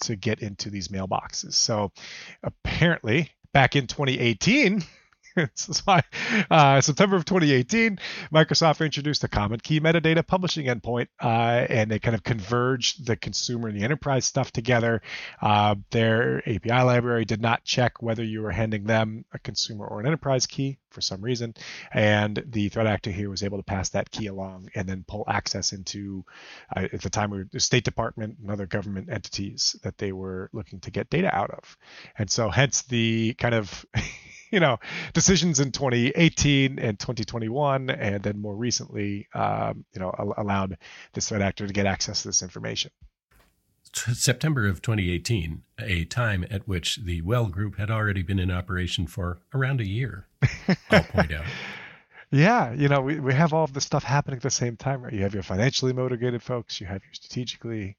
to 0.00 0.16
get 0.16 0.40
into 0.40 0.70
these 0.70 0.88
mailboxes. 0.88 1.54
So 1.54 1.92
apparently, 2.42 3.30
back 3.52 3.76
in 3.76 3.86
2018, 3.86 4.82
this 5.36 5.68
is 5.68 5.80
why 5.86 6.02
uh, 6.50 6.80
September 6.80 7.16
of 7.16 7.24
2018, 7.24 7.98
Microsoft 8.32 8.84
introduced 8.84 9.24
a 9.24 9.28
common 9.28 9.60
key 9.60 9.80
metadata 9.80 10.26
publishing 10.26 10.66
endpoint, 10.66 11.08
uh, 11.22 11.66
and 11.68 11.90
they 11.90 11.98
kind 11.98 12.14
of 12.14 12.22
converged 12.22 13.06
the 13.06 13.16
consumer 13.16 13.68
and 13.68 13.78
the 13.78 13.84
enterprise 13.84 14.24
stuff 14.24 14.52
together. 14.52 15.02
Uh, 15.40 15.76
their 15.90 16.38
API 16.48 16.82
library 16.82 17.24
did 17.24 17.40
not 17.40 17.64
check 17.64 18.02
whether 18.02 18.24
you 18.24 18.42
were 18.42 18.50
handing 18.50 18.84
them 18.84 19.24
a 19.32 19.38
consumer 19.38 19.86
or 19.86 20.00
an 20.00 20.06
enterprise 20.06 20.46
key 20.46 20.78
for 20.90 21.00
some 21.00 21.20
reason, 21.20 21.54
and 21.92 22.42
the 22.46 22.68
threat 22.70 22.86
actor 22.86 23.10
here 23.10 23.30
was 23.30 23.42
able 23.42 23.58
to 23.58 23.64
pass 23.64 23.90
that 23.90 24.10
key 24.10 24.26
along 24.26 24.68
and 24.74 24.88
then 24.88 25.04
pull 25.06 25.24
access 25.28 25.72
into, 25.72 26.24
uh, 26.74 26.88
at 26.92 27.02
the 27.02 27.10
time, 27.10 27.30
we 27.30 27.38
were 27.38 27.48
the 27.52 27.60
State 27.60 27.84
Department 27.84 28.38
and 28.40 28.50
other 28.50 28.66
government 28.66 29.08
entities 29.10 29.76
that 29.82 29.98
they 29.98 30.12
were 30.12 30.48
looking 30.52 30.80
to 30.80 30.90
get 30.90 31.10
data 31.10 31.34
out 31.34 31.50
of, 31.50 31.76
and 32.18 32.30
so 32.30 32.48
hence 32.48 32.82
the 32.82 33.34
kind 33.34 33.54
of 33.54 33.84
you 34.52 34.60
know 34.60 34.78
decisions 35.12 35.60
in 35.60 35.72
2018 35.72 36.78
and 36.78 36.98
2021 36.98 37.90
and 37.90 38.22
then 38.22 38.38
more 38.38 38.54
recently 38.54 39.28
um, 39.34 39.84
you 39.92 40.00
know 40.00 40.12
allowed 40.36 40.76
this 41.12 41.28
threat 41.28 41.42
actor 41.42 41.66
to 41.66 41.72
get 41.72 41.86
access 41.86 42.22
to 42.22 42.28
this 42.28 42.42
information 42.42 42.90
September 43.94 44.66
of 44.66 44.82
2018, 44.82 45.62
a 45.78 46.04
time 46.04 46.44
at 46.50 46.68
which 46.68 46.96
the 46.96 47.22
W3LL 47.22 47.50
Group 47.50 47.78
had 47.78 47.90
already 47.90 48.22
been 48.22 48.38
in 48.38 48.50
operation 48.50 49.06
for 49.06 49.40
around 49.54 49.80
a 49.80 49.86
year. 49.86 50.26
I'll 50.90 51.02
point 51.04 51.32
out. 51.32 51.44
Yeah, 52.30 52.74
you 52.74 52.88
know, 52.88 53.00
we, 53.00 53.18
we 53.18 53.32
have 53.32 53.54
all 53.54 53.64
of 53.64 53.72
this 53.72 53.84
stuff 53.84 54.04
happening 54.04 54.36
at 54.36 54.42
the 54.42 54.50
same 54.50 54.76
time, 54.76 55.00
right? 55.00 55.12
You 55.12 55.22
have 55.22 55.32
your 55.32 55.42
financially 55.42 55.94
motivated 55.94 56.42
folks, 56.42 56.80
you 56.80 56.86
have 56.86 57.02
your 57.02 57.14
strategically 57.14 57.96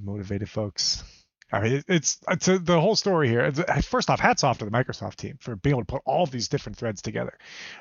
motivated 0.00 0.50
folks. 0.50 1.04
I 1.54 1.62
mean, 1.62 1.84
it's 1.88 2.18
it's 2.28 2.48
a, 2.48 2.58
the 2.58 2.80
whole 2.80 2.96
story 2.96 3.28
here. 3.28 3.50
First 3.82 4.10
off, 4.10 4.20
hats 4.20 4.44
off 4.44 4.58
to 4.58 4.64
the 4.64 4.70
Microsoft 4.70 5.16
team 5.16 5.38
for 5.40 5.56
being 5.56 5.74
able 5.74 5.82
to 5.82 5.92
put 5.92 6.02
all 6.04 6.26
these 6.26 6.48
different 6.48 6.76
threads 6.76 7.02
together. 7.02 7.38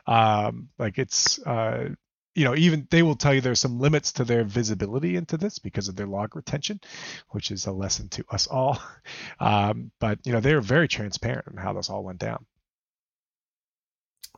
Um, 0.08 0.70
like 0.78 0.98
it's 0.98 1.40
uh, 1.46 1.90
you 2.36 2.46
know, 2.46 2.56
even 2.56 2.88
they 2.90 3.04
will 3.04 3.16
tell 3.16 3.34
you 3.34 3.42
there's 3.42 3.60
some 3.60 3.80
limits 3.80 4.14
to 4.14 4.24
their 4.24 4.44
visibility 4.44 5.16
into 5.16 5.38
this 5.38 5.60
because 5.60 5.88
of 5.88 5.96
their 5.96 6.08
log 6.08 6.36
retention, 6.36 6.80
which 7.30 7.52
is 7.52 7.66
a 7.66 7.72
lesson 7.72 8.10
to 8.10 8.26
us 8.30 8.48
all. 8.48 8.80
Um, 9.40 9.92
but 10.00 10.20
you 10.26 10.32
know, 10.32 10.40
they 10.40 10.54
were 10.54 10.62
very 10.62 10.88
transparent 10.88 11.48
in 11.52 11.58
how 11.58 11.74
this 11.74 11.90
all 11.90 12.04
went 12.04 12.20
down. 12.20 12.46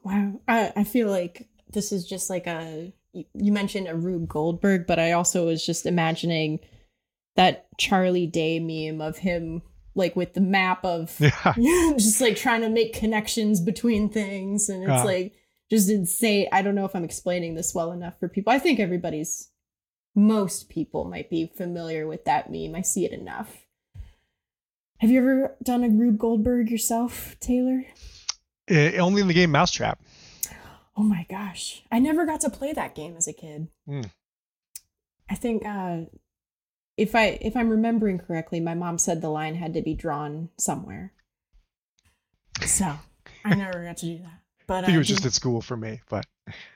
Wow, 0.03 0.39
I, 0.47 0.73
I 0.75 0.83
feel 0.83 1.09
like 1.09 1.47
this 1.69 1.91
is 1.91 2.07
just 2.07 2.29
like 2.29 2.47
a 2.47 2.91
you 3.13 3.51
mentioned 3.51 3.87
a 3.87 3.95
Rube 3.95 4.27
Goldberg, 4.27 4.87
but 4.87 4.99
I 4.99 5.11
also 5.11 5.45
was 5.45 5.65
just 5.65 5.85
imagining 5.85 6.59
that 7.35 7.67
Charlie 7.77 8.27
Day 8.27 8.59
meme 8.59 9.01
of 9.01 9.17
him 9.17 9.61
like 9.95 10.15
with 10.15 10.33
the 10.33 10.41
map 10.41 10.83
of 10.83 11.15
yeah. 11.57 11.93
just 11.97 12.21
like 12.21 12.35
trying 12.35 12.61
to 12.61 12.69
make 12.69 12.93
connections 12.93 13.61
between 13.61 14.09
things. 14.09 14.69
And 14.69 14.83
it's 14.83 14.91
uh, 14.91 15.05
like 15.05 15.33
just 15.69 15.89
insane. 15.89 16.47
I 16.51 16.61
don't 16.61 16.75
know 16.75 16.85
if 16.85 16.95
i'm 16.95 17.03
explaining 17.03 17.55
this 17.55 17.73
well 17.73 17.91
enough 17.91 18.19
for 18.19 18.27
people. 18.27 18.53
I 18.53 18.59
think 18.59 18.79
everybody's 18.79 19.49
most 20.13 20.69
people 20.69 21.05
might 21.05 21.29
be 21.29 21.51
familiar 21.57 22.07
with 22.07 22.25
that 22.25 22.51
meme. 22.51 22.75
I 22.75 22.81
see 22.81 23.05
it 23.05 23.11
enough. 23.11 23.65
Have 24.99 25.11
you 25.11 25.19
ever 25.19 25.57
done 25.61 25.83
a 25.83 25.89
rube 25.89 26.17
goldberg 26.17 26.69
yourself 26.69 27.35
taylor? 27.39 27.83
Uh, 28.69 28.93
only 28.97 29.21
in 29.21 29.27
the 29.27 29.33
game 29.33 29.51
mousetrap. 29.51 29.99
Oh 30.97 31.03
my 31.03 31.25
gosh. 31.29 31.83
I 31.91 31.99
never 31.99 32.25
got 32.25 32.41
to 32.41 32.49
play 32.49 32.71
that 32.73 32.95
game 32.95 33.15
as 33.17 33.27
a 33.27 33.33
kid. 33.33 33.67
Mm. 33.87 34.09
i 35.29 35.35
think 35.35 35.65
uh 35.65 36.01
if 36.97 37.15
I 37.15 37.37
if 37.41 37.55
I'm 37.55 37.69
remembering 37.69 38.19
correctly, 38.19 38.59
my 38.59 38.73
mom 38.73 38.97
said 38.97 39.21
the 39.21 39.29
line 39.29 39.55
had 39.55 39.73
to 39.73 39.81
be 39.81 39.93
drawn 39.93 40.49
somewhere. 40.57 41.13
So 42.65 42.97
I 43.43 43.55
never 43.55 43.83
got 43.83 43.97
to 43.97 44.05
do 44.05 44.17
that. 44.19 44.39
But 44.67 44.83
I 44.83 44.87
think 44.87 44.95
it 44.95 44.99
was 44.99 45.07
just 45.07 45.25
at 45.25 45.33
school 45.33 45.61
for 45.61 45.77
me. 45.77 46.01
But 46.09 46.25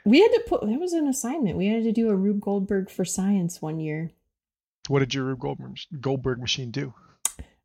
we 0.06 0.20
had 0.22 0.32
to 0.32 0.44
put 0.48 0.62
that 0.62 0.80
was 0.80 0.94
an 0.94 1.08
assignment. 1.08 1.58
We 1.58 1.68
had 1.68 1.84
to 1.84 1.92
do 1.92 2.10
a 2.10 2.16
Rube 2.16 2.42
Goldberg 2.42 2.90
for 2.90 3.06
science 3.06 3.62
one 3.62 3.80
year. 3.80 4.12
What 4.88 5.00
did 5.00 5.14
your 5.14 5.26
Rube 5.26 5.40
Goldberg, 5.40 5.78
Goldberg 6.00 6.40
machine 6.40 6.72
do? 6.72 6.94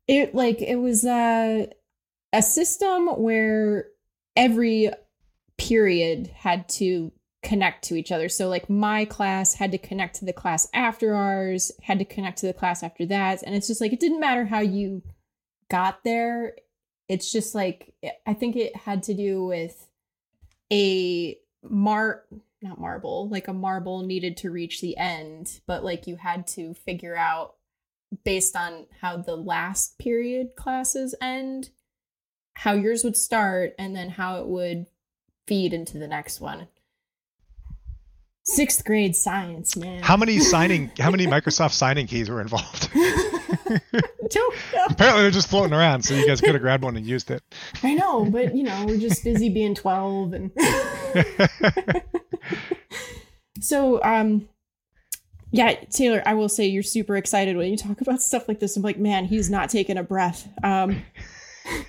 It 0.06 0.34
like 0.34 0.60
it 0.60 0.76
was 0.76 1.04
a 1.04 1.68
a 2.32 2.42
system 2.42 3.08
where 3.08 3.86
every 4.36 4.90
period 5.56 6.28
had 6.28 6.68
to 6.68 7.12
connect 7.44 7.84
to 7.84 7.94
each 7.94 8.10
other. 8.10 8.28
So 8.28 8.48
like 8.48 8.68
my 8.68 9.04
class 9.04 9.54
had 9.54 9.70
to 9.72 9.78
connect 9.78 10.16
to 10.16 10.24
the 10.24 10.32
class 10.32 10.68
after 10.74 11.14
ours, 11.14 11.70
had 11.82 11.98
to 12.00 12.04
connect 12.04 12.38
to 12.38 12.46
the 12.46 12.52
class 12.52 12.82
after 12.82 13.06
that, 13.06 13.42
and 13.42 13.54
it's 13.54 13.68
just 13.68 13.80
like 13.80 13.92
it 13.92 14.00
didn't 14.00 14.20
matter 14.20 14.44
how 14.44 14.60
you 14.60 15.02
got 15.70 16.02
there. 16.02 16.56
It's 17.08 17.30
just 17.30 17.54
like 17.54 17.94
I 18.26 18.34
think 18.34 18.56
it 18.56 18.74
had 18.74 19.04
to 19.04 19.14
do 19.14 19.44
with 19.44 19.86
a 20.72 21.38
mar 21.62 22.24
not 22.62 22.80
marble, 22.80 23.28
like 23.28 23.46
a 23.46 23.52
marble 23.52 24.02
needed 24.02 24.38
to 24.38 24.50
reach 24.50 24.80
the 24.80 24.96
end, 24.96 25.60
but 25.66 25.84
like 25.84 26.06
you 26.06 26.16
had 26.16 26.46
to 26.46 26.72
figure 26.72 27.14
out 27.14 27.56
based 28.24 28.56
on 28.56 28.86
how 29.00 29.18
the 29.18 29.36
last 29.36 29.98
period 29.98 30.56
classes 30.56 31.14
end, 31.20 31.68
how 32.54 32.72
yours 32.72 33.04
would 33.04 33.16
start 33.16 33.74
and 33.78 33.94
then 33.94 34.08
how 34.08 34.40
it 34.40 34.46
would 34.46 34.86
feed 35.46 35.74
into 35.74 35.98
the 35.98 36.08
next 36.08 36.40
one 36.40 36.68
sixth 38.44 38.84
grade 38.84 39.16
science, 39.16 39.76
man. 39.76 40.02
How 40.02 40.16
many 40.16 40.38
signing? 40.38 40.90
How 40.98 41.10
many 41.10 41.26
Microsoft 41.26 41.72
signing 41.72 42.06
keys 42.06 42.30
were 42.30 42.40
involved? 42.40 42.90
Apparently, 44.88 45.22
they're 45.22 45.30
just 45.30 45.48
floating 45.48 45.72
around, 45.72 46.02
so 46.02 46.14
you 46.14 46.26
guys 46.26 46.40
could 46.40 46.54
have 46.54 46.62
grabbed 46.62 46.84
one 46.84 46.96
and 46.96 47.06
used 47.06 47.30
it. 47.30 47.42
I 47.82 47.94
know, 47.94 48.24
but 48.24 48.54
you 48.54 48.62
know, 48.62 48.84
we're 48.86 48.98
just 48.98 49.24
busy 49.24 49.48
being 49.48 49.74
twelve 49.74 50.32
and. 50.32 50.50
So, 53.64 54.02
um, 54.02 54.48
yeah, 55.50 55.72
Taylor, 55.90 56.22
I 56.26 56.34
will 56.34 56.50
say 56.50 56.66
you're 56.66 56.82
super 56.82 57.16
excited 57.16 57.56
when 57.56 57.70
you 57.70 57.76
talk 57.78 58.00
about 58.02 58.20
stuff 58.20 58.46
like 58.46 58.60
this. 58.60 58.76
I'm 58.76 58.82
like, 58.82 58.98
man, 58.98 59.24
he's 59.24 59.48
not 59.48 59.70
taking 59.70 59.96
a 59.96 60.02
breath. 60.02 60.46
Um, 60.62 61.02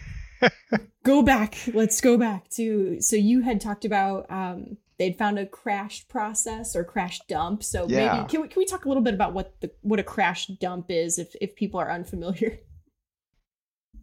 go 1.04 1.22
back. 1.22 1.58
Let's 1.74 2.00
go 2.00 2.18
back 2.18 2.50
to. 2.52 3.02
So 3.02 3.18
you 3.18 3.42
had 3.42 3.60
talked 3.60 3.84
about 3.84 4.30
um, 4.30 4.78
they'd 4.98 5.18
found 5.18 5.40
a 5.40 5.46
crash 5.46 6.08
process 6.08 6.76
or 6.76 6.84
crash 6.84 7.20
dump. 7.28 7.64
So 7.64 7.88
Yeah. 7.88 8.14
maybe 8.14 8.28
can 8.28 8.42
we, 8.42 8.48
can 8.48 8.60
we 8.60 8.66
talk 8.66 8.86
a 8.86 8.88
little 8.88 9.04
bit 9.04 9.14
about 9.14 9.34
what 9.34 9.60
the 9.62 9.72
what 9.82 10.00
a 10.00 10.04
crash 10.04 10.48
dump 10.48 10.88
is 10.90 11.20
if 11.20 11.36
if 11.42 11.56
people 11.56 11.80
are 11.80 11.92
unfamiliar? 11.92 12.60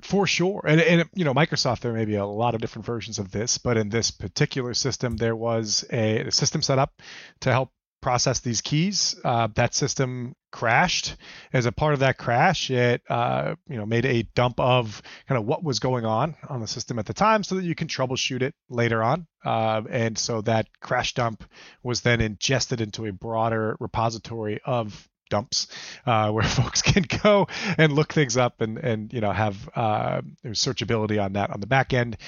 For 0.03 0.27
sure. 0.27 0.65
And, 0.67 0.81
and 0.81 1.09
you 1.15 1.25
know, 1.25 1.33
Microsoft, 1.33 1.81
there 1.81 1.93
may 1.93 2.05
be 2.05 2.17
a 2.17 2.27
lot 2.27 2.57
of 2.57 2.61
different 2.61 2.85
versions 2.87 3.21
of 3.21 3.31
this, 3.31 3.57
but 3.59 3.77
in 3.77 3.89
this 3.89 4.11
particular 4.11 4.75
system, 4.75 5.17
there 5.17 5.37
was 5.37 5.85
a, 5.93 6.23
a 6.23 6.33
system 6.33 6.61
set 6.61 6.81
up 6.81 7.01
to 7.43 7.53
help 7.53 7.71
process 8.03 8.41
these 8.41 8.61
keys. 8.61 9.17
Uh, 9.25 9.49
that 9.55 9.75
system 9.75 10.35
crashed. 10.51 11.17
As 11.53 11.65
a 11.65 11.73
part 11.73 11.95
of 11.95 12.01
that 12.01 12.19
crash, 12.19 12.71
it 12.71 13.01
uh, 13.09 13.55
you 13.69 13.77
know 13.77 13.87
made 13.87 14.05
a 14.05 14.25
dump 14.35 14.61
of 14.61 15.01
kind 15.27 15.39
of 15.39 15.47
what 15.47 15.65
was 15.65 15.79
going 15.79 16.05
on 16.05 16.37
on 16.49 16.61
the 16.61 16.67
system 16.67 16.99
at 16.99 17.07
the 17.07 17.15
time, 17.15 17.43
so 17.43 17.55
that 17.55 17.65
you 17.65 17.75
can 17.75 17.89
troubleshoot 17.89 18.43
it 18.43 18.55
later 18.69 19.03
on. 19.03 19.27
Uh, 19.45 19.83
and 19.89 20.19
so 20.19 20.43
that 20.43 20.67
crash 20.81 21.15
dump 21.15 21.45
was 21.83 22.03
then 22.03 22.21
ingested 22.21 22.81
into 22.83 23.07
a 23.07 23.13
broader 23.13 23.77
repository 23.81 24.61
of 24.65 25.09
dumps 25.31 25.67
uh, 26.05 26.31
where 26.33 26.45
folks 26.45 26.83
can 26.83 27.05
go 27.23 27.47
and 27.79 27.95
look 27.95 28.13
things 28.13 28.37
up 28.37 28.61
and 28.61 28.79
and 28.79 29.13
you 29.13 29.21
know 29.21 29.33
have 29.33 29.57
uh, 29.75 30.21
searchability 30.49 31.23
on 31.23 31.33
that 31.33 31.51
on 31.51 31.61
the 31.61 31.67
back 31.67 31.95
end 31.95 32.19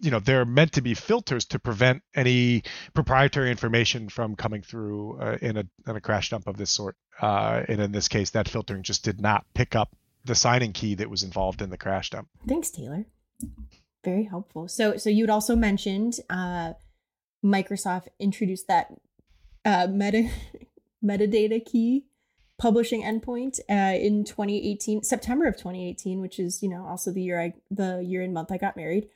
you 0.00 0.10
know 0.10 0.18
they're 0.18 0.44
meant 0.44 0.72
to 0.72 0.82
be 0.82 0.94
filters 0.94 1.44
to 1.46 1.58
prevent 1.58 2.02
any 2.14 2.62
proprietary 2.94 3.50
information 3.50 4.08
from 4.08 4.36
coming 4.36 4.62
through 4.62 5.18
uh, 5.20 5.38
in 5.40 5.56
a 5.56 5.64
in 5.86 5.96
a 5.96 6.00
crash 6.00 6.30
dump 6.30 6.46
of 6.46 6.56
this 6.56 6.70
sort 6.70 6.96
uh, 7.22 7.62
and 7.68 7.80
in 7.80 7.92
this 7.92 8.08
case 8.08 8.30
that 8.30 8.48
filtering 8.48 8.82
just 8.82 9.04
did 9.04 9.20
not 9.20 9.44
pick 9.54 9.74
up 9.74 9.94
the 10.24 10.34
signing 10.34 10.72
key 10.72 10.94
that 10.94 11.10
was 11.10 11.22
involved 11.22 11.62
in 11.62 11.70
the 11.70 11.78
crash 11.78 12.10
dump 12.10 12.28
Thanks, 12.46 12.70
Taylor. 12.70 13.06
Very 14.04 14.24
helpful. 14.24 14.68
So, 14.68 14.96
so 14.96 15.08
you'd 15.08 15.30
also 15.30 15.56
mentioned 15.56 16.16
uh, 16.28 16.74
Microsoft 17.44 18.08
introduced 18.18 18.68
that 18.68 18.92
uh, 19.64 19.86
meta 19.90 20.28
metadata 21.04 21.64
key 21.64 22.04
publishing 22.58 23.02
endpoint 23.02 23.60
uh, 23.70 23.96
in 23.98 24.24
2018, 24.24 25.02
September 25.02 25.46
of 25.46 25.56
2018, 25.56 26.20
which 26.20 26.38
is 26.38 26.62
you 26.62 26.68
know 26.68 26.86
also 26.86 27.12
the 27.12 27.22
year 27.22 27.40
I 27.40 27.54
the 27.70 28.02
year 28.04 28.22
and 28.22 28.34
month 28.34 28.52
I 28.52 28.58
got 28.58 28.76
married. 28.76 29.08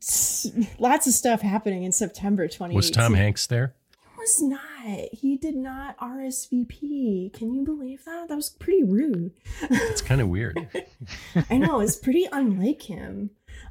S- 0.00 0.50
Lots 0.78 1.06
of 1.06 1.12
stuff 1.12 1.40
happening 1.40 1.82
in 1.84 1.92
September 1.92 2.46
2018. 2.46 2.76
Was 2.76 2.90
Tom 2.90 3.14
Hanks 3.14 3.46
there? 3.46 3.74
He 4.14 4.20
was 4.20 4.42
not. 4.42 5.08
He 5.12 5.36
did 5.36 5.56
not 5.56 5.96
RSVP. 5.98 7.32
Can 7.32 7.54
you 7.54 7.64
believe 7.64 8.04
that? 8.04 8.28
That 8.28 8.36
was 8.36 8.50
pretty 8.50 8.82
rude. 8.84 9.32
It's 9.62 10.02
kind 10.02 10.20
of 10.20 10.28
weird. 10.28 10.68
I 11.50 11.56
know 11.58 11.80
it's 11.80 11.96
pretty 11.96 12.26
unlike 12.30 12.82
him. 12.82 13.30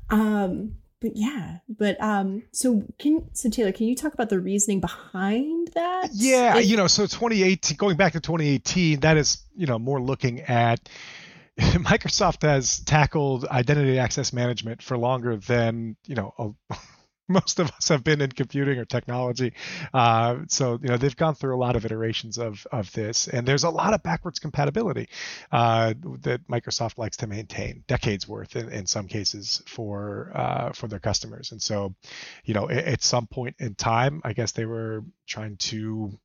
Um, 0.10 0.76
but 1.00 1.12
yeah, 1.16 1.58
but 1.70 2.02
um, 2.02 2.44
so 2.52 2.84
can 2.98 3.30
so 3.34 3.50
Taylor, 3.50 3.72
can 3.72 3.88
you 3.88 3.96
talk 3.96 4.14
about 4.14 4.30
the 4.30 4.40
reasoning 4.40 4.80
behind 4.80 5.70
that? 5.76 6.10
Yeah, 6.14 6.56
Like- 6.56 6.66
you 6.68 6.76
know, 6.78 6.88
so 6.88 7.04
2018, 7.04 7.78
going 7.78 7.98
back 7.98 8.14
to 8.14 8.20
2018, 8.20 9.02
that 9.02 9.16
is, 9.18 9.38
you 9.56 9.68
know, 9.68 9.78
more 9.78 10.02
looking 10.02 10.42
at 10.42 10.90
Microsoft 11.60 12.44
has 12.44 12.80
tackled 12.82 13.46
identity 13.46 13.98
access 13.98 14.32
management 14.32 14.84
for 14.84 14.98
longer 14.98 15.38
than, 15.38 15.96
you 16.06 16.14
know, 16.16 16.34
a, 16.38 16.76
most 17.28 17.60
of 17.60 17.70
us 17.72 17.90
have 17.90 18.04
been 18.04 18.22
in 18.22 18.32
computing 18.32 18.78
or 18.78 18.86
technology. 18.86 19.54
Uh, 19.94 20.38
so, 20.48 20.80
you 20.82 20.88
know, 20.88 20.98
they've 20.98 21.16
gone 21.16 21.36
through 21.36 21.56
a 21.56 21.60
lot 21.60 21.76
of 21.76 21.84
iterations 21.84 22.38
of, 22.38 22.66
of 22.72 22.92
this, 22.92 23.28
and 23.28 23.48
there's 23.48 23.64
a 23.64 23.70
lot 23.70 23.94
of 23.94 24.04
backwards 24.04 24.40
compatibility 24.40 25.10
uh, 25.52 25.94
that 26.22 26.48
Microsoft 26.48 26.98
likes 26.98 27.18
to 27.18 27.28
maintain, 27.28 27.84
decades 27.88 28.28
worth 28.28 28.56
in, 28.56 28.70
in 28.70 28.86
some 28.86 29.08
cases 29.08 29.62
for 29.68 30.32
uh, 30.36 30.72
for 30.74 30.88
their 30.88 31.00
customers. 31.00 31.52
And 31.52 31.62
so, 31.62 31.96
you 32.46 32.54
know, 32.54 32.70
at, 32.70 32.86
at 32.86 33.04
some 33.04 33.28
point 33.28 33.56
in 33.60 33.76
time, 33.76 34.22
I 34.24 34.34
guess 34.34 34.52
they 34.52 34.66
were 34.66 35.04
trying 35.26 35.58
to 35.58 36.18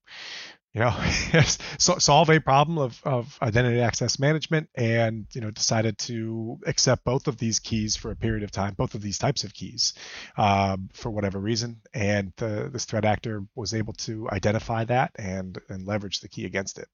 you 0.74 0.80
know 0.80 0.90
so, 1.78 1.98
solve 1.98 2.30
a 2.30 2.40
problem 2.40 2.78
of, 2.78 3.00
of 3.04 3.38
identity 3.42 3.80
access 3.80 4.18
management 4.18 4.68
and 4.74 5.26
you 5.32 5.40
know 5.40 5.50
decided 5.50 5.98
to 5.98 6.58
accept 6.66 7.04
both 7.04 7.28
of 7.28 7.36
these 7.38 7.58
keys 7.58 7.96
for 7.96 8.10
a 8.10 8.16
period 8.16 8.42
of 8.42 8.50
time 8.50 8.74
both 8.74 8.94
of 8.94 9.02
these 9.02 9.18
types 9.18 9.44
of 9.44 9.52
keys 9.54 9.94
um, 10.36 10.88
for 10.92 11.10
whatever 11.10 11.38
reason 11.38 11.80
and 11.92 12.32
the, 12.36 12.70
this 12.72 12.84
threat 12.84 13.04
actor 13.04 13.44
was 13.54 13.74
able 13.74 13.92
to 13.92 14.28
identify 14.30 14.84
that 14.84 15.12
and 15.16 15.58
and 15.68 15.86
leverage 15.86 16.20
the 16.20 16.28
key 16.28 16.44
against 16.44 16.78
it 16.78 16.88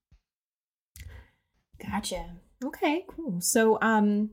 Gotcha. 1.81 2.37
Okay, 2.64 3.05
cool. 3.09 3.41
So 3.41 3.79
um, 3.81 4.31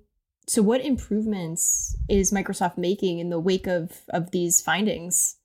so 0.47 0.61
what 0.61 0.81
improvements 0.81 1.95
is 2.09 2.31
Microsoft 2.31 2.77
making 2.77 3.19
in 3.19 3.29
the 3.29 3.39
wake 3.39 3.67
of 3.67 4.01
of 4.09 4.31
these 4.31 4.61
findings? 4.61 5.37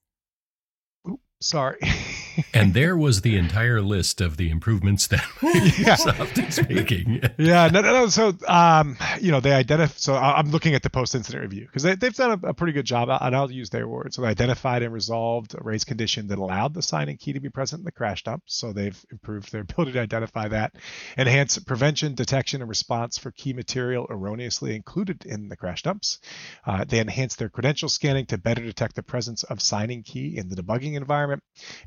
Sorry 1.40 1.78
And 2.54 2.74
there 2.74 2.96
was 2.96 3.20
the 3.20 3.36
entire 3.36 3.80
list 3.80 4.20
of 4.20 4.36
the 4.36 4.50
improvements 4.50 5.06
that 5.08 5.20
Microsoft 5.40 6.48
is 6.48 6.68
making. 6.68 7.22
yeah, 7.38 7.68
no, 7.68 7.80
no, 7.80 7.92
no. 7.92 8.06
So, 8.08 8.34
um, 8.46 8.96
you 9.20 9.30
know, 9.30 9.40
they 9.40 9.52
identify. 9.52 9.94
So 9.96 10.14
I'm 10.14 10.50
looking 10.50 10.74
at 10.74 10.82
the 10.82 10.90
post-incident 10.90 11.42
review 11.42 11.66
because 11.66 11.82
they, 11.82 11.94
they've 11.94 12.14
done 12.14 12.40
a, 12.42 12.48
a 12.48 12.54
pretty 12.54 12.72
good 12.72 12.86
job, 12.86 13.08
and 13.08 13.36
I'll 13.36 13.50
use 13.50 13.70
their 13.70 13.86
words. 13.86 14.16
So 14.16 14.22
they 14.22 14.28
identified 14.28 14.82
and 14.82 14.92
resolved 14.92 15.54
a 15.54 15.62
race 15.62 15.84
condition 15.84 16.28
that 16.28 16.38
allowed 16.38 16.74
the 16.74 16.82
signing 16.82 17.16
key 17.16 17.32
to 17.34 17.40
be 17.40 17.50
present 17.50 17.80
in 17.80 17.84
the 17.84 17.92
crash 17.92 18.24
dump. 18.24 18.44
So 18.46 18.72
they've 18.72 18.98
improved 19.10 19.52
their 19.52 19.62
ability 19.62 19.92
to 19.92 20.00
identify 20.00 20.48
that, 20.48 20.74
enhance 21.16 21.58
prevention, 21.58 22.14
detection, 22.14 22.62
and 22.62 22.68
response 22.68 23.18
for 23.18 23.30
key 23.30 23.52
material 23.52 24.06
erroneously 24.10 24.74
included 24.74 25.26
in 25.26 25.48
the 25.48 25.56
crash 25.56 25.82
dumps. 25.82 26.18
Uh, 26.66 26.84
they 26.84 26.98
enhanced 26.98 27.38
their 27.38 27.48
credential 27.48 27.88
scanning 27.88 28.26
to 28.26 28.38
better 28.38 28.62
detect 28.62 28.96
the 28.96 29.02
presence 29.02 29.42
of 29.44 29.60
signing 29.60 30.02
key 30.02 30.36
in 30.36 30.48
the 30.48 30.56
debugging 30.56 30.94
environment, 30.94 31.29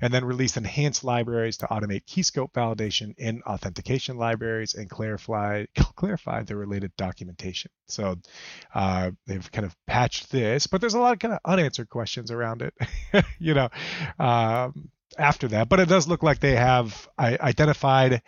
and 0.01 0.13
then 0.13 0.25
released 0.25 0.57
enhanced 0.57 1.03
libraries 1.03 1.57
to 1.57 1.67
automate 1.67 2.05
key 2.05 2.23
scope 2.23 2.53
validation 2.53 3.13
in 3.17 3.41
authentication 3.43 4.17
libraries 4.17 4.73
and 4.73 4.89
clarify 4.89 5.65
clarify 5.95 6.43
the 6.43 6.55
related 6.55 6.91
documentation. 6.97 7.71
So 7.87 8.15
uh, 8.73 9.11
they've 9.27 9.51
kind 9.51 9.65
of 9.65 9.75
patched 9.87 10.31
this, 10.31 10.67
but 10.67 10.81
there's 10.81 10.93
a 10.93 10.99
lot 10.99 11.13
of 11.13 11.19
kind 11.19 11.33
of 11.33 11.39
unanswered 11.45 11.89
questions 11.89 12.31
around 12.31 12.61
it, 12.61 12.73
you 13.39 13.53
know, 13.53 13.69
um, 14.19 14.89
after 15.17 15.47
that. 15.49 15.69
But 15.69 15.79
it 15.79 15.89
does 15.89 16.07
look 16.07 16.23
like 16.23 16.39
they 16.39 16.55
have 16.55 17.07
identified 17.19 18.21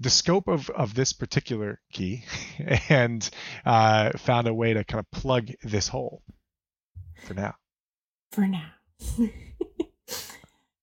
the 0.00 0.10
scope 0.10 0.48
of, 0.48 0.68
of 0.70 0.94
this 0.94 1.12
particular 1.12 1.80
key 1.92 2.24
and 2.88 3.28
uh, 3.64 4.10
found 4.18 4.48
a 4.48 4.54
way 4.54 4.74
to 4.74 4.84
kind 4.84 5.00
of 5.00 5.10
plug 5.10 5.50
this 5.62 5.88
hole 5.88 6.22
for 7.24 7.34
now. 7.34 7.54
For 8.32 8.46
now. 8.46 8.70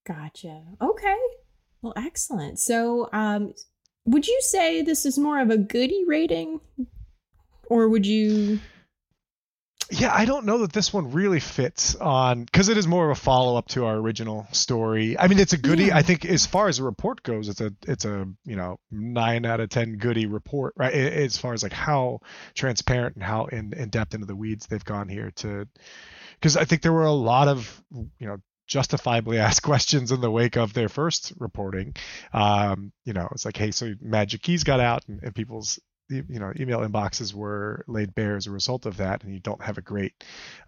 Gotcha. 0.09 0.63
Okay. 0.81 1.17
Well, 1.81 1.93
excellent. 1.95 2.59
So, 2.59 3.09
um, 3.13 3.53
would 4.05 4.27
you 4.27 4.41
say 4.41 4.81
this 4.81 5.05
is 5.05 5.17
more 5.17 5.39
of 5.39 5.49
a 5.49 5.57
goody 5.57 6.03
rating, 6.07 6.59
or 7.69 7.87
would 7.87 8.05
you? 8.05 8.59
Yeah, 9.91 10.13
I 10.13 10.25
don't 10.25 10.45
know 10.45 10.59
that 10.59 10.71
this 10.71 10.93
one 10.93 11.11
really 11.11 11.39
fits 11.39 11.95
on 11.95 12.43
because 12.43 12.69
it 12.69 12.77
is 12.77 12.85
more 12.87 13.05
of 13.09 13.17
a 13.17 13.19
follow 13.19 13.57
up 13.57 13.69
to 13.69 13.85
our 13.85 13.95
original 13.95 14.47
story. 14.51 15.17
I 15.17 15.27
mean, 15.27 15.39
it's 15.39 15.53
a 15.53 15.57
goodie. 15.57 15.85
Yeah. 15.85 15.97
I 15.97 16.03
think 16.03 16.25
as 16.25 16.45
far 16.45 16.67
as 16.67 16.79
a 16.79 16.83
report 16.83 17.23
goes, 17.23 17.49
it's 17.49 17.61
a 17.61 17.73
it's 17.87 18.05
a 18.05 18.27
you 18.45 18.55
know 18.55 18.79
nine 18.91 19.45
out 19.45 19.59
of 19.59 19.69
ten 19.69 19.97
goodie 19.97 20.27
report, 20.27 20.73
right? 20.77 20.93
As 20.93 21.37
far 21.37 21.53
as 21.53 21.63
like 21.63 21.73
how 21.73 22.19
transparent 22.55 23.15
and 23.15 23.23
how 23.23 23.45
in 23.45 23.73
in 23.73 23.89
depth 23.89 24.13
into 24.13 24.27
the 24.27 24.35
weeds 24.35 24.67
they've 24.67 24.83
gone 24.83 25.09
here 25.09 25.31
to, 25.37 25.67
because 26.35 26.55
I 26.55 26.65
think 26.65 26.81
there 26.81 26.93
were 26.93 27.05
a 27.05 27.11
lot 27.11 27.47
of 27.47 27.83
you 27.91 28.27
know 28.27 28.37
justifiably 28.69 29.37
asked 29.39 29.63
questions 29.63 30.11
in 30.11 30.21
the 30.21 30.31
wake 30.31 30.55
of 30.55 30.73
their 30.73 30.87
first 30.87 31.33
reporting. 31.37 31.95
Um, 32.31 32.93
you 33.03 33.13
know, 33.13 33.27
it's 33.31 33.43
like, 33.43 33.57
hey, 33.57 33.71
so 33.71 33.93
Magic 33.99 34.41
Keys 34.41 34.63
got 34.63 34.79
out 34.79 35.03
and, 35.09 35.21
and 35.21 35.35
people's 35.35 35.79
you 36.09 36.39
know 36.39 36.51
email 36.59 36.79
inboxes 36.79 37.33
were 37.33 37.83
laid 37.87 38.15
bare 38.15 38.35
as 38.35 38.47
a 38.47 38.51
result 38.51 38.87
of 38.87 38.97
that 38.97 39.23
and 39.23 39.31
you 39.31 39.39
don't 39.39 39.61
have 39.61 39.77
a 39.77 39.81
great 39.81 40.13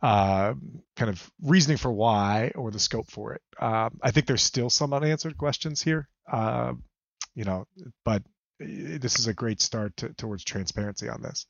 uh, 0.02 0.54
kind 0.96 1.10
of 1.10 1.32
reasoning 1.42 1.78
for 1.78 1.92
why 1.92 2.52
or 2.56 2.70
the 2.70 2.80
scope 2.80 3.10
for 3.10 3.34
it 3.34 3.42
um, 3.60 3.98
i 4.04 4.12
think 4.12 4.28
there's 4.28 4.44
still 4.44 4.70
some 4.70 4.94
unanswered 4.94 5.38
questions 5.38 5.82
here 5.82 6.08
uh, 6.32 6.74
you 7.34 7.44
know 7.44 7.66
but 8.06 8.22
eh, 8.62 9.00
this 9.00 9.18
is 9.18 9.26
a 9.28 9.34
great 9.34 9.60
start 9.60 9.98
to, 9.98 10.10
towards 10.14 10.44
transparency 10.44 11.10
on 11.10 11.24
this 11.24 11.48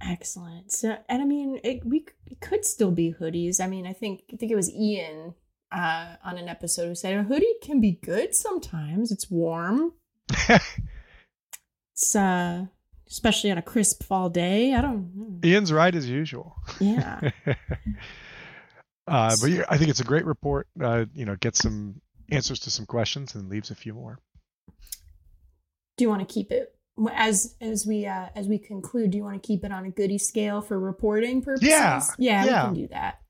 Excellent. 0.00 0.72
So, 0.72 0.96
and 1.08 1.22
I 1.22 1.24
mean, 1.24 1.60
it, 1.64 1.84
we 1.84 2.06
it 2.26 2.40
could 2.40 2.64
still 2.64 2.90
be 2.90 3.14
hoodies. 3.18 3.60
I 3.60 3.66
mean, 3.66 3.86
I 3.86 3.92
think 3.92 4.22
I 4.32 4.36
think 4.36 4.52
it 4.52 4.56
was 4.56 4.70
Ian 4.72 5.34
uh, 5.72 6.16
on 6.24 6.38
an 6.38 6.48
episode 6.48 6.88
who 6.88 6.94
said 6.94 7.18
a 7.18 7.22
hoodie 7.22 7.54
can 7.62 7.80
be 7.80 7.92
good 7.92 8.34
sometimes. 8.34 9.10
It's 9.10 9.30
warm. 9.30 9.92
It's 11.94 12.16
uh, 12.16 12.66
especially 13.08 13.52
on 13.52 13.58
a 13.58 13.62
crisp 13.62 14.02
fall 14.02 14.28
day. 14.28 14.74
I 14.74 14.80
don't 14.80 15.14
know. 15.14 15.48
ian's 15.48 15.72
right 15.72 15.94
as 15.94 16.08
usual 16.08 16.56
Yeah. 16.80 17.30
uh, 19.06 19.36
but 19.40 19.50
yeah, 19.50 19.64
I 19.68 19.78
think 19.78 19.90
it's 19.90 20.00
a 20.00 20.04
great 20.04 20.24
report. 20.24 20.66
Uh, 20.80 21.04
you 21.14 21.24
know, 21.24 21.36
get 21.36 21.54
some 21.54 22.00
answers 22.30 22.58
to 22.60 22.70
some 22.70 22.86
questions 22.86 23.34
and 23.36 23.48
leaves 23.48 23.70
a 23.70 23.76
few 23.76 23.94
more. 23.94 24.18
Do 25.96 26.04
you 26.04 26.08
want 26.08 26.28
to 26.28 26.32
keep 26.32 26.50
it 26.50 26.74
as 27.12 27.54
as 27.60 27.86
we 27.86 28.06
uh, 28.06 28.28
as 28.34 28.46
we 28.46 28.58
conclude? 28.58 29.10
Do 29.10 29.18
you 29.18 29.24
want 29.24 29.42
to 29.42 29.46
keep 29.46 29.64
it 29.64 29.72
on 29.72 29.84
a 29.84 29.90
goody 29.90 30.18
scale 30.18 30.60
for 30.60 30.78
reporting 30.78 31.42
purposes? 31.42 31.68
Yeah, 31.68 32.02
yeah, 32.18 32.44
yeah. 32.44 32.62
we 32.62 32.66
can 32.66 32.82
do 32.82 32.88
that. 32.88 33.20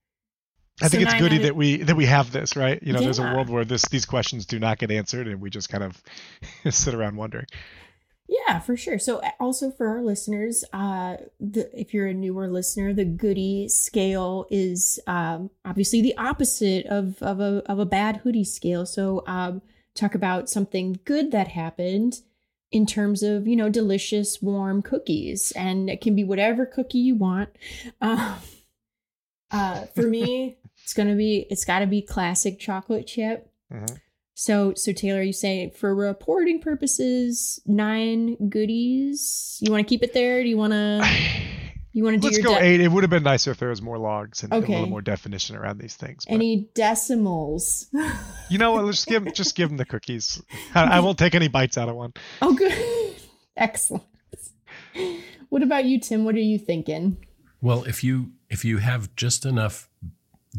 I 0.82 0.88
think 0.88 1.04
it's 1.04 1.14
goody 1.14 1.38
that 1.38 1.54
we 1.54 1.78
that 1.78 1.96
we 1.96 2.06
have 2.06 2.32
this, 2.32 2.56
right? 2.56 2.82
You 2.82 2.92
know, 2.92 3.00
there's 3.00 3.20
a 3.20 3.22
world 3.22 3.48
where 3.48 3.64
this 3.64 3.84
these 3.86 4.06
questions 4.06 4.44
do 4.44 4.58
not 4.58 4.78
get 4.78 4.90
answered, 4.90 5.28
and 5.28 5.40
we 5.40 5.50
just 5.50 5.68
kind 5.68 5.84
of 5.84 6.02
sit 6.74 6.94
around 6.94 7.16
wondering. 7.16 7.46
Yeah, 8.26 8.58
for 8.58 8.76
sure. 8.76 8.98
So 8.98 9.20
also 9.38 9.70
for 9.70 9.86
our 9.86 10.02
listeners, 10.02 10.64
uh, 10.72 11.16
the, 11.38 11.68
if 11.78 11.92
you're 11.92 12.06
a 12.06 12.14
newer 12.14 12.48
listener, 12.48 12.94
the 12.94 13.04
goody 13.04 13.68
scale 13.68 14.46
is 14.50 14.98
um, 15.06 15.50
obviously 15.64 16.00
the 16.00 16.16
opposite 16.16 16.86
of 16.86 17.22
of 17.22 17.38
a 17.40 17.62
of 17.66 17.78
a 17.78 17.86
bad 17.86 18.18
hoodie 18.18 18.44
scale. 18.44 18.86
So 18.86 19.22
um, 19.26 19.62
talk 19.94 20.14
about 20.14 20.48
something 20.48 20.98
good 21.04 21.30
that 21.30 21.48
happened 21.48 22.20
in 22.74 22.86
terms 22.86 23.22
of 23.22 23.46
you 23.46 23.54
know 23.54 23.68
delicious 23.68 24.42
warm 24.42 24.82
cookies, 24.82 25.52
and 25.52 25.88
it 25.88 26.00
can 26.00 26.14
be 26.16 26.24
whatever 26.24 26.66
cookie 26.66 26.98
you 26.98 27.14
want. 27.14 27.50
Um, 28.00 28.34
uh, 29.50 29.84
for 29.94 30.02
me, 30.02 30.56
it's 30.82 30.92
gonna 30.92 31.14
be 31.14 31.46
it's 31.50 31.64
got 31.64 31.78
to 31.78 31.86
be 31.86 32.02
classic 32.02 32.58
chocolate 32.58 33.06
chip. 33.06 33.48
Mhm. 33.72 34.00
So, 34.36 34.74
so 34.74 34.92
Taylor, 34.92 35.22
you 35.22 35.32
say 35.32 35.70
for 35.70 35.94
reporting 35.94 36.60
purposes, 36.60 37.60
nine 37.64 38.48
goodies. 38.48 39.58
You 39.60 39.70
want 39.70 39.86
to 39.86 39.88
keep 39.88 40.02
it 40.02 40.12
there? 40.12 40.42
Do 40.42 40.48
you 40.48 40.56
want 40.56 40.72
to? 40.72 41.08
You 41.95 42.03
want 42.03 42.14
to 42.14 42.20
do 42.20 42.26
Let's 42.26 42.38
your 42.38 42.47
go 42.49 42.55
de- 42.55 42.64
eight. 42.64 42.80
It 42.80 42.90
would 42.90 43.05
have 43.05 43.11
been 43.11 43.22
nicer 43.22 43.53
if 43.53 43.59
there 43.59 43.68
was 43.68 43.80
more 43.80 43.99
logs 43.99 44.42
and 44.42 44.53
a 44.53 44.59
little 44.59 44.88
more 44.88 45.01
definition 45.01 45.55
around 45.55 45.78
these 45.78 45.95
things. 45.95 46.24
But 46.24 46.34
any 46.34 46.68
decimals? 46.74 47.86
you 48.51 48.59
know 48.59 48.72
what? 48.72 48.84
Let's 48.84 49.05
give 49.05 49.32
just 49.32 49.55
give 49.55 49.68
them 49.68 49.76
the 49.76 49.84
cookies. 49.84 50.42
I, 50.74 50.97
I 50.97 51.01
won't 51.01 51.18
take 51.18 51.36
any 51.36 51.47
bites 51.47 51.78
out 51.78 51.88
of 51.88 51.95
one. 51.95 52.12
oh, 52.42 52.53
good, 52.53 52.74
excellent. 53.57 54.03
What 55.51 55.62
about 55.62 55.84
you, 55.84 56.01
Tim? 56.01 56.24
What 56.24 56.34
are 56.34 56.40
you 56.40 56.59
thinking? 56.59 57.16
Well, 57.62 57.84
if 57.84 58.03
you 58.03 58.32
if 58.51 58.64
you 58.64 58.78
have 58.78 59.14
just 59.14 59.47
enough 59.47 59.88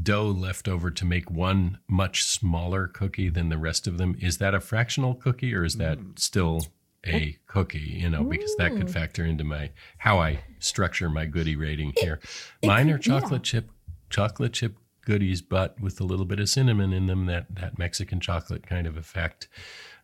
dough 0.01 0.27
left 0.27 0.69
over 0.69 0.89
to 0.89 1.03
make 1.03 1.29
one 1.29 1.79
much 1.89 2.23
smaller 2.23 2.87
cookie 2.87 3.27
than 3.27 3.49
the 3.49 3.57
rest 3.57 3.87
of 3.87 3.97
them, 3.97 4.15
is 4.21 4.37
that 4.37 4.53
a 4.53 4.61
fractional 4.61 5.15
cookie 5.15 5.53
or 5.53 5.65
is 5.65 5.75
that 5.75 5.97
hmm. 5.97 6.11
still 6.15 6.61
a 7.07 7.37
cookie? 7.47 7.79
You 7.79 8.09
know, 8.09 8.23
because 8.23 8.55
that 8.57 8.71
could 8.75 8.89
factor 8.89 9.23
into 9.25 9.43
my 9.43 9.71
how 9.97 10.19
I 10.19 10.39
structure 10.59 11.09
my 11.09 11.25
goodie 11.25 11.55
rating 11.55 11.93
here. 11.97 12.19
it 12.61 12.67
Mine 12.67 12.89
are 12.89 12.97
could- 12.97 13.07
yeah. 13.07 13.19
chocolate 13.19 13.43
chip 13.43 13.69
chocolate 14.09 14.53
chip 14.53 14.77
goodies, 15.05 15.41
but 15.41 15.79
with 15.79 15.99
a 16.01 16.03
little 16.03 16.25
bit 16.25 16.39
of 16.39 16.49
cinnamon 16.49 16.91
in 16.93 17.05
them, 17.07 17.25
that 17.27 17.45
that 17.55 17.77
Mexican 17.77 18.19
chocolate 18.19 18.65
kind 18.67 18.87
of 18.87 18.97
effect. 18.97 19.47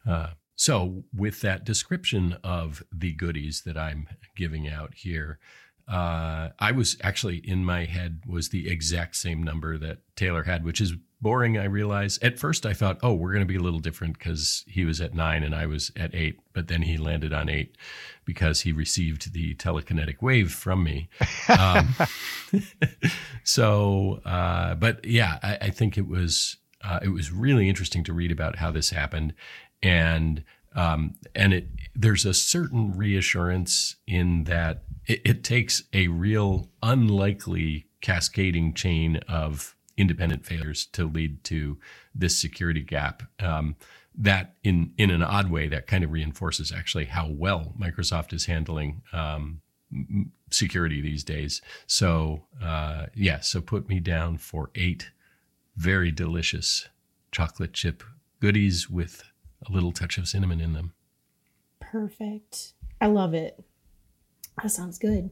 Uh, 0.07 0.31
so, 0.55 1.03
with 1.13 1.41
that 1.41 1.63
description 1.63 2.37
of 2.43 2.83
the 2.91 3.13
goodies 3.13 3.63
that 3.65 3.77
I'm 3.77 4.07
giving 4.35 4.67
out 4.67 4.93
here, 4.95 5.39
uh, 5.87 6.49
I 6.59 6.71
was 6.71 6.97
actually 7.03 7.37
in 7.37 7.65
my 7.65 7.85
head 7.85 8.21
was 8.27 8.49
the 8.49 8.69
exact 8.69 9.15
same 9.15 9.41
number 9.41 9.77
that 9.79 9.99
Taylor 10.15 10.43
had, 10.43 10.63
which 10.63 10.79
is 10.79 10.93
boring. 11.21 11.57
I 11.57 11.65
realize 11.65 12.17
at 12.21 12.39
first 12.39 12.65
I 12.65 12.73
thought, 12.73 12.97
oh, 13.03 13.13
we're 13.13 13.31
going 13.31 13.45
to 13.45 13.53
be 13.53 13.57
a 13.57 13.61
little 13.61 13.79
different 13.79 14.17
because 14.17 14.63
he 14.67 14.85
was 14.85 14.99
at 14.99 15.13
nine 15.13 15.43
and 15.43 15.53
I 15.53 15.65
was 15.65 15.91
at 15.95 16.13
eight, 16.15 16.39
but 16.53 16.67
then 16.67 16.81
he 16.81 16.97
landed 16.97 17.31
on 17.33 17.49
eight 17.49 17.75
because 18.25 18.61
he 18.61 18.71
received 18.71 19.33
the 19.33 19.55
telekinetic 19.55 20.21
wave 20.21 20.51
from 20.51 20.83
me. 20.83 21.09
Um, 21.47 21.95
so, 23.43 24.21
uh, 24.25 24.75
but 24.75 25.05
yeah, 25.05 25.39
I, 25.43 25.57
I 25.61 25.69
think 25.69 25.97
it 25.97 26.07
was 26.07 26.57
uh, 26.83 26.99
it 27.03 27.09
was 27.09 27.31
really 27.31 27.69
interesting 27.69 28.03
to 28.05 28.13
read 28.13 28.31
about 28.31 28.57
how 28.57 28.71
this 28.71 28.89
happened, 28.89 29.33
and 29.83 30.43
um, 30.75 31.15
and 31.35 31.53
it 31.53 31.67
there's 31.95 32.25
a 32.25 32.33
certain 32.33 32.97
reassurance 32.97 33.97
in 34.07 34.45
that 34.45 34.83
it, 35.05 35.21
it 35.23 35.43
takes 35.43 35.83
a 35.93 36.07
real 36.07 36.69
unlikely 36.81 37.87
cascading 38.01 38.73
chain 38.73 39.17
of 39.27 39.75
independent 40.01 40.45
failures 40.45 40.85
to 40.87 41.07
lead 41.07 41.43
to 41.45 41.77
this 42.13 42.35
security 42.39 42.81
gap. 42.81 43.23
Um, 43.39 43.75
that 44.13 44.55
in 44.63 44.91
in 44.97 45.09
an 45.09 45.23
odd 45.23 45.49
way 45.49 45.69
that 45.69 45.87
kind 45.87 46.03
of 46.03 46.11
reinforces 46.11 46.71
actually 46.71 47.05
how 47.05 47.29
well 47.29 47.73
Microsoft 47.79 48.33
is 48.33 48.45
handling 48.45 49.03
um, 49.13 49.61
security 50.49 51.01
these 51.01 51.23
days. 51.23 51.61
So 51.87 52.43
uh, 52.61 53.05
yeah, 53.15 53.39
so 53.39 53.61
put 53.61 53.87
me 53.87 53.99
down 53.99 54.37
for 54.37 54.69
eight 54.75 55.11
very 55.77 56.11
delicious 56.11 56.89
chocolate 57.31 57.73
chip 57.73 58.03
goodies 58.41 58.89
with 58.89 59.23
a 59.67 59.71
little 59.71 59.91
touch 59.91 60.17
of 60.17 60.27
cinnamon 60.27 60.59
in 60.59 60.73
them. 60.73 60.93
Perfect. 61.79 62.73
I 62.99 63.07
love 63.07 63.33
it. 63.33 63.63
That 64.61 64.69
sounds 64.69 64.97
good. 64.97 65.31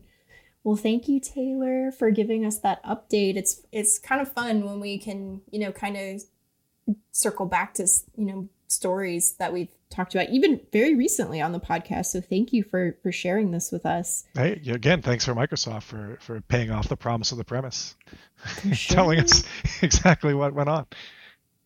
Well, 0.63 0.75
thank 0.75 1.07
you, 1.07 1.19
Taylor, 1.19 1.91
for 1.91 2.11
giving 2.11 2.45
us 2.45 2.59
that 2.59 2.83
update. 2.83 3.35
It's 3.37 3.61
it's 3.71 3.97
kind 3.97 4.21
of 4.21 4.31
fun 4.31 4.65
when 4.65 4.79
we 4.79 4.97
can, 4.97 5.41
you 5.51 5.59
know, 5.59 5.71
kind 5.71 5.97
of 5.97 6.95
circle 7.11 7.45
back 7.45 7.73
to 7.75 7.87
you 8.17 8.25
know 8.25 8.49
stories 8.67 9.33
that 9.33 9.51
we've 9.51 9.69
talked 9.89 10.13
about 10.13 10.29
even 10.29 10.59
very 10.71 10.95
recently 10.95 11.41
on 11.41 11.51
the 11.51 11.59
podcast. 11.59 12.07
So 12.07 12.21
thank 12.21 12.53
you 12.53 12.63
for 12.63 12.97
for 13.01 13.11
sharing 13.11 13.51
this 13.51 13.71
with 13.71 13.85
us. 13.85 14.25
Hey, 14.35 14.61
again, 14.67 15.01
thanks 15.01 15.25
for 15.25 15.33
Microsoft 15.33 15.83
for 15.83 16.17
for 16.21 16.41
paying 16.41 16.71
off 16.71 16.87
the 16.87 16.97
promise 16.97 17.31
of 17.31 17.37
the 17.37 17.45
premise, 17.45 17.95
sure. 18.73 18.95
telling 18.95 19.19
us 19.19 19.43
exactly 19.81 20.33
what 20.33 20.53
went 20.53 20.69
on. 20.69 20.87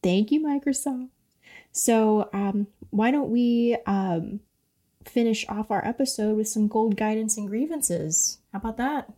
Thank 0.01 0.31
you, 0.31 0.41
Microsoft. 0.45 1.09
So, 1.71 2.29
um, 2.33 2.67
why 2.91 3.09
don't 3.09 3.31
we 3.31 3.77
um, 3.87 4.41
finish 5.05 5.45
off 5.49 5.71
our 5.71 5.85
episode 5.85 6.37
with 6.37 6.47
some 6.47 6.67
gold 6.67 6.95
guidance 6.97 7.37
and 7.37 7.47
grievances? 7.47 8.39
How 8.51 8.59
about 8.59 8.77
that? 8.77 9.11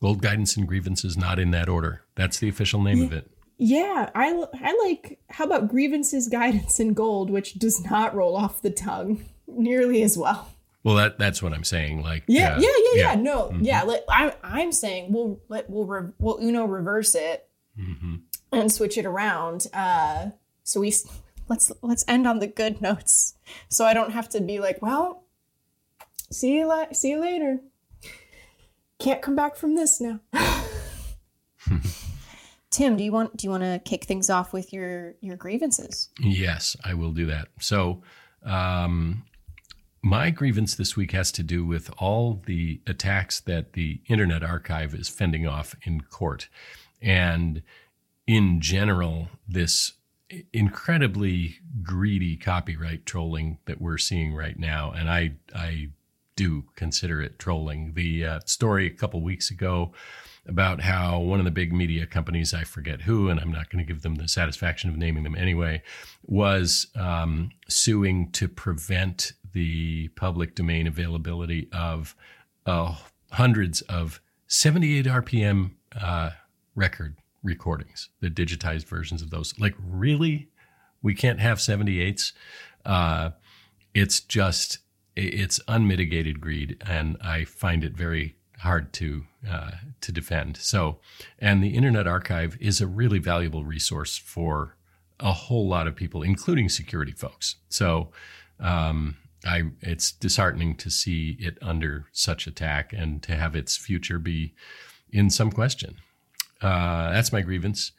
Gold 0.00 0.20
guidance 0.22 0.56
and 0.56 0.66
grievances 0.66 1.16
not 1.16 1.38
in 1.38 1.50
that 1.52 1.68
order. 1.68 2.02
That's 2.16 2.38
the 2.38 2.48
official 2.48 2.82
name 2.82 3.02
of 3.02 3.12
it. 3.12 3.30
Yeah, 3.58 4.10
I, 4.14 4.44
I 4.60 4.76
like. 4.84 5.20
How 5.30 5.44
about 5.44 5.68
grievances, 5.68 6.26
guidance, 6.28 6.80
and 6.80 6.96
gold, 6.96 7.30
which 7.30 7.54
does 7.54 7.84
not 7.88 8.14
roll 8.14 8.36
off 8.36 8.62
the 8.62 8.70
tongue 8.70 9.24
nearly 9.46 10.02
as 10.02 10.18
well. 10.18 10.48
Well, 10.82 10.96
that 10.96 11.16
that's 11.20 11.40
what 11.40 11.52
I'm 11.52 11.62
saying. 11.62 12.02
Like 12.02 12.24
Yeah, 12.26 12.56
uh, 12.56 12.60
yeah, 12.60 12.68
yeah, 12.94 13.00
yeah. 13.12 13.14
No, 13.14 13.50
Mhm. 13.50 13.58
yeah. 13.62 13.82
Let, 13.84 14.04
I, 14.08 14.34
I'm 14.42 14.72
saying 14.72 15.12
we'll 15.12 15.40
let 15.48 15.70
we'll 15.70 15.84
re, 15.84 16.08
we'll 16.18 16.38
Uno 16.38 16.64
reverse 16.64 17.14
it 17.14 17.48
hmm 17.76 18.16
and 18.50 18.70
switch 18.72 18.98
it 18.98 19.06
around. 19.06 19.68
Uh, 19.72 20.30
so 20.64 20.80
we 20.80 20.92
let's 21.52 21.70
let's 21.82 22.04
end 22.08 22.26
on 22.26 22.38
the 22.38 22.46
good 22.46 22.80
notes, 22.80 23.34
so 23.68 23.84
I 23.84 23.92
don't 23.92 24.12
have 24.12 24.28
to 24.30 24.40
be 24.40 24.58
like, 24.58 24.80
well, 24.80 25.24
see 26.30 26.56
you 26.56 26.66
la- 26.66 26.92
see 26.92 27.10
you 27.10 27.20
later. 27.20 27.60
Can't 28.98 29.20
come 29.20 29.36
back 29.36 29.56
from 29.56 29.74
this 29.74 30.00
now. 30.00 30.20
Tim, 32.70 32.96
do 32.96 33.04
you 33.04 33.12
want 33.12 33.36
do 33.36 33.46
you 33.46 33.50
want 33.50 33.64
to 33.64 33.82
kick 33.84 34.04
things 34.04 34.30
off 34.30 34.54
with 34.54 34.72
your 34.72 35.14
your 35.20 35.36
grievances? 35.36 36.08
Yes, 36.18 36.74
I 36.84 36.94
will 36.94 37.12
do 37.12 37.26
that. 37.26 37.48
So, 37.60 38.02
um, 38.44 39.24
my 40.02 40.30
grievance 40.30 40.74
this 40.74 40.96
week 40.96 41.12
has 41.12 41.30
to 41.32 41.42
do 41.42 41.66
with 41.66 41.90
all 41.98 42.42
the 42.46 42.80
attacks 42.86 43.40
that 43.40 43.74
the 43.74 44.00
Internet 44.08 44.42
Archive 44.42 44.94
is 44.94 45.10
fending 45.10 45.46
off 45.46 45.76
in 45.82 46.00
court. 46.00 46.48
And 47.02 47.62
in 48.26 48.62
general, 48.62 49.28
this 49.46 49.92
incredibly 50.52 51.56
greedy 51.82 52.36
copyright 52.36 53.06
trolling 53.06 53.58
that 53.66 53.80
we're 53.80 53.98
seeing 53.98 54.34
right 54.34 54.58
now. 54.58 54.92
And 54.92 55.10
I, 55.10 55.32
I 55.54 55.90
do 56.36 56.64
consider 56.76 57.20
it 57.20 57.38
trolling. 57.38 57.92
The 57.94 58.24
uh, 58.24 58.40
story 58.46 58.86
a 58.86 58.90
couple 58.90 59.20
weeks 59.22 59.50
ago 59.50 59.92
about 60.46 60.80
how 60.80 61.18
one 61.20 61.38
of 61.38 61.44
the 61.44 61.50
big 61.50 61.72
media 61.72 62.06
companies, 62.06 62.52
I 62.52 62.64
forget 62.64 63.02
who, 63.02 63.28
and 63.28 63.38
I'm 63.38 63.52
not 63.52 63.70
going 63.70 63.84
to 63.84 63.92
give 63.92 64.02
them 64.02 64.16
the 64.16 64.26
satisfaction 64.26 64.90
of 64.90 64.96
naming 64.96 65.22
them 65.22 65.36
anyway, 65.36 65.82
was 66.24 66.88
um, 66.96 67.50
suing 67.68 68.30
to 68.32 68.48
prevent 68.48 69.32
the 69.52 70.08
public 70.08 70.54
domain 70.54 70.86
availability 70.86 71.68
of 71.72 72.16
uh, 72.66 72.96
hundreds 73.32 73.82
of 73.82 74.20
78 74.48 75.06
RPM 75.06 75.72
uh, 76.00 76.30
record 76.74 77.16
recordings, 77.42 78.08
the 78.20 78.30
digitized 78.30 78.86
versions 78.86 79.22
of 79.22 79.30
those. 79.30 79.58
Like, 79.58 79.74
really? 79.78 80.48
We 81.02 81.14
can't 81.14 81.40
have 81.40 81.58
78s? 81.58 82.32
Uh, 82.84 83.30
it's 83.94 84.20
just, 84.20 84.78
it's 85.16 85.60
unmitigated 85.68 86.40
greed, 86.40 86.82
and 86.86 87.16
I 87.22 87.44
find 87.44 87.84
it 87.84 87.92
very 87.92 88.36
hard 88.62 88.92
to 88.92 89.24
uh, 89.48 89.72
to 90.00 90.12
defend. 90.12 90.56
So, 90.56 90.98
and 91.38 91.62
the 91.62 91.74
Internet 91.74 92.06
Archive 92.06 92.56
is 92.60 92.80
a 92.80 92.86
really 92.86 93.18
valuable 93.18 93.64
resource 93.64 94.16
for 94.16 94.76
a 95.18 95.32
whole 95.32 95.68
lot 95.68 95.86
of 95.86 95.96
people, 95.96 96.22
including 96.22 96.68
security 96.68 97.12
folks. 97.12 97.56
So, 97.68 98.10
um, 98.60 99.16
I 99.44 99.64
it's 99.80 100.12
disheartening 100.12 100.76
to 100.76 100.90
see 100.90 101.36
it 101.40 101.58
under 101.60 102.06
such 102.12 102.46
attack 102.46 102.92
and 102.92 103.22
to 103.24 103.34
have 103.34 103.56
its 103.56 103.76
future 103.76 104.18
be 104.18 104.54
in 105.10 105.28
some 105.28 105.50
question. 105.50 105.96
Uh, 106.62 107.10
that's 107.10 107.32
my 107.32 107.40
grievance. 107.42 107.92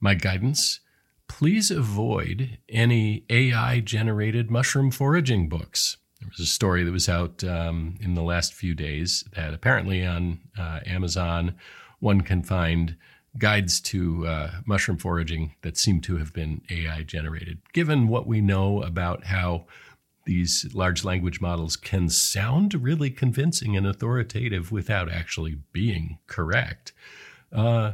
My 0.00 0.14
guidance. 0.14 0.80
please 1.28 1.70
avoid 1.70 2.58
any 2.68 3.24
AI 3.30 3.80
generated 3.80 4.50
mushroom 4.50 4.90
foraging 4.90 5.48
books. 5.48 5.96
There 6.20 6.28
was 6.30 6.40
a 6.40 6.46
story 6.50 6.82
that 6.84 6.92
was 6.92 7.08
out 7.08 7.44
um, 7.44 7.96
in 8.00 8.14
the 8.14 8.22
last 8.22 8.54
few 8.54 8.74
days 8.74 9.24
that 9.34 9.52
apparently 9.52 10.06
on 10.06 10.40
uh, 10.58 10.80
Amazon 10.86 11.54
one 12.00 12.20
can 12.22 12.42
find 12.42 12.96
guides 13.38 13.80
to 13.80 14.26
uh, 14.26 14.50
mushroom 14.66 14.98
foraging 14.98 15.54
that 15.62 15.76
seem 15.76 16.00
to 16.02 16.16
have 16.16 16.32
been 16.32 16.62
AI 16.70 17.02
generated. 17.02 17.58
Given 17.72 18.08
what 18.08 18.26
we 18.26 18.40
know 18.40 18.82
about 18.82 19.24
how 19.24 19.66
these 20.24 20.66
large 20.74 21.04
language 21.04 21.40
models 21.40 21.76
can 21.76 22.08
sound 22.08 22.74
really 22.74 23.10
convincing 23.10 23.76
and 23.76 23.86
authoritative 23.86 24.72
without 24.72 25.10
actually 25.10 25.58
being 25.72 26.18
correct, 26.26 26.92
uh, 27.52 27.92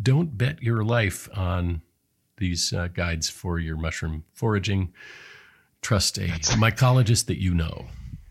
don't 0.00 0.36
bet 0.36 0.62
your 0.62 0.84
life 0.84 1.28
on 1.36 1.82
these 2.38 2.72
uh, 2.72 2.88
guides 2.88 3.28
for 3.28 3.58
your 3.58 3.76
mushroom 3.76 4.24
foraging. 4.32 4.92
Trust 5.80 6.18
a 6.18 6.28
mycologist 6.28 7.26
that 7.26 7.40
you 7.40 7.54
know. 7.54 7.86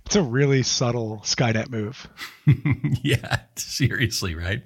It's 0.05 0.15
a 0.17 0.21
really 0.21 0.61
subtle 0.63 1.21
Skynet 1.23 1.69
move. 1.69 2.09
yeah, 3.01 3.43
seriously, 3.55 4.35
right? 4.35 4.61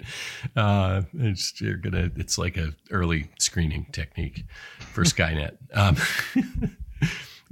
Uh, 0.56 1.02
it's 1.14 1.60
you're 1.60 1.76
gonna. 1.76 2.10
It's 2.16 2.36
like 2.36 2.56
a 2.56 2.74
early 2.90 3.28
screening 3.38 3.86
technique 3.92 4.44
for 4.78 5.04
Skynet. 5.04 5.56
Um, 5.72 5.96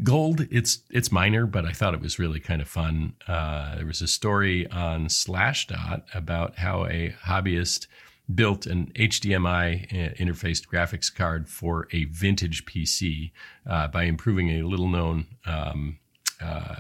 gold, 0.03 0.47
it's 0.51 0.80
it's 0.90 1.12
minor, 1.12 1.47
but 1.47 1.66
I 1.66 1.72
thought 1.72 1.95
it 1.95 2.01
was 2.01 2.18
really 2.18 2.40
kind 2.40 2.61
of 2.61 2.66
fun. 2.66 3.14
Uh, 3.28 3.76
there 3.76 3.86
was 3.86 4.03
a 4.03 4.09
story 4.09 4.68
on 4.72 5.07
Slashdot 5.07 6.03
about 6.14 6.59
how 6.59 6.86
a 6.86 7.14
hobbyist 7.24 7.86
built 8.33 8.66
an 8.66 8.91
HDMI 8.95 9.85
uh, 9.93 10.14
interfaced 10.14 10.66
graphics 10.66 11.14
card 11.14 11.49
for 11.49 11.89
a 11.93 12.05
vintage 12.07 12.64
PC 12.64 13.33
uh, 13.68 13.89
by 13.89 14.05
improving 14.05 14.51
a 14.51 14.62
little 14.62 14.89
known 14.89 15.27
um, 15.47 15.99
uh, 16.41 16.75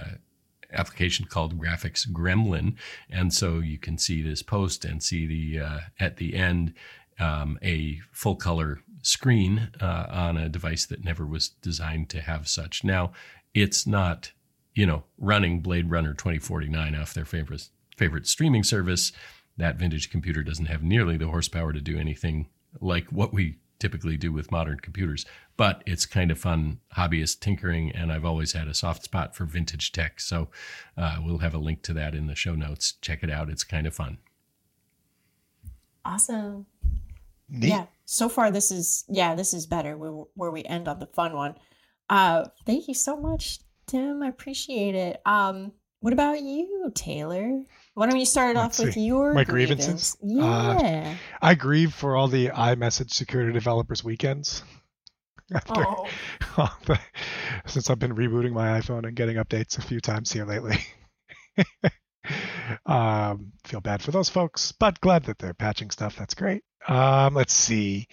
application 0.72 1.26
called 1.26 1.58
Graphics 1.58 2.08
Gremlin. 2.08 2.74
And 3.10 3.32
so 3.32 3.58
you 3.58 3.78
can 3.78 3.98
see 3.98 4.22
this 4.22 4.42
post 4.42 4.84
and 4.84 5.02
see 5.02 5.26
the 5.26 5.64
uh, 5.64 5.80
at 6.00 6.16
the 6.16 6.34
end 6.34 6.74
um, 7.18 7.58
a 7.62 8.00
full 8.10 8.36
color 8.36 8.80
screen 9.02 9.68
uh, 9.80 10.06
on 10.08 10.36
a 10.36 10.48
device 10.48 10.86
that 10.86 11.04
never 11.04 11.26
was 11.26 11.48
designed 11.48 12.08
to 12.10 12.20
have 12.22 12.48
such. 12.48 12.82
Now, 12.82 13.12
it's 13.52 13.86
not, 13.86 14.32
you 14.74 14.86
know, 14.86 15.04
running 15.18 15.60
Blade 15.60 15.90
Runner 15.90 16.14
2049 16.14 16.94
off 16.94 17.14
their 17.14 17.24
favorite 17.24 17.68
favorite 17.96 18.26
streaming 18.26 18.64
service 18.64 19.12
that 19.56 19.76
vintage 19.76 20.10
computer 20.10 20.42
doesn't 20.42 20.66
have 20.66 20.82
nearly 20.82 21.16
the 21.16 21.28
horsepower 21.28 21.72
to 21.72 21.80
do 21.80 21.98
anything 21.98 22.48
like 22.80 23.06
what 23.10 23.32
we 23.32 23.58
typically 23.78 24.16
do 24.16 24.32
with 24.32 24.50
modern 24.50 24.78
computers. 24.78 25.26
But 25.56 25.82
it's 25.86 26.06
kind 26.06 26.30
of 26.30 26.38
fun 26.38 26.80
hobbyist 26.96 27.40
tinkering, 27.40 27.92
and 27.92 28.12
I've 28.12 28.24
always 28.24 28.52
had 28.52 28.66
a 28.66 28.74
soft 28.74 29.04
spot 29.04 29.36
for 29.36 29.44
vintage 29.44 29.92
tech. 29.92 30.20
So 30.20 30.48
uh, 30.96 31.18
we'll 31.20 31.38
have 31.38 31.54
a 31.54 31.58
link 31.58 31.82
to 31.82 31.92
that 31.94 32.14
in 32.14 32.26
the 32.26 32.34
show 32.34 32.54
notes. 32.54 32.92
Check 33.00 33.22
it 33.22 33.30
out; 33.30 33.48
it's 33.48 33.64
kind 33.64 33.86
of 33.86 33.94
fun. 33.94 34.18
Awesome. 36.04 36.66
Neat. 37.48 37.68
Yeah. 37.68 37.86
So 38.04 38.28
far, 38.28 38.50
this 38.50 38.70
is 38.70 39.04
yeah, 39.08 39.34
this 39.34 39.54
is 39.54 39.66
better 39.66 39.96
where, 39.96 40.24
where 40.34 40.50
we 40.50 40.64
end 40.64 40.88
on 40.88 40.98
the 40.98 41.06
fun 41.06 41.34
one. 41.34 41.54
Uh, 42.10 42.46
thank 42.66 42.88
you 42.88 42.94
so 42.94 43.16
much, 43.16 43.60
Tim. 43.86 44.22
I 44.22 44.28
appreciate 44.28 44.94
it. 44.94 45.20
Um, 45.24 45.72
what 46.00 46.12
about 46.12 46.42
you, 46.42 46.90
Taylor? 46.94 47.62
Why 47.94 48.06
don't 48.08 48.18
you 48.18 48.26
start 48.26 48.56
Let's 48.56 48.80
off 48.80 48.86
with 48.86 48.94
see. 48.94 49.06
your 49.06 49.32
My 49.34 49.44
grievance? 49.44 49.84
grievances? 49.84 50.16
Uh, 50.22 50.78
Yeah. 50.82 51.16
I 51.40 51.54
grieve 51.54 51.94
for 51.94 52.16
all 52.16 52.26
the 52.28 52.48
iMessage 52.48 53.10
security 53.12 53.52
developers 53.52 54.02
weekends. 54.02 54.62
After- 55.54 55.84
oh, 56.58 56.76
since 57.66 57.88
I've 57.90 57.98
been 57.98 58.14
rebooting 58.16 58.52
my 58.52 58.80
iPhone 58.80 59.06
and 59.06 59.14
getting 59.14 59.36
updates 59.36 59.78
a 59.78 59.82
few 59.82 60.00
times 60.00 60.32
here 60.32 60.44
lately. 60.46 60.78
um, 62.86 63.52
feel 63.64 63.80
bad 63.80 64.02
for 64.02 64.10
those 64.10 64.28
folks, 64.28 64.72
but 64.72 65.00
glad 65.00 65.24
that 65.24 65.38
they're 65.38 65.54
patching 65.54 65.90
stuff. 65.90 66.16
That's 66.16 66.34
great. 66.34 66.62
Um, 66.88 67.34
let's 67.34 67.52
see. 67.52 68.08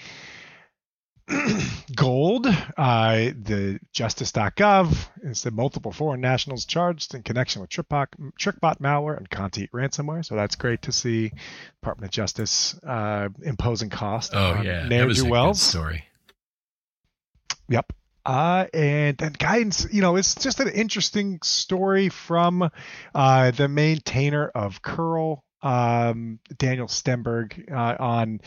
Gold, 1.96 2.48
uh, 2.48 3.14
the 3.16 3.80
justice.gov 3.94 5.08
is 5.24 5.44
the 5.44 5.52
multiple 5.52 5.92
foreign 5.92 6.22
nationals 6.22 6.66
charged 6.66 7.14
in 7.16 7.24
connection 7.24 7.62
with 7.62 7.70
TrickBot, 7.70 8.08
TrickBot 8.40 8.80
malware 8.80 9.18
and 9.18 9.30
Conti 9.30 9.68
ransomware. 9.68 10.26
So 10.26 10.36
that's 10.36 10.56
great 10.56 10.82
to 10.84 10.92
see 10.92 11.32
Department 11.82 12.10
of 12.10 12.12
Justice 12.12 12.78
uh, 12.84 13.30
imposing 13.44 13.90
cost 13.90 14.32
Oh 14.34 14.54
on 14.54 14.66
yeah, 14.66 14.88
that 14.88 15.08
was 15.08 15.20
a 15.20 15.24
good 15.24 15.32
wells. 15.32 15.62
story. 15.62 16.06
Yep. 17.70 17.94
Uh, 18.26 18.68
and 18.74 19.18
then 19.18 19.34
guidance, 19.34 19.88
you 19.92 20.02
know, 20.02 20.16
it's 20.16 20.36
just 20.36 20.60
an 20.60 20.68
interesting 20.70 21.40
story 21.44 22.10
from 22.10 22.70
uh, 23.16 23.52
the 23.52 23.68
maintainer 23.68 24.48
of 24.50 24.82
curl 24.82 25.44
um, 25.64 26.40
daniel 26.58 26.88
stenberg 26.88 27.72
uh, 27.72 27.96
on 28.00 28.42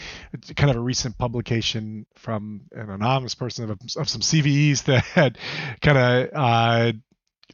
kind 0.56 0.70
of 0.70 0.76
a 0.76 0.80
recent 0.80 1.16
publication 1.18 2.06
from 2.16 2.62
an 2.72 2.90
anonymous 2.90 3.34
person 3.34 3.70
of, 3.70 3.78
of 3.96 4.08
some 4.08 4.20
cves 4.20 4.82
that 4.86 5.04
had 5.04 5.38
kind 5.80 5.98
of 5.98 6.28
uh, 6.34 6.92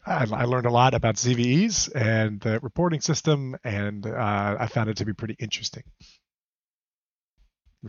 I, 0.06 0.26
I 0.32 0.44
learned 0.44 0.66
a 0.66 0.70
lot 0.70 0.94
about 0.94 1.16
cves 1.16 1.90
and 1.94 2.40
the 2.40 2.58
reporting 2.60 3.00
system 3.00 3.56
and 3.64 4.06
uh, 4.06 4.56
i 4.58 4.66
found 4.66 4.88
it 4.88 4.96
to 4.98 5.04
be 5.04 5.12
pretty 5.14 5.36
interesting. 5.38 5.82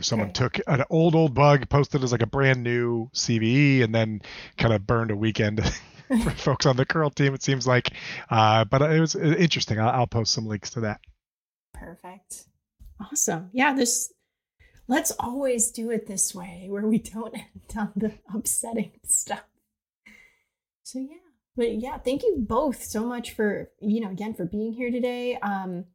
Someone 0.00 0.30
Okay. 0.30 0.32
took 0.32 0.58
an 0.66 0.84
old 0.88 1.14
old 1.14 1.34
bug 1.34 1.68
posted 1.68 2.02
as 2.02 2.12
like 2.12 2.22
a 2.22 2.26
brand 2.26 2.62
new 2.62 3.10
cve 3.14 3.82
and 3.84 3.94
then 3.94 4.22
kind 4.56 4.72
of 4.72 4.86
burned 4.86 5.10
a 5.10 5.16
weekend 5.16 5.62
for 6.24 6.30
folks 6.30 6.64
on 6.64 6.76
the 6.76 6.86
curl 6.86 7.10
team 7.10 7.34
it 7.34 7.42
seems 7.42 7.66
like. 7.66 7.90
Uh, 8.30 8.64
but 8.64 8.80
it 8.80 9.00
was 9.00 9.14
interesting. 9.14 9.78
I'll, 9.78 9.90
I'll 9.90 10.06
post 10.06 10.32
some 10.32 10.46
links 10.46 10.70
to 10.70 10.80
that 10.80 11.00
perfect. 11.72 12.44
Awesome. 13.00 13.50
Yeah, 13.52 13.74
this 13.74 14.12
let's 14.88 15.12
always 15.18 15.70
do 15.70 15.90
it 15.90 16.06
this 16.06 16.34
way 16.34 16.66
where 16.68 16.86
we 16.86 16.98
don't 16.98 17.34
end 17.36 17.76
on 17.76 17.92
the 17.96 18.12
upsetting 18.32 18.92
stuff. 19.04 19.44
So 20.82 20.98
yeah. 20.98 21.16
But 21.54 21.74
yeah, 21.74 21.98
thank 21.98 22.22
you 22.22 22.36
both 22.38 22.82
so 22.82 23.04
much 23.04 23.32
for, 23.34 23.70
you 23.80 24.00
know, 24.00 24.10
again 24.10 24.34
for 24.34 24.46
being 24.46 24.72
here 24.72 24.90
today. 24.90 25.36
Um 25.42 25.86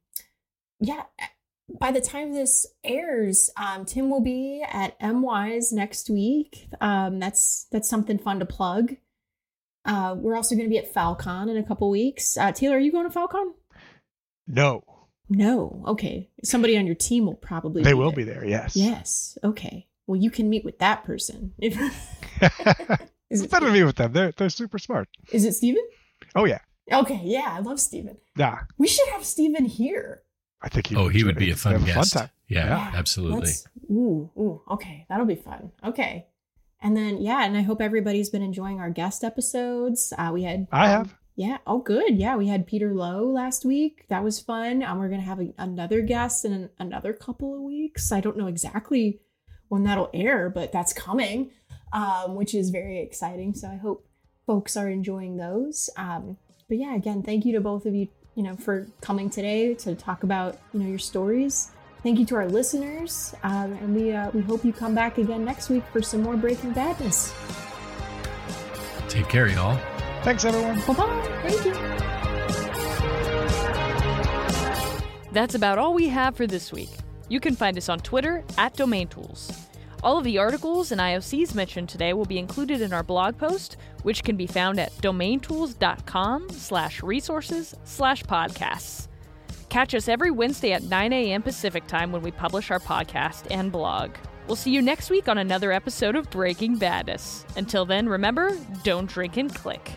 yeah, 0.79 1.03
by 1.79 1.91
the 1.91 2.01
time 2.01 2.33
this 2.33 2.65
airs, 2.83 3.49
um, 3.57 3.85
Tim 3.85 4.09
will 4.09 4.21
be 4.21 4.63
at 4.67 4.99
MWise 4.99 5.73
next 5.73 6.09
week. 6.09 6.69
Um, 6.79 7.19
that's 7.19 7.67
that's 7.71 7.89
something 7.89 8.19
fun 8.19 8.39
to 8.39 8.45
plug. 8.45 8.95
Uh, 9.85 10.15
we're 10.17 10.35
also 10.35 10.55
going 10.55 10.67
to 10.67 10.69
be 10.69 10.77
at 10.77 10.93
Falcon 10.93 11.49
in 11.49 11.57
a 11.57 11.63
couple 11.63 11.89
weeks. 11.89 12.37
Uh, 12.37 12.51
Taylor, 12.51 12.75
are 12.75 12.79
you 12.79 12.91
going 12.91 13.07
to 13.07 13.11
Falcon? 13.11 13.53
no 14.47 14.81
No. 15.29 15.83
Okay. 15.87 16.29
Somebody 16.43 16.77
on 16.77 16.85
your 16.85 16.95
team 16.95 17.25
will 17.25 17.35
probably. 17.35 17.83
they 17.83 17.91
be 17.91 17.95
will 17.95 18.11
there. 18.11 18.15
be 18.17 18.23
there 18.23 18.45
yes 18.45 18.75
Yes. 18.75 19.37
Okay. 19.43 19.87
Well, 20.05 20.19
you 20.19 20.31
can 20.31 20.49
meet 20.49 20.63
with 20.63 20.79
that 20.79 21.03
person. 21.03 21.53
If 21.59 21.75
is 23.29 23.41
it 23.41 23.51
better 23.51 23.69
meet 23.71 23.83
with 23.83 23.95
them 23.97 24.13
they're, 24.13 24.31
they're 24.37 24.49
super 24.49 24.77
smart 24.79 25.09
is 25.31 25.43
it 25.45 25.53
Steven? 25.53 25.83
oh 26.35 26.45
yeah 26.45 26.59
Okay. 26.91 27.19
Yeah, 27.23 27.47
I 27.51 27.59
love 27.59 27.79
Steven. 27.79 28.17
yeah 28.37 28.59
We 28.77 28.87
should 28.87 29.07
have 29.09 29.25
Steven 29.25 29.65
here. 29.65 30.21
i 30.61 30.69
think 30.69 30.87
he 30.87 30.95
Oh, 30.95 31.09
he 31.09 31.23
would 31.25 31.37
be 31.37 31.51
a 31.51 31.55
fun 31.55 31.83
guest. 31.83 32.13
time. 32.13 32.29
Yeah, 32.47 32.67
Yeah, 32.67 32.91
absolutely. 32.95 33.39
Let's- 33.41 33.67
ooh, 33.91 34.29
ooh. 34.37 34.61
Okay, 34.71 35.05
that'll 35.09 35.25
be 35.25 35.35
fun. 35.35 35.71
Okay. 35.83 36.27
And 36.81 36.95
then 36.95 37.17
yeah, 37.21 37.43
and 37.43 37.57
I 37.57 37.61
hope 37.61 37.81
everybody's 37.81 38.29
been 38.29 38.41
enjoying 38.43 38.79
our 38.79 38.89
guest 38.89 39.23
episodes. 39.23 40.13
Uh, 40.17 40.29
we 40.33 40.43
had 40.43 40.67
i 40.71 40.85
um, 40.85 40.91
have 40.91 41.15
Yeah. 41.37 41.59
Oh, 41.67 41.77
good. 41.77 42.17
Yeah, 42.17 42.35
we 42.35 42.47
had 42.47 42.65
Peter 42.65 42.95
Lowe 42.95 43.23
last 43.23 43.63
week. 43.63 44.05
That 44.09 44.23
was 44.23 44.39
fun. 44.39 44.81
Um, 44.81 44.97
we're 44.97 45.07
gonna 45.07 45.21
have 45.21 45.39
a, 45.39 45.53
another 45.59 46.01
guest 46.01 46.43
in 46.43 46.51
an, 46.51 46.69
another 46.79 47.13
couple 47.13 47.53
of 47.53 47.61
weeks. 47.61 48.11
I 48.11 48.21
don't 48.21 48.37
know 48.37 48.47
exactly 48.47 49.21
when 49.67 49.83
that'll 49.83 50.09
air, 50.15 50.49
but 50.49 50.71
that's 50.71 50.93
coming, 50.93 51.51
um, 51.93 52.33
which 52.33 52.55
is 52.55 52.71
very 52.71 52.99
exciting. 52.99 53.53
So 53.53 53.67
I 53.67 53.75
hope 53.75 54.07
folks 54.47 54.75
are 54.75 54.89
enjoying 54.89 55.37
those. 55.37 55.91
Um, 55.95 56.37
but 56.67 56.79
yeah, 56.79 56.95
again, 56.95 57.21
thank 57.21 57.45
you 57.45 57.53
to 57.53 57.61
both 57.61 57.85
of 57.85 57.93
you, 57.93 58.07
you 58.33 58.41
know, 58.41 58.55
for 58.55 58.87
coming 59.01 59.29
today 59.29 59.75
to 59.75 59.93
talk 59.93 60.23
about 60.23 60.57
you 60.73 60.79
know 60.79 60.87
your 60.87 60.97
stories. 60.97 61.69
Thank 62.01 62.17
you 62.17 62.25
to 62.25 62.35
our 62.35 62.47
listeners, 62.47 63.35
um, 63.43 63.73
and 63.73 63.95
we 63.95 64.11
uh, 64.11 64.31
we 64.31 64.41
hope 64.41 64.65
you 64.65 64.73
come 64.73 64.95
back 64.95 65.19
again 65.19 65.45
next 65.45 65.69
week 65.69 65.83
for 65.93 66.01
some 66.01 66.23
more 66.23 66.35
Breaking 66.35 66.71
Badness. 66.71 67.31
Take 69.07 69.29
care, 69.29 69.47
y'all. 69.47 69.79
Thanks 70.27 70.43
everyone 70.43 70.77
Bye 70.81 70.93
bye. 70.93 71.39
Thank 71.47 71.65
you. 71.65 71.73
That's 75.31 75.55
about 75.55 75.77
all 75.77 75.93
we 75.93 76.09
have 76.09 76.35
for 76.35 76.45
this 76.45 76.73
week. 76.73 76.89
You 77.29 77.39
can 77.39 77.55
find 77.55 77.77
us 77.77 77.87
on 77.87 77.99
Twitter 77.99 78.43
at 78.57 78.73
Domain 78.75 79.07
Tools. 79.07 79.51
All 80.03 80.17
of 80.17 80.25
the 80.25 80.37
articles 80.37 80.91
and 80.91 80.99
IOCs 80.99 81.55
mentioned 81.55 81.87
today 81.87 82.11
will 82.11 82.25
be 82.25 82.39
included 82.39 82.81
in 82.81 82.91
our 82.91 83.03
blog 83.03 83.37
post, 83.37 83.77
which 84.03 84.25
can 84.25 84.35
be 84.35 84.47
found 84.47 84.81
at 84.81 84.91
domaintools.com 84.97 86.49
slash 86.49 87.01
resources 87.01 87.73
slash 87.85 88.23
podcasts. 88.23 89.07
Catch 89.69 89.95
us 89.95 90.09
every 90.09 90.31
Wednesday 90.31 90.73
at 90.73 90.83
9 90.83 91.13
a.m. 91.13 91.41
Pacific 91.41 91.87
time 91.87 92.11
when 92.11 92.21
we 92.21 92.31
publish 92.31 92.69
our 92.69 92.79
podcast 92.79 93.47
and 93.49 93.71
blog. 93.71 94.11
We'll 94.47 94.57
see 94.57 94.71
you 94.71 94.81
next 94.81 95.09
week 95.09 95.29
on 95.29 95.37
another 95.37 95.71
episode 95.71 96.15
of 96.17 96.29
Breaking 96.29 96.77
Badness. 96.77 97.45
Until 97.55 97.85
then, 97.85 98.09
remember 98.09 98.57
don't 98.83 99.09
drink 99.09 99.37
and 99.37 99.53
click. 99.53 99.91